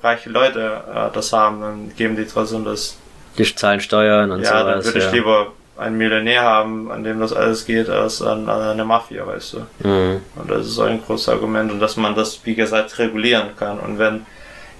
reiche 0.02 0.30
Leute 0.30 0.82
äh, 0.92 1.14
das 1.14 1.32
haben, 1.32 1.60
dann 1.60 1.92
geben 1.96 2.16
die 2.16 2.26
trotzdem 2.26 2.64
das. 2.64 2.96
Die 3.36 3.54
zahlen 3.54 3.80
Steuern 3.80 4.30
und 4.30 4.42
ja, 4.42 4.60
sowas. 4.60 4.64
Dann 4.64 4.84
würde 4.84 4.98
ja. 4.98 5.06
ich 5.06 5.12
lieber 5.12 5.52
einen 5.76 5.96
Millionär 5.96 6.42
haben, 6.42 6.90
an 6.90 7.04
dem 7.04 7.20
das 7.20 7.32
alles 7.32 7.64
geht, 7.64 7.88
als 7.88 8.20
an, 8.20 8.48
an 8.48 8.60
eine 8.60 8.84
Mafia, 8.84 9.26
weißt 9.26 9.54
du. 9.54 9.88
Mhm. 9.88 10.20
Und 10.34 10.50
das 10.50 10.66
ist 10.66 10.74
so 10.74 10.82
ein 10.82 11.00
großes 11.04 11.28
Argument 11.28 11.70
und 11.70 11.78
dass 11.78 11.96
man 11.96 12.14
das, 12.14 12.40
wie 12.44 12.54
gesagt, 12.54 12.98
regulieren 12.98 13.50
kann. 13.56 13.78
Und 13.78 13.98
wenn, 13.98 14.26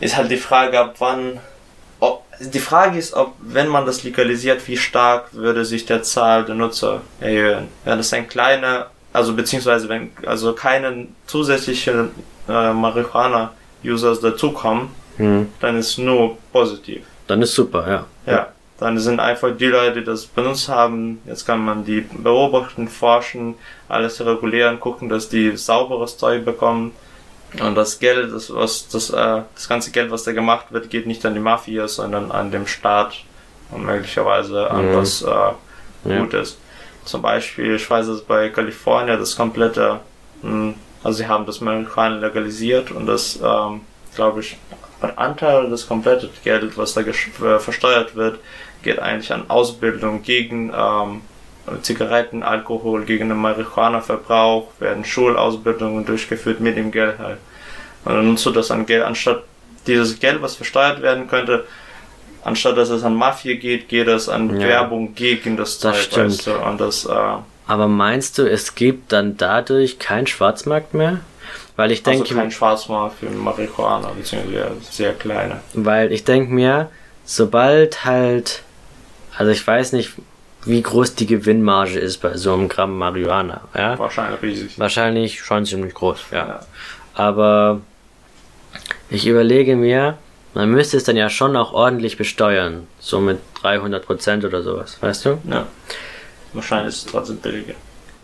ist 0.01 0.17
halt 0.17 0.31
die 0.31 0.37
Frage, 0.37 0.81
ab 0.81 0.97
wann 0.99 1.39
die 2.41 2.61
Frage 2.61 2.99
ist, 2.99 3.15
ob, 3.15 3.35
wenn 3.41 3.69
man 3.69 3.87
das 3.87 4.05
legalisiert, 4.05 4.67
wie 4.69 4.77
stark 4.77 5.35
würde 5.35 5.65
sich 5.65 5.87
der 5.87 6.03
Zahl 6.03 6.45
der 6.45 6.55
Nutzer 6.55 7.01
erhöhen. 7.21 7.69
Wenn 7.85 7.99
es 7.99 8.13
ein 8.13 8.29
kleiner, 8.29 8.87
also 9.13 9.35
beziehungsweise 9.35 9.89
wenn 9.89 10.13
also 10.25 10.53
keine 10.53 11.09
zusätzlichen 11.27 12.11
äh, 12.49 12.73
Marihuana-Users 12.73 14.21
dazukommen, 14.21 14.91
hm. 15.19 15.49
dann 15.61 15.77
ist 15.77 15.99
nur 15.99 16.39
positiv. 16.53 17.05
Dann 17.27 17.43
ist 17.43 17.55
super, 17.55 17.89
ja. 17.89 18.07
Ja, 18.33 18.49
dann 18.79 18.99
sind 18.99 19.21
einfach 19.21 19.51
die 19.57 19.67
Leute, 19.67 20.01
die 20.01 20.05
das 20.05 20.27
benutzt 20.27 20.69
haben, 20.69 21.21
jetzt 21.27 21.45
kann 21.45 21.65
man 21.65 21.85
die 21.85 22.01
beobachten, 22.01 22.89
forschen, 22.89 23.55
alles 23.89 24.25
regulieren, 24.25 24.81
gucken, 24.81 25.09
dass 25.09 25.29
die 25.29 25.57
sauberes 25.57 26.17
Zeug 26.17 26.45
bekommen 26.45 26.93
und 27.61 27.75
das 27.75 27.99
Geld, 27.99 28.33
das, 28.33 28.55
was, 28.55 28.89
das, 28.89 29.11
äh, 29.11 29.43
das 29.55 29.69
ganze 29.69 29.91
Geld, 29.91 30.11
was 30.11 30.25
da 30.25 30.33
gemacht 30.33 30.67
wird, 30.71 30.91
geht 30.91 31.07
nicht 31.07 31.25
an 31.25 31.35
die 31.35 31.41
Mafia, 31.41 31.89
sondern 31.89 32.31
an 32.31 32.51
dem 32.51 32.67
Staat 32.67 33.15
und 33.71 33.85
möglicherweise 33.85 34.71
an 34.71 34.91
mhm. 34.91 34.97
was 34.97 35.23
äh, 35.23 35.27
ja. 35.27 36.19
Gutes. 36.19 36.59
Zum 37.05 37.23
Beispiel, 37.23 37.77
ich 37.77 37.89
weiß 37.89 38.07
es 38.09 38.21
bei 38.23 38.51
Kalifornien, 38.51 39.19
das 39.19 39.35
komplette, 39.35 40.01
mh, 40.43 40.51
hm, 40.51 40.75
also 41.03 41.19
sie 41.19 41.27
haben 41.27 41.47
das 41.47 41.61
Marihuana 41.61 42.19
legalisiert 42.19 42.91
und 42.91 43.07
das, 43.07 43.39
ähm, 43.43 43.81
glaube 44.15 44.41
ich, 44.41 44.59
ein 45.01 45.17
Anteil 45.17 45.71
des 45.71 45.87
kompletten 45.87 46.31
Geldes, 46.43 46.77
was 46.77 46.95
da 46.95 47.03
äh, 47.03 47.59
versteuert 47.59 48.17
wird, 48.17 48.41
geht 48.83 48.99
eigentlich 48.99 49.33
an 49.33 49.49
Ausbildung 49.49 50.23
gegen 50.23 50.73
ähm, 50.75 51.23
Zigaretten, 51.83 52.43
Alkohol, 52.43 53.05
gegen 53.05 53.29
den 53.29 53.39
Marihuana-Verbrauch, 53.39 54.69
werden 54.79 55.05
Schulausbildungen 55.05 56.05
durchgeführt 56.05 56.61
mit 56.61 56.77
dem 56.77 56.91
Geld 56.91 57.19
halt. 57.19 57.39
Und 58.05 58.15
dann 58.15 58.29
nutzt 58.29 58.47
du 58.47 58.51
das 58.51 58.71
an 58.71 58.87
Geld, 58.87 59.03
anstatt 59.03 59.43
dieses 59.87 60.19
Geld, 60.19 60.43
was 60.43 60.57
versteuert 60.57 61.03
werden 61.03 61.29
könnte, 61.29 61.65
anstatt 62.45 62.77
dass 62.77 62.91
es 62.91 63.05
an 63.05 63.15
Mafia 63.15 63.57
geht, 63.57 63.89
geht 63.89 64.09
es 64.09 64.29
an 64.29 64.59
ja. 64.59 64.67
Werbung 64.67 65.15
gegen 65.15 65.57
das 65.57 65.79
Zeug, 65.79 65.95
das 65.95 66.05
stimmt. 66.05 66.31
Weißt 66.31 66.47
du? 66.47 66.53
Und 66.53 66.81
das, 66.81 67.05
äh, 67.05 67.37
Aber 67.67 67.89
meinst 67.89 68.39
du, 68.39 68.49
es 68.49 68.75
gibt 68.75 69.13
dann 69.13 69.37
dadurch 69.37 69.99
keinen 69.99 70.27
Schwarzmarkt 70.27 70.95
mehr? 70.95 71.21
Weil 71.79 71.93
ich 71.93 72.03
denke. 72.03 72.25
Also 72.25 72.35
kein 72.35 72.51
Schwarzmarkt 72.51 73.21
für 73.21 73.31
Marihuana, 73.31 74.09
beziehungsweise 74.09 74.73
sehr 74.91 75.13
kleine. 75.15 75.61
Weil 75.75 76.11
ich 76.11 76.25
denke 76.25 76.53
mir, 76.53 76.91
sobald 77.25 78.05
halt, 78.05 78.65
also 79.37 79.53
ich 79.53 79.65
weiß 79.65 79.93
nicht, 79.93 80.15
wie 80.65 80.83
groß 80.83 81.15
die 81.15 81.27
Gewinnmarge 81.27 82.01
ist 82.01 82.19
bei 82.19 82.37
so 82.37 82.53
einem 82.53 82.69
Gramm 82.69 82.99
Marihuana. 82.99 83.61
Ja? 83.77 83.97
Wahrscheinlich 83.97 84.43
riesig. 84.43 84.77
Wahrscheinlich 84.77 85.41
schon 85.41 85.65
ziemlich 85.67 85.95
groß, 85.95 86.19
ja. 86.33 86.49
ja. 86.49 86.61
Aber 87.15 87.81
ich 89.09 89.29
überlege 89.29 89.77
mir, 89.77 90.19
man 90.55 90.71
müsste 90.71 90.97
es 90.97 91.05
dann 91.05 91.17
ja 91.17 91.31
schon 91.31 91.55
auch 91.57 91.73
ordentlich 91.73 92.17
besteuern. 92.17 92.89
So 92.99 93.21
mit 93.21 93.39
300 93.63 94.05
Prozent 94.05 94.45
oder 94.45 94.63
sowas, 94.63 94.99
weißt 95.01 95.27
du? 95.27 95.39
Ja. 95.49 95.69
Wahrscheinlich 96.55 96.89
ist 96.97 97.07
es 97.07 97.13
trotzdem 97.13 97.37
billiger. 97.37 97.75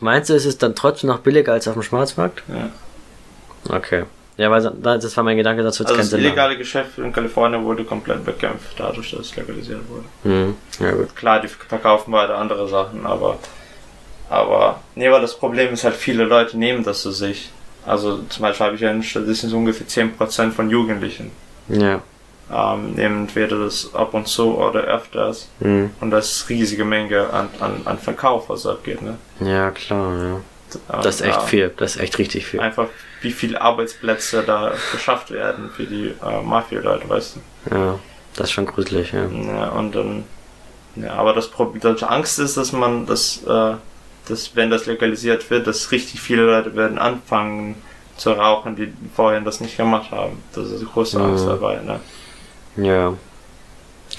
Meinst 0.01 0.29
du, 0.29 0.35
ist 0.35 0.45
es 0.45 0.59
dann 0.59 0.75
trotzdem 0.75 1.07
noch 1.09 1.21
billiger 1.21 1.53
als 1.53 1.69
auf 1.69 1.75
dem 1.75 1.85
Schwarzmarkt? 1.85 2.43
Ja. 2.49 2.71
Okay. 3.69 4.05
Ja, 4.37 4.51
weil 4.51 4.63
das 4.99 5.17
war 5.17 5.23
mein 5.23 5.37
Gedanke, 5.37 5.63
das 5.63 5.79
wird 5.79 5.89
also 5.89 5.97
keinen 5.97 6.09
Sinn 6.09 6.19
Das 6.19 6.27
illegale 6.27 6.59
Geschäft 6.59 6.99
in 6.99 7.13
Kalifornien 7.13 7.65
wurde 7.65 7.85
komplett 7.85 8.25
bekämpft, 8.25 8.75
dadurch, 8.77 9.13
dass 9.13 9.21
es 9.21 9.37
legalisiert 9.37 9.83
wurde. 9.89 10.05
Mhm. 10.25 10.57
Ja, 10.81 10.91
gut. 10.91 11.15
Klar, 11.15 11.41
die 11.41 11.49
verkaufen 11.49 12.13
weiter 12.13 12.37
andere 12.37 12.67
Sachen, 12.69 13.07
aber, 13.07 13.39
aber, 14.29 14.81
nee, 14.97 15.09
weil 15.09 15.21
das 15.21 15.39
Problem 15.39 15.73
ist 15.73 15.85
halt, 15.85 15.95
viele 15.95 16.25
Leute 16.25 16.59
nehmen 16.59 16.83
das 16.83 17.03
zu 17.03 17.13
sich. 17.13 17.51
Also, 17.87 18.23
zum 18.29 18.43
Beispiel 18.43 18.67
habe 18.67 18.77
ich 18.77 18.85
eine 18.85 19.03
Statistik, 19.03 19.51
so 19.51 19.57
ungefähr 19.57 19.87
10% 19.87 20.51
von 20.51 20.69
Jugendlichen. 20.69 21.31
Ja. 21.69 22.01
Ähm, 22.53 22.93
nehmen 22.95 23.23
entweder 23.23 23.59
das 23.59 23.95
ab 23.95 24.15
und 24.15 24.27
zu 24.27 24.57
oder 24.59 24.81
öfters. 24.81 25.49
Mhm. 25.61 25.91
Und 26.01 26.11
das 26.11 26.33
ist 26.33 26.49
riesige 26.49 26.85
Menge 26.85 27.31
an, 27.31 27.49
an, 27.61 27.83
an 27.85 27.99
Verkauf, 27.99 28.49
was 28.49 28.67
abgeht, 28.67 29.01
ne? 29.01 29.17
Ja, 29.41 29.71
klar, 29.71 30.13
ja. 30.23 30.41
Das 31.03 31.17
ist 31.17 31.21
echt 31.21 31.37
ja, 31.37 31.41
viel, 31.41 31.73
das 31.77 31.95
ist 31.95 32.03
echt 32.03 32.19
richtig 32.19 32.47
viel. 32.47 32.59
Einfach, 32.59 32.89
wie 33.25 33.33
viele 33.33 33.61
Arbeitsplätze 33.61 34.45
da 34.47 34.73
geschafft 34.93 35.31
werden 35.31 35.71
für 35.75 35.85
die 35.85 36.15
äh, 36.25 36.43
Mafia-Leute, 36.43 37.09
weißt 37.09 37.37
du? 37.37 37.75
Ja, 37.75 37.99
das 38.37 38.49
ist 38.49 38.53
schon 38.53 38.67
gruselig, 38.67 39.13
ja. 39.13 39.25
Ja, 39.25 39.71
und 39.71 39.95
dann, 39.95 40.25
ja, 40.97 41.15
aber 41.15 41.33
das 41.33 41.49
Problem, 41.49 41.97
die 41.97 42.05
Angst 42.05 42.39
ist, 42.39 42.57
dass 42.57 42.73
man, 42.73 43.07
dass, 43.07 43.43
äh, 43.45 43.75
dass, 44.29 44.55
wenn 44.55 44.71
das 44.71 44.87
legalisiert 44.87 45.51
wird, 45.51 45.67
dass 45.67 45.91
richtig 45.91 46.21
viele 46.21 46.45
Leute 46.45 46.77
werden 46.77 46.99
anfangen 46.99 47.77
zu 48.17 48.33
rauchen, 48.33 48.77
die 48.77 48.93
vorher 49.15 49.41
das 49.41 49.61
nicht 49.61 49.77
gemacht 49.77 50.11
haben. 50.13 50.43
Das 50.55 50.69
ist 50.69 50.81
eine 50.81 50.91
große 50.91 51.21
Angst 51.21 51.45
mhm. 51.45 51.49
dabei, 51.49 51.81
ne? 51.81 52.01
Ja. 52.77 53.15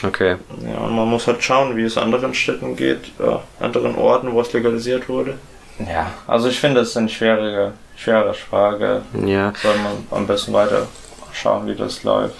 Okay. 0.03 0.35
Ja, 0.65 0.77
und 0.79 0.95
man 0.95 1.07
muss 1.07 1.27
halt 1.27 1.41
schauen, 1.43 1.77
wie 1.77 1.83
es 1.83 1.97
anderen 1.97 2.33
Städten 2.33 2.75
geht, 2.75 3.11
äh, 3.19 3.63
anderen 3.63 3.95
Orten, 3.95 4.31
wo 4.33 4.41
es 4.41 4.51
legalisiert 4.51 5.07
wurde. 5.07 5.37
Ja, 5.79 6.11
also 6.27 6.49
ich 6.49 6.59
finde, 6.59 6.81
es 6.81 6.89
ist 6.89 6.97
eine 6.97 7.09
schwierige, 7.09 7.73
schwere 7.95 8.33
Frage. 8.33 9.01
Ja. 9.25 9.53
Soll 9.61 9.77
man 9.77 10.07
am 10.11 10.27
besten 10.27 10.53
weiter 10.53 10.87
schauen, 11.33 11.67
wie 11.67 11.75
das 11.75 12.03
läuft. 12.03 12.35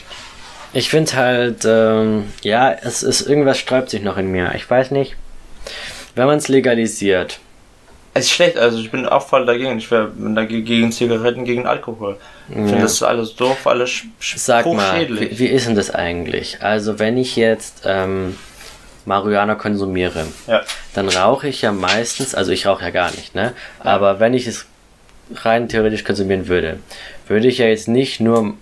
Ich 0.74 0.90
finde 0.90 1.14
halt, 1.14 1.64
ähm, 1.66 2.34
ja, 2.42 2.72
es 2.72 3.02
ist 3.02 3.22
irgendwas 3.22 3.58
sträubt 3.58 3.90
sich 3.90 4.02
noch 4.02 4.18
in 4.18 4.32
mir. 4.32 4.54
Ich 4.56 4.70
weiß 4.70 4.92
nicht, 4.92 5.16
wenn 6.16 6.26
man 6.26 6.38
es 6.38 6.48
legalisiert. 6.48 7.40
Es 8.14 8.26
ist 8.26 8.32
schlecht, 8.32 8.58
also 8.58 8.80
ich 8.80 8.92
bin 8.92 9.06
auch 9.06 9.28
voll 9.28 9.46
dagegen. 9.46 9.78
Ich 9.78 9.90
bin 9.90 10.36
dagegen 10.36 10.66
gegen 10.66 10.92
Zigaretten, 10.92 11.44
gegen 11.44 11.66
Alkohol. 11.66 12.18
Ich 12.50 12.56
ja. 12.56 12.66
finde 12.66 12.82
das 12.84 13.04
alles 13.04 13.36
doof, 13.36 13.68
alles 13.68 13.90
sch 13.90 14.38
Sag 14.38 14.66
mal, 14.66 15.08
wie, 15.10 15.38
wie, 15.38 15.48
ist 15.48 15.68
denn 15.68 15.76
das 15.76 15.92
eigentlich? 15.92 16.62
Also 16.62 17.00
wenn 17.00 17.18
ich 17.18 17.36
jetzt 17.36 17.84
ähm, 17.86 18.38
Marihuana 19.06 19.56
konsumiere, 19.56 20.26
ja. 20.48 20.62
dann 20.94 21.10
rauche 21.10 21.48
ich 21.48 21.62
ja 21.62 21.72
meistens, 21.72 22.36
also 22.36 22.52
ich 22.52 22.66
rauche 22.68 22.84
ja 22.84 22.90
gar 22.90 23.12
nicht, 23.12 23.36
ne? 23.36 23.54
Ja. 23.84 23.92
Aber 23.92 24.20
wenn 24.20 24.34
ich 24.34 24.48
es 24.48 24.66
rein 25.34 25.68
theoretisch 25.70 26.04
konsumieren 26.04 26.48
würde, 26.48 26.80
würde 27.28 27.48
ich 27.48 27.58
ja 27.58 27.68
jetzt 27.68 27.88
nicht 27.88 28.20
nur 28.20 28.54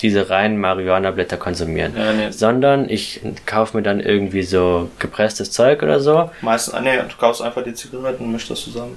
diese 0.00 0.30
reinen 0.30 0.58
Marihuana-Blätter 0.58 1.36
konsumieren, 1.36 1.92
ja, 1.96 2.12
nee. 2.12 2.30
sondern 2.30 2.88
ich 2.88 3.20
kaufe 3.46 3.76
mir 3.76 3.82
dann 3.82 4.00
irgendwie 4.00 4.42
so 4.42 4.88
gepresstes 4.98 5.50
Zeug 5.50 5.82
oder 5.82 6.00
so. 6.00 6.30
Meistens, 6.40 6.74
ah, 6.74 6.80
nee, 6.80 6.96
du 6.96 7.16
kaufst 7.18 7.42
einfach 7.42 7.64
die 7.64 7.74
Zigaretten 7.74 8.24
und 8.24 8.32
mischst 8.32 8.50
das 8.50 8.60
zusammen. 8.60 8.96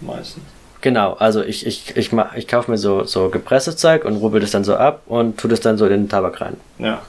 Meistens. 0.00 0.44
Genau, 0.80 1.14
also 1.14 1.42
ich, 1.42 1.66
ich, 1.66 1.96
ich, 1.96 2.12
mach, 2.12 2.34
ich 2.34 2.48
kaufe 2.48 2.70
mir 2.70 2.76
so, 2.76 3.04
so 3.04 3.28
gepresstes 3.30 3.76
Zeug 3.76 4.04
und 4.04 4.16
rubbel 4.16 4.40
das 4.40 4.50
dann 4.50 4.64
so 4.64 4.76
ab 4.76 5.02
und 5.06 5.38
tue 5.38 5.48
das 5.48 5.60
dann 5.60 5.78
so 5.78 5.86
in 5.86 5.92
den 5.92 6.08
Tabak 6.08 6.40
rein. 6.40 6.56
Ja. 6.78 7.02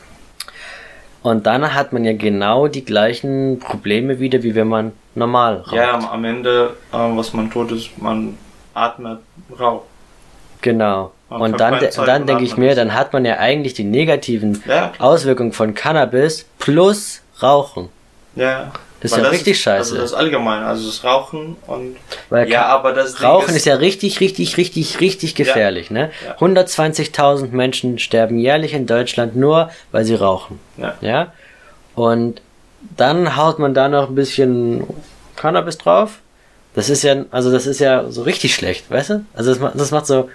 Und 1.24 1.46
dann 1.48 1.74
hat 1.74 1.94
man 1.94 2.04
ja 2.04 2.14
genau 2.14 2.68
die 2.68 2.84
gleichen 2.84 3.60
Probleme 3.60 4.20
wieder, 4.20 4.44
wie 4.44 4.56
wenn 4.56 4.68
man 4.68 4.92
normal 5.16 5.58
raucht. 5.58 5.74
Ja, 5.74 5.98
am 6.12 6.26
Ende, 6.26 6.76
äh, 6.92 6.98
was 6.98 7.34
man 7.34 7.50
tut, 7.50 7.72
ist, 7.72 7.98
man 8.00 8.38
atmet 8.74 9.20
Rauch. 9.60 9.84
Genau. 10.62 11.12
Und, 11.30 11.42
und 11.42 11.60
dann, 11.60 11.80
dann 12.06 12.28
denke 12.28 12.44
ich 12.44 12.58
mir, 12.58 12.76
dann 12.76 12.94
hat 12.94 13.12
man 13.12 13.26
ja 13.26 13.38
eigentlich 13.38 13.74
die 13.74 13.84
negativen 13.84 14.64
ja, 14.68 14.94
Auswirkungen 15.00 15.52
von 15.52 15.74
Cannabis 15.74 16.46
plus 16.60 17.22
Rauchen. 17.42 17.90
Ja. 18.36 18.72
Das 19.02 19.12
ist 19.12 19.18
ja 19.18 19.28
richtig 19.28 19.60
scheiße. 19.60 19.96
Also 19.96 19.98
das 19.98 20.14
allgemein, 20.14 20.64
also 20.64 20.88
das 20.88 21.04
Rauchen 21.04 21.58
und 21.68 21.98
Weil 22.30 22.50
ja, 22.50 22.68
aber 22.68 22.94
das 22.94 23.22
Rauchen 23.22 23.54
ist 23.54 23.66
ja 23.66 23.76
richtig, 23.76 24.22
richtig, 24.22 24.56
richtig, 24.56 25.02
richtig 25.02 25.36
gefährlich. 25.36 25.92
Ne? 25.92 26.10
Ja. 26.26 26.38
120.000 26.38 27.52
Menschen 27.52 28.00
sterben 28.00 28.40
jährlich 28.40 28.74
in 28.74 28.88
Deutschland 28.88 29.36
nur, 29.36 29.72
weil 29.92 30.06
sie 30.06 30.16
rauchen. 30.16 30.58
Ja. 30.78 30.96
Ja? 31.02 31.34
Und 31.96 32.42
dann 32.96 33.36
haut 33.36 33.60
man 33.60 33.74
da 33.74 33.90
noch 33.90 34.08
ein 34.08 34.16
bisschen 34.16 34.86
Cannabis 35.36 35.78
drauf. 35.78 36.20
Das 36.76 36.90
ist 36.90 37.04
ja, 37.04 37.26
also 37.32 37.52
das 37.52 37.68
ist 37.68 37.80
ja 37.80 38.10
so 38.10 38.24
richtig 38.24 38.56
schlecht, 38.56 38.90
weißt 38.90 39.10
du? 39.12 39.26
Also 39.36 39.52
das, 39.52 39.60
macht- 39.60 39.80
das 39.80 39.92
macht 39.92 40.08
so 40.08 40.30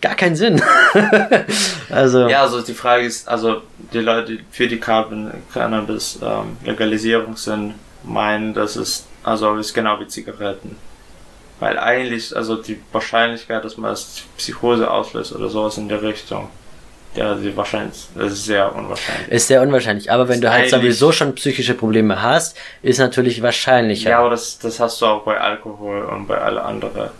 gar 0.00 0.14
keinen 0.14 0.36
Sinn. 0.36 0.62
also, 1.90 2.28
Ja, 2.28 2.42
also 2.42 2.60
die 2.60 2.74
Frage 2.74 3.04
ist, 3.06 3.28
also 3.28 3.62
die 3.92 3.98
Leute, 4.00 4.36
die 4.36 4.44
für 4.50 4.68
die 4.68 4.78
Carbon 4.78 5.32
Cannabis 5.52 6.18
ähm, 6.22 6.56
sind, 7.36 7.74
meinen, 8.04 8.54
dass 8.54 8.76
es 8.76 9.06
also 9.24 9.56
ist 9.56 9.74
genau 9.74 9.98
wie 10.00 10.06
Zigaretten. 10.06 10.76
Weil 11.60 11.78
eigentlich, 11.78 12.34
also 12.36 12.54
die 12.56 12.80
Wahrscheinlichkeit, 12.92 13.64
dass 13.64 13.76
man 13.76 13.90
das 13.90 14.22
Psychose 14.36 14.88
auslöst 14.90 15.34
oder 15.34 15.48
sowas 15.48 15.76
in 15.76 15.88
der 15.88 16.02
Richtung, 16.02 16.48
ja, 17.14 17.36
wahrscheinlich, 17.56 18.06
das 18.14 18.32
ist 18.32 18.44
sehr 18.44 18.74
unwahrscheinlich. 18.74 19.28
ist 19.28 19.48
sehr 19.48 19.62
unwahrscheinlich. 19.62 20.10
Aber 20.12 20.28
wenn 20.28 20.36
Ist 20.36 20.44
du 20.44 20.50
halt 20.52 20.70
sowieso 20.70 21.10
schon 21.12 21.34
psychische 21.34 21.74
Probleme 21.74 22.22
hast, 22.22 22.56
ist 22.82 22.98
natürlich 22.98 23.42
wahrscheinlicher. 23.42 24.10
Ja, 24.10 24.18
aber 24.20 24.30
das, 24.30 24.58
das 24.58 24.78
hast 24.78 25.00
du 25.00 25.06
auch 25.06 25.22
bei 25.24 25.40
Alkohol 25.40 26.04
und 26.04 26.26
bei 26.26 26.38
alle 26.38 26.62
anderen. 26.62 27.10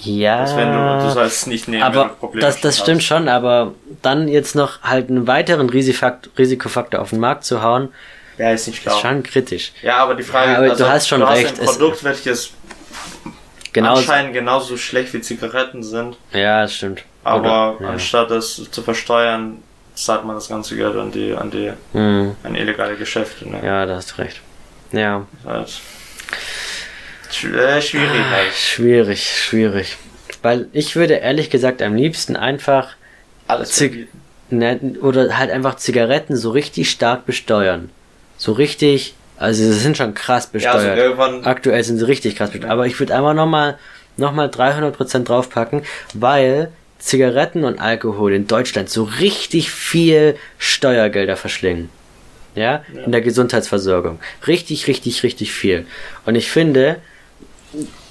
Ja, 0.00 0.42
Dass 0.42 0.54
wenn 0.56 0.70
du, 0.70 0.98
du 1.02 1.10
sollst 1.10 1.46
nicht 1.46 1.66
nehmen, 1.66 1.82
wenn 1.82 1.92
du 1.92 2.00
aber 2.00 2.08
Probleme 2.10 2.46
das, 2.46 2.60
das 2.60 2.78
stimmt 2.78 2.98
hast. 3.00 3.06
schon, 3.06 3.28
aber 3.28 3.72
dann 4.02 4.28
jetzt 4.28 4.54
noch 4.54 4.82
halt 4.82 5.08
einen 5.08 5.26
weiteren 5.26 5.70
Risikofaktor, 5.70 6.30
Risikofaktor 6.36 7.00
auf 7.00 7.10
den 7.10 7.20
Markt 7.20 7.44
zu 7.44 7.62
hauen, 7.62 7.88
Ja, 8.36 8.50
ist 8.50 8.66
nicht 8.66 8.82
schlau. 8.82 8.92
ist 8.96 9.00
schon 9.00 9.22
kritisch. 9.22 9.72
Ja, 9.82 9.96
aber 9.96 10.14
die 10.14 10.22
Frage 10.22 10.52
Ja, 10.52 10.58
aber 10.58 10.68
du 10.76 10.86
hast 10.88 11.08
schon 11.08 11.20
du 11.20 11.26
recht, 11.28 11.52
Hast 11.52 11.60
ein 11.60 11.66
Produkt, 11.66 12.04
welches 12.04 12.50
Genau. 13.72 13.94
anscheinend 13.96 14.34
genauso 14.34 14.76
schlecht 14.76 15.14
wie 15.14 15.20
Zigaretten 15.22 15.82
sind, 15.82 16.16
Ja, 16.32 16.62
das 16.62 16.74
stimmt. 16.74 17.02
Aber 17.24 17.76
Oder, 17.76 17.84
ja. 17.84 17.90
anstatt 17.92 18.30
das 18.30 18.70
zu 18.70 18.82
versteuern, 18.82 19.62
zahlt 19.94 20.24
man 20.24 20.34
das 20.36 20.48
ganze 20.48 20.76
Geld 20.76 20.96
an 20.96 21.10
die, 21.10 21.32
an 21.34 21.50
die, 21.50 21.72
Hm, 21.92 22.36
an 22.42 22.54
illegale 22.54 22.96
Geschäfte. 22.96 23.48
Ne? 23.48 23.60
ja, 23.64 23.86
da 23.86 23.96
hast 23.96 24.12
du 24.12 24.22
recht. 24.22 24.40
Ja, 24.92 25.26
Das 25.44 25.80
schw- 27.30 27.56
äh, 27.56 27.80
schwierig 27.82 28.24
halt. 28.30 28.52
schwierig, 28.54 29.42
schwierig. 29.42 29.96
Weil 30.42 30.68
ich 30.72 30.94
würde 30.96 31.14
ehrlich 31.14 31.50
gesagt 31.50 31.82
am 31.82 31.94
liebsten 31.94 32.36
einfach 32.36 32.90
Alles 33.46 33.72
Zig- 33.72 34.08
ne, 34.50 34.78
oder 35.00 35.36
halt 35.38 35.50
einfach 35.50 35.76
Zigaretten 35.76 36.36
so 36.36 36.50
richtig 36.50 36.90
stark 36.90 37.26
besteuern. 37.26 37.90
So 38.36 38.52
richtig, 38.52 39.14
also 39.38 39.62
sie 39.62 39.72
sind 39.72 39.96
schon 39.96 40.14
krass 40.14 40.50
Ja, 40.52 40.72
also 40.72 40.86
besteuert. 40.88 41.46
Aktuell 41.46 41.82
sind 41.82 41.98
sie 41.98 42.06
richtig 42.06 42.36
krass 42.36 42.50
besteuert. 42.50 42.70
Aber 42.72 42.86
ich 42.86 42.98
würde 43.00 43.14
einfach 43.16 43.34
nochmal 43.34 43.78
noch 44.16 44.32
mal 44.32 44.48
300% 44.48 45.24
draufpacken, 45.24 45.82
weil 46.12 46.70
Zigaretten 47.04 47.64
und 47.64 47.80
Alkohol 47.80 48.32
in 48.32 48.46
Deutschland 48.46 48.88
so 48.88 49.04
richtig 49.04 49.70
viel 49.70 50.36
Steuergelder 50.56 51.36
verschlingen. 51.36 51.90
Ja? 52.54 52.82
In 53.04 53.12
der 53.12 53.20
Gesundheitsversorgung. 53.20 54.20
Richtig, 54.46 54.86
richtig, 54.86 55.22
richtig 55.22 55.52
viel. 55.52 55.86
Und 56.24 56.34
ich 56.34 56.50
finde, 56.50 56.96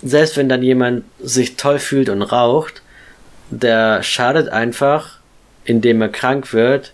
selbst 0.03 0.37
wenn 0.37 0.47
dann 0.47 0.61
jemand 0.61 1.05
sich 1.19 1.55
toll 1.55 1.79
fühlt 1.79 2.07
und 2.07 2.21
raucht, 2.21 2.83
der 3.49 4.03
schadet 4.03 4.49
einfach, 4.49 5.17
indem 5.65 5.99
er 6.03 6.09
krank 6.09 6.53
wird, 6.53 6.93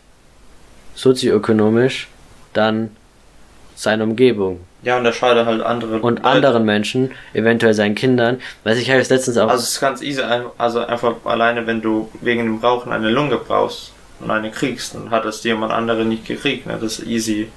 sozioökonomisch, 0.95 2.07
dann 2.53 2.95
seiner 3.75 4.05
Umgebung 4.05 4.61
ja, 4.83 4.97
und 4.97 5.03
da 5.03 5.11
schadet 5.13 5.45
halt 5.45 5.61
andere 5.61 5.99
und 5.99 6.23
anderen 6.25 6.63
Menschen, 6.65 7.11
eventuell 7.33 7.73
seinen 7.73 7.95
Kindern. 7.95 8.39
Weiß 8.63 8.77
ich, 8.77 8.89
habe 8.89 8.99
jetzt 8.99 9.09
letztens 9.11 9.37
auch. 9.37 9.49
Also 9.49 9.63
es 9.63 9.69
ist 9.73 9.79
ganz 9.81 10.01
easy, 10.01 10.21
ein- 10.21 10.45
also 10.57 10.79
einfach 10.85 11.15
alleine, 11.25 11.67
wenn 11.67 11.81
du 11.81 12.09
wegen 12.21 12.43
dem 12.43 12.57
Rauchen 12.59 12.91
eine 12.91 13.09
Lunge 13.09 13.37
brauchst 13.37 13.91
und 14.19 14.31
eine 14.31 14.51
kriegst, 14.51 14.95
dann 14.95 15.11
hat 15.11 15.25
das 15.25 15.43
jemand 15.43 15.73
andere 15.73 16.05
nicht 16.05 16.25
gekriegt. 16.25 16.65
Ne? 16.65 16.77
Das 16.81 16.99
ist 16.99 17.07
easy. 17.07 17.49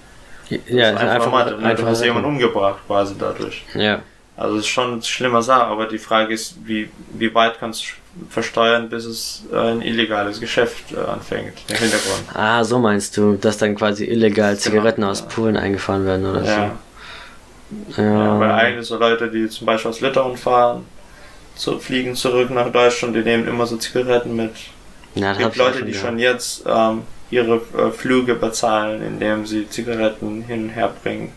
ja, 0.50 0.58
das 0.58 0.66
das 0.66 0.92
ist 0.94 0.98
sind 1.00 1.08
einfach, 1.08 1.30
Mathe, 1.32 1.50
ne? 1.52 1.58
Du 1.60 1.64
einfach 1.66 1.86
hast 1.86 2.04
jemanden 2.04 2.28
umgebracht 2.28 2.78
quasi 2.86 3.14
dadurch. 3.18 3.64
Ja. 3.74 4.00
Also 4.36 4.54
es 4.56 4.62
ist 4.62 4.68
schon 4.68 4.92
eine 4.94 5.02
schlimme 5.02 5.42
Sache, 5.42 5.64
aber 5.66 5.86
die 5.86 5.98
Frage 5.98 6.32
ist, 6.34 6.56
wie, 6.64 6.88
wie 7.12 7.32
weit 7.34 7.58
kannst 7.60 7.82
du 7.82 7.86
versteuern, 8.30 8.88
bis 8.88 9.04
es 9.04 9.44
äh, 9.52 9.56
ein 9.56 9.82
illegales 9.82 10.40
Geschäft 10.40 10.92
äh, 10.92 10.96
anfängt, 11.10 11.52
der 11.70 11.78
Hintergrund. 11.78 12.22
Ah, 12.34 12.64
so 12.64 12.78
meinst 12.78 13.16
du, 13.16 13.34
dass 13.34 13.58
dann 13.58 13.74
quasi 13.74 14.04
illegal 14.06 14.56
Zigaretten 14.58 15.04
aus 15.04 15.20
ja. 15.20 15.26
Polen 15.26 15.56
eingefahren 15.56 16.04
werden 16.06 16.26
oder 16.26 16.42
Ja. 16.44 16.66
so. 16.66 16.70
Ja, 17.96 18.02
Ja. 18.04 18.40
weil 18.40 18.50
eigentlich 18.50 18.86
so 18.86 18.96
Leute, 18.98 19.28
die 19.30 19.48
zum 19.48 19.66
Beispiel 19.66 19.90
aus 19.90 20.00
Litauen 20.00 20.36
fahren, 20.36 20.84
zu, 21.54 21.78
fliegen 21.78 22.14
zurück 22.14 22.50
nach 22.50 22.70
Deutschland, 22.72 23.14
die 23.16 23.20
nehmen 23.20 23.46
immer 23.46 23.66
so 23.66 23.76
Zigaretten 23.76 24.34
mit. 24.36 24.52
Ja, 25.14 25.32
Es 25.32 25.38
gibt 25.38 25.56
Leute, 25.56 25.78
schon 25.78 25.86
die 25.86 25.92
gehört. 25.92 26.06
schon 26.08 26.18
jetzt 26.18 26.64
ähm, 26.66 27.02
ihre 27.30 27.56
äh, 27.76 27.90
Flüge 27.90 28.34
bezahlen, 28.34 29.02
indem 29.02 29.44
sie 29.46 29.68
Zigaretten 29.68 30.42
hin 30.42 30.64
und 30.64 30.68
her 30.70 30.90
bringen. 31.02 31.32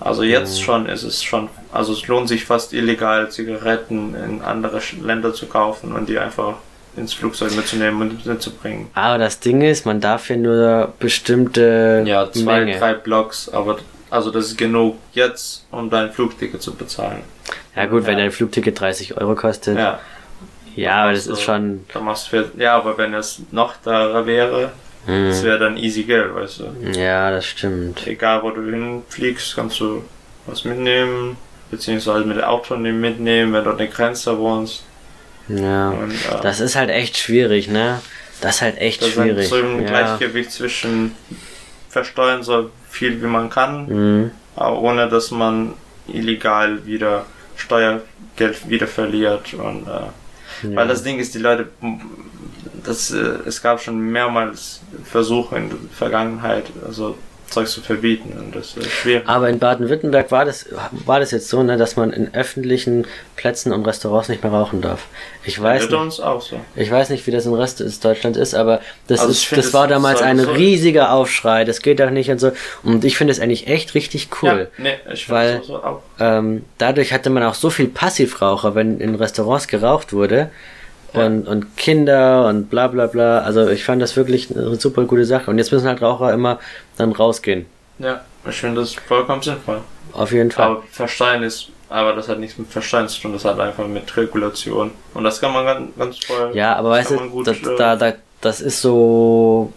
Also 0.00 0.22
jetzt 0.22 0.58
Mhm. 0.58 0.64
schon 0.64 0.86
ist 0.88 1.02
es 1.04 1.22
schon, 1.22 1.48
also 1.72 1.92
es 1.92 2.06
lohnt 2.08 2.26
sich 2.28 2.44
fast 2.44 2.72
illegal 2.72 3.30
Zigaretten 3.30 4.14
in 4.14 4.40
andere 4.42 4.80
Länder 5.02 5.34
zu 5.34 5.46
kaufen 5.46 5.92
und 5.92 6.08
die 6.08 6.18
einfach 6.18 6.54
ins 6.96 7.12
Flugzeug 7.12 7.54
mitzunehmen 7.54 8.00
und 8.00 8.26
mitzubringen. 8.26 8.88
Aber 8.94 9.18
das 9.18 9.38
Ding 9.38 9.60
ist, 9.62 9.86
man 9.86 10.00
darf 10.00 10.28
ja 10.30 10.36
nur 10.36 10.92
bestimmte 10.98 12.02
Ja, 12.06 12.30
zwei, 12.32 12.60
Menge. 12.64 12.78
drei 12.78 12.94
Blocks, 12.94 13.48
aber 13.48 13.78
also 14.10 14.30
das 14.30 14.46
ist 14.46 14.58
genug 14.58 14.96
jetzt, 15.12 15.66
um 15.70 15.88
dein 15.90 16.12
Flugticket 16.12 16.60
zu 16.62 16.74
bezahlen. 16.74 17.22
Ja 17.76 17.86
gut, 17.86 18.06
wenn 18.06 18.18
Ja. 18.18 18.24
dein 18.24 18.32
Flugticket 18.32 18.78
30 18.80 19.16
Euro 19.16 19.34
kostet. 19.34 19.78
Ja, 19.78 20.00
Ja, 20.76 21.02
aber 21.02 21.12
das 21.12 21.22
Also, 21.28 21.32
ist 21.32 21.42
schon. 21.42 21.84
da 21.92 22.00
machst 22.00 22.28
für, 22.28 22.50
ja, 22.56 22.76
aber 22.76 22.96
wenn 22.98 23.12
es 23.14 23.42
noch 23.50 23.74
teurer 23.82 24.24
wäre, 24.26 24.72
das 25.06 25.38
Hm, 25.38 25.44
wäre 25.44 25.58
dann 25.58 25.76
easy 25.76 26.02
Geld, 26.04 26.34
weißt 26.34 26.60
du. 26.60 26.90
ja, 26.98 27.30
das 27.30 27.46
stimmt. 27.46 28.06
Egal 28.06 28.42
wo 28.42 28.50
du 28.50 28.62
hinfliegst, 28.70 29.56
kannst 29.56 29.80
du 29.80 30.04
was 30.46 30.64
mitnehmen, 30.64 31.36
beziehungsweise 31.70 32.24
mit 32.24 32.36
dem 32.36 32.44
Auto 32.44 32.76
mitnehmen, 32.76 33.52
wenn 33.52 33.64
du 33.64 33.70
an 33.70 33.78
der 33.78 33.86
Grenze 33.88 34.36
wohnst. 34.38 34.84
Ja. 35.48 35.90
Und, 35.90 36.12
äh, 36.12 36.40
Das 36.42 36.60
ist 36.60 36.76
halt 36.76 36.90
echt 36.90 37.16
schwierig, 37.16 37.66
ne? 37.68 38.00
Das 38.40 38.56
ist 38.56 38.62
halt 38.62 38.78
echt 38.78 39.02
das 39.02 39.08
ist 39.08 39.18
ein, 39.18 39.24
schwierig. 39.30 39.48
so 39.48 39.56
ein 39.56 39.82
ja. 39.82 39.88
Gleichgewicht 39.88 40.52
zwischen 40.52 41.14
versteuern 41.88 42.42
so 42.42 42.70
viel 42.90 43.22
wie 43.22 43.26
man 43.26 43.48
kann, 43.50 43.86
Mhm. 43.86 44.30
aber 44.56 44.80
ohne 44.80 45.08
dass 45.08 45.30
man 45.30 45.74
illegal 46.08 46.84
wieder 46.86 47.24
Steuergeld 47.56 48.68
wieder 48.68 48.86
verliert. 48.86 49.54
Und, 49.54 49.86
äh, 49.86 49.90
Ja. 50.62 50.76
Weil 50.76 50.88
das 50.88 51.02
Ding 51.02 51.18
ist, 51.18 51.34
die 51.34 51.38
Leute, 51.38 51.68
das, 52.84 53.10
äh, 53.12 53.38
es 53.46 53.62
gab 53.62 53.80
schon 53.80 53.98
mehrmals 54.00 54.80
Versuche 55.04 55.56
in 55.56 55.68
der 55.70 55.78
Vergangenheit, 55.92 56.64
also 56.86 57.16
Zeugs 57.50 57.72
zu 57.72 57.80
verbieten 57.80 58.32
und 58.38 58.54
das 58.54 58.76
ist 58.76 58.90
schwierig. 58.90 59.24
Aber 59.26 59.48
in 59.48 59.58
Baden-Württemberg 59.58 60.30
war 60.30 60.44
das, 60.44 60.66
war 61.04 61.18
das 61.20 61.32
jetzt 61.32 61.48
so, 61.48 61.62
ne, 61.62 61.76
dass 61.76 61.96
man 61.96 62.12
in 62.12 62.32
öffentlichen 62.34 63.06
Plätzen 63.36 63.72
und 63.72 63.84
Restaurants 63.86 64.28
nicht 64.28 64.42
mehr 64.42 64.52
rauchen 64.52 64.80
darf. 64.80 65.06
Ich 65.44 65.60
weiß 65.60 65.90
Wird 65.90 66.04
nicht, 66.04 66.12
so. 66.16 66.40
ich 66.76 66.90
weiß 66.90 67.10
nicht, 67.10 67.26
wie 67.26 67.30
das 67.30 67.46
im 67.46 67.54
Rest 67.54 67.80
des 67.80 67.98
Deutschlands 68.00 68.38
ist, 68.38 68.54
aber 68.54 68.80
das 69.08 69.20
Also 69.20 69.32
ist, 69.32 69.44
finde, 69.44 69.62
das 69.64 69.72
war 69.74 69.84
es 69.84 69.90
damals 69.90 70.22
ein 70.22 70.38
soll- 70.38 70.54
riesiger 70.54 71.12
Aufschrei. 71.12 71.64
Das 71.64 71.82
geht 71.82 71.98
doch 72.00 72.10
nicht 72.10 72.30
und 72.30 72.38
so. 72.38 72.52
Und 72.82 73.04
ich 73.04 73.16
finde 73.16 73.32
es 73.32 73.40
eigentlich 73.40 73.66
echt 73.66 73.94
richtig 73.94 74.28
cool. 74.42 74.68
Ja, 74.78 74.82
nee, 74.84 74.94
ich 75.12 75.28
Weil- 75.28 75.62
so 75.64 75.76
auch. 75.82 76.02
Ähm, 76.18 76.64
dadurch 76.78 77.12
hatte 77.12 77.30
man 77.30 77.42
auch 77.42 77.54
so 77.54 77.70
viel 77.70 77.88
Passivraucher, 77.88 78.74
wenn 78.74 79.00
in 79.00 79.14
Restaurants 79.16 79.66
geraucht 79.66 80.12
wurde. 80.12 80.50
Ja. 81.12 81.26
Und, 81.26 81.48
und 81.48 81.76
Kinder 81.76 82.46
und 82.46 82.70
bla 82.70 82.86
bla 82.88 83.06
bla. 83.06 83.40
Also 83.40 83.68
ich 83.68 83.84
fand 83.84 84.00
das 84.00 84.16
wirklich 84.16 84.50
eine 84.54 84.76
super 84.76 85.04
gute 85.04 85.24
Sache. 85.24 85.50
Und 85.50 85.58
jetzt 85.58 85.72
müssen 85.72 85.88
halt 85.88 86.02
Raucher 86.02 86.32
immer 86.32 86.58
dann 86.96 87.12
rausgehen. 87.12 87.66
Ja, 87.98 88.20
ich 88.48 88.56
finde 88.56 88.80
das 88.80 88.94
vollkommen 88.94 89.42
sinnvoll. 89.42 89.80
Auf 90.12 90.32
jeden 90.32 90.50
Fall. 90.50 90.66
Aber 90.66 90.82
Versteuern 90.90 91.42
ist, 91.42 91.68
aber 91.88 92.14
das 92.14 92.28
hat 92.28 92.38
nichts 92.38 92.58
mit 92.58 92.68
Versteuern 92.68 93.08
zu 93.08 93.20
tun, 93.20 93.32
das 93.32 93.44
hat 93.44 93.58
einfach 93.60 93.86
mit 93.86 94.16
Regulation. 94.16 94.92
Und 95.14 95.24
das 95.24 95.40
kann 95.40 95.52
man 95.52 95.64
ganz, 95.64 95.96
ganz 95.98 96.24
voll. 96.24 96.50
Ja, 96.54 96.76
aber 96.76 96.90
weißt 96.90 97.10
du, 97.10 97.16
gut, 97.28 97.46
das, 97.46 97.58
äh, 97.58 97.76
da, 97.76 97.96
da, 97.96 98.14
das 98.40 98.60
ist 98.60 98.80
so, 98.80 99.72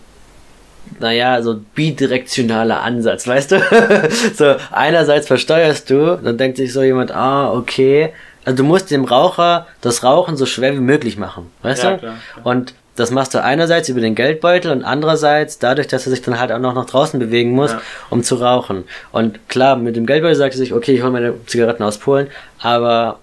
naja, 1.00 1.42
so 1.42 1.60
bidirektionaler 1.76 2.82
Ansatz, 2.82 3.28
weißt 3.28 3.52
du? 3.52 3.62
so, 4.36 4.56
einerseits 4.72 5.28
versteuerst 5.28 5.90
du, 5.90 6.18
dann 6.18 6.38
denkt 6.38 6.58
sich 6.58 6.72
so 6.72 6.84
jemand, 6.84 7.12
ah, 7.12 7.52
okay. 7.52 8.14
Also 8.46 8.58
du 8.58 8.64
musst 8.64 8.92
dem 8.92 9.06
Raucher 9.06 9.68
das 9.82 10.04
Rauchen 10.04 10.36
so 10.38 10.46
schwer 10.46 10.74
wie 10.74 10.80
möglich 10.80 11.18
machen, 11.18 11.50
weißt 11.62 11.84
Ja, 11.84 11.92
du? 11.92 11.98
klar, 12.00 12.16
klar. 12.34 12.46
Und 12.46 12.74
das 12.96 13.10
machst 13.10 13.34
du 13.34 13.42
einerseits 13.44 13.90
über 13.90 14.02
den 14.02 14.14
Geldbeutel 14.14 14.72
und 14.72 14.84
andererseits 14.84 15.58
dadurch, 15.58 15.88
dass 15.88 16.06
er 16.06 16.12
sich 16.12 16.22
dann 16.22 16.40
halt 16.40 16.52
auch 16.52 16.60
noch 16.60 16.76
nach 16.76 16.86
draußen 16.86 17.20
bewegen 17.20 17.52
muss, 17.52 17.72
Ja. 17.72 17.82
um 18.12 18.22
zu 18.22 18.36
rauchen. 18.36 18.84
Und 19.12 19.50
klar, 19.50 19.78
mit 19.78 19.96
dem 19.96 20.06
Geldbeutel 20.06 20.36
sagt 20.36 20.54
er 20.54 20.58
sich, 20.60 20.74
okay, 20.74 20.94
ich 20.94 21.02
hole 21.02 21.12
meine 21.12 21.34
Zigaretten 21.48 21.82
aus 21.84 21.98
Polen, 21.98 22.28
aber 22.60 23.20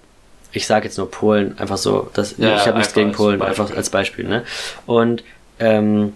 ich 0.53 0.66
sage 0.66 0.87
jetzt 0.87 0.99
nur 0.99 1.09
Polen, 1.09 1.57
einfach 1.59 1.77
so, 1.77 2.11
das, 2.14 2.35
Ja, 2.39 2.57
ich 2.57 2.66
habe 2.66 2.79
nichts 2.79 2.95
gegen 2.95 3.12
Polen, 3.12 3.41
einfach 3.43 3.71
als 3.77 3.91
Beispiel, 3.91 4.27
ne? 4.27 4.43
Und 4.87 5.23
ähm, 5.61 6.14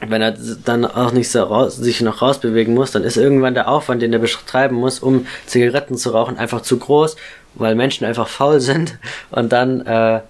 wenn 0.00 0.22
er 0.22 0.34
dann 0.64 0.86
auch 0.86 1.10
nicht 1.12 1.28
so 1.30 1.42
raus, 1.42 1.76
sich 1.76 2.00
noch 2.00 2.22
rausbewegen 2.22 2.72
muss, 2.72 2.92
dann 2.92 3.02
ist 3.02 3.16
irgendwann 3.16 3.52
der 3.54 3.68
Aufwand, 3.68 4.00
den 4.00 4.12
er 4.12 4.20
betreiben 4.20 4.76
muss, 4.76 5.00
um 5.00 5.26
Zigaretten 5.44 5.96
zu 5.98 6.10
rauchen, 6.10 6.38
einfach 6.38 6.62
zu 6.62 6.78
groß, 6.78 7.16
weil 7.54 7.74
Menschen 7.74 8.06
einfach 8.06 8.28
faul 8.28 8.60
sind 8.60 8.98
und 9.30 9.52
dann, 9.52 9.80
äh, 9.86 10.20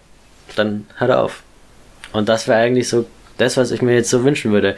dann 0.56 0.86
hört 0.96 1.10
er 1.10 1.22
auf. 1.22 1.42
Und 2.12 2.28
das 2.28 2.48
wäre 2.48 2.58
eigentlich 2.58 2.88
so 2.88 3.06
das, 3.36 3.56
was 3.56 3.70
ich 3.70 3.82
mir 3.82 3.94
jetzt 3.94 4.10
so 4.10 4.24
wünschen 4.24 4.52
würde. 4.52 4.76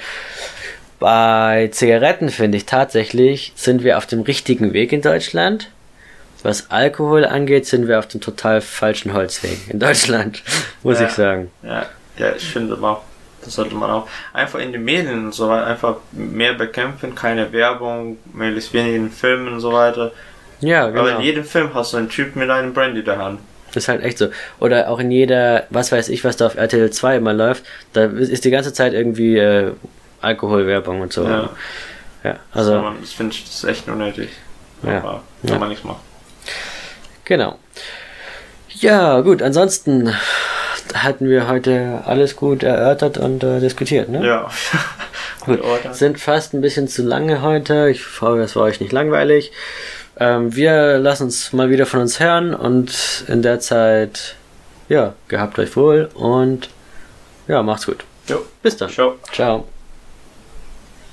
Bei 0.98 1.70
Zigaretten 1.72 2.28
finde 2.28 2.58
ich 2.58 2.66
tatsächlich, 2.66 3.52
sind 3.56 3.82
wir 3.84 3.96
auf 3.96 4.06
dem 4.06 4.20
richtigen 4.20 4.74
Weg 4.74 4.92
in 4.92 5.00
Deutschland. 5.00 5.70
Was 6.42 6.70
Alkohol 6.70 7.24
angeht, 7.24 7.66
sind 7.66 7.88
wir 7.88 7.98
auf 7.98 8.08
dem 8.08 8.20
total 8.20 8.60
falschen 8.60 9.12
Holzweg 9.12 9.58
in 9.68 9.78
Deutschland, 9.78 10.42
muss 10.82 11.00
ja, 11.00 11.06
ich 11.06 11.12
sagen. 11.12 11.50
Ja, 11.62 11.86
ja, 12.18 12.34
ich 12.34 12.44
finde 12.44 12.76
auch, 12.82 13.02
das 13.42 13.54
sollte 13.54 13.74
man 13.74 13.90
auch 13.90 14.08
einfach 14.32 14.58
in 14.58 14.72
den 14.72 14.84
Medien 14.84 15.26
und 15.26 15.34
so 15.34 15.48
weiter 15.48 15.66
einfach 15.66 15.96
mehr 16.12 16.54
bekämpfen, 16.54 17.14
keine 17.14 17.52
Werbung, 17.52 18.18
möglichst 18.32 18.72
wenig 18.74 18.94
in 18.94 19.10
Filmen 19.10 19.48
und 19.48 19.60
so 19.60 19.72
weiter. 19.72 20.12
Ja, 20.60 20.88
genau. 20.88 21.00
Aber 21.02 21.12
in 21.16 21.20
jedem 21.22 21.44
Film 21.44 21.72
hast 21.74 21.92
du 21.92 21.96
einen 21.98 22.08
Typ 22.08 22.36
mit 22.36 22.50
einem 22.50 22.72
Brandy 22.72 23.00
in 23.00 23.04
der 23.04 23.18
Hand. 23.18 23.40
Ist 23.74 23.88
halt 23.88 24.02
echt 24.02 24.18
so. 24.18 24.28
Oder 24.58 24.88
auch 24.88 24.98
in 24.98 25.10
jeder, 25.10 25.64
was 25.70 25.92
weiß 25.92 26.08
ich, 26.08 26.24
was 26.24 26.36
da 26.36 26.46
auf 26.46 26.56
RTL 26.56 26.90
2 26.90 27.16
immer 27.16 27.32
läuft, 27.32 27.64
da 27.92 28.04
ist 28.04 28.44
die 28.44 28.50
ganze 28.50 28.72
Zeit 28.72 28.92
irgendwie 28.92 29.36
äh, 29.38 29.72
Alkoholwerbung 30.20 31.00
und 31.00 31.12
so. 31.12 31.24
Ja. 31.24 31.50
Ja, 32.24 32.36
also. 32.52 32.74
Aber 32.74 32.94
das 33.00 33.12
finde 33.12 33.34
ich 33.34 33.44
das 33.44 33.54
ist 33.54 33.64
echt 33.64 33.88
unnötig. 33.88 34.28
Ja. 34.82 34.98
Aber 34.98 35.22
kann 35.42 35.52
Ja. 35.52 35.58
man 35.58 35.68
nichts 35.68 35.84
machen. 35.84 36.00
Genau. 37.24 37.58
Ja, 38.70 39.20
gut, 39.20 39.40
ansonsten 39.42 40.12
hatten 40.94 41.28
wir 41.28 41.46
heute 41.48 42.02
alles 42.04 42.34
gut 42.36 42.62
erörtert 42.62 43.18
und 43.18 43.44
äh, 43.44 43.60
diskutiert, 43.60 44.08
ne? 44.08 44.26
Ja. 44.26 44.50
Gut, 45.46 45.60
sind 45.92 46.18
fast 46.18 46.54
ein 46.54 46.60
bisschen 46.60 46.88
zu 46.88 47.02
lange 47.02 47.42
heute. 47.42 47.88
Ich 47.90 48.04
hoffe, 48.20 48.40
es 48.40 48.56
war 48.56 48.64
euch 48.64 48.80
nicht 48.80 48.92
langweilig. 48.92 49.52
Ähm, 50.20 50.54
wir 50.54 50.98
lassen 50.98 51.24
uns 51.24 51.52
mal 51.54 51.70
wieder 51.70 51.86
von 51.86 52.00
uns 52.00 52.20
hören 52.20 52.54
und 52.54 53.24
in 53.26 53.40
der 53.40 53.58
Zeit, 53.58 54.36
ja, 54.88 55.14
gehabt 55.28 55.58
euch 55.58 55.74
wohl 55.76 56.10
und 56.14 56.68
ja, 57.48 57.62
macht's 57.62 57.86
gut. 57.86 58.04
Jo. 58.28 58.44
Bis 58.62 58.76
dann. 58.76 58.90
Ciao. 58.90 59.16
Ciao. 59.32 59.66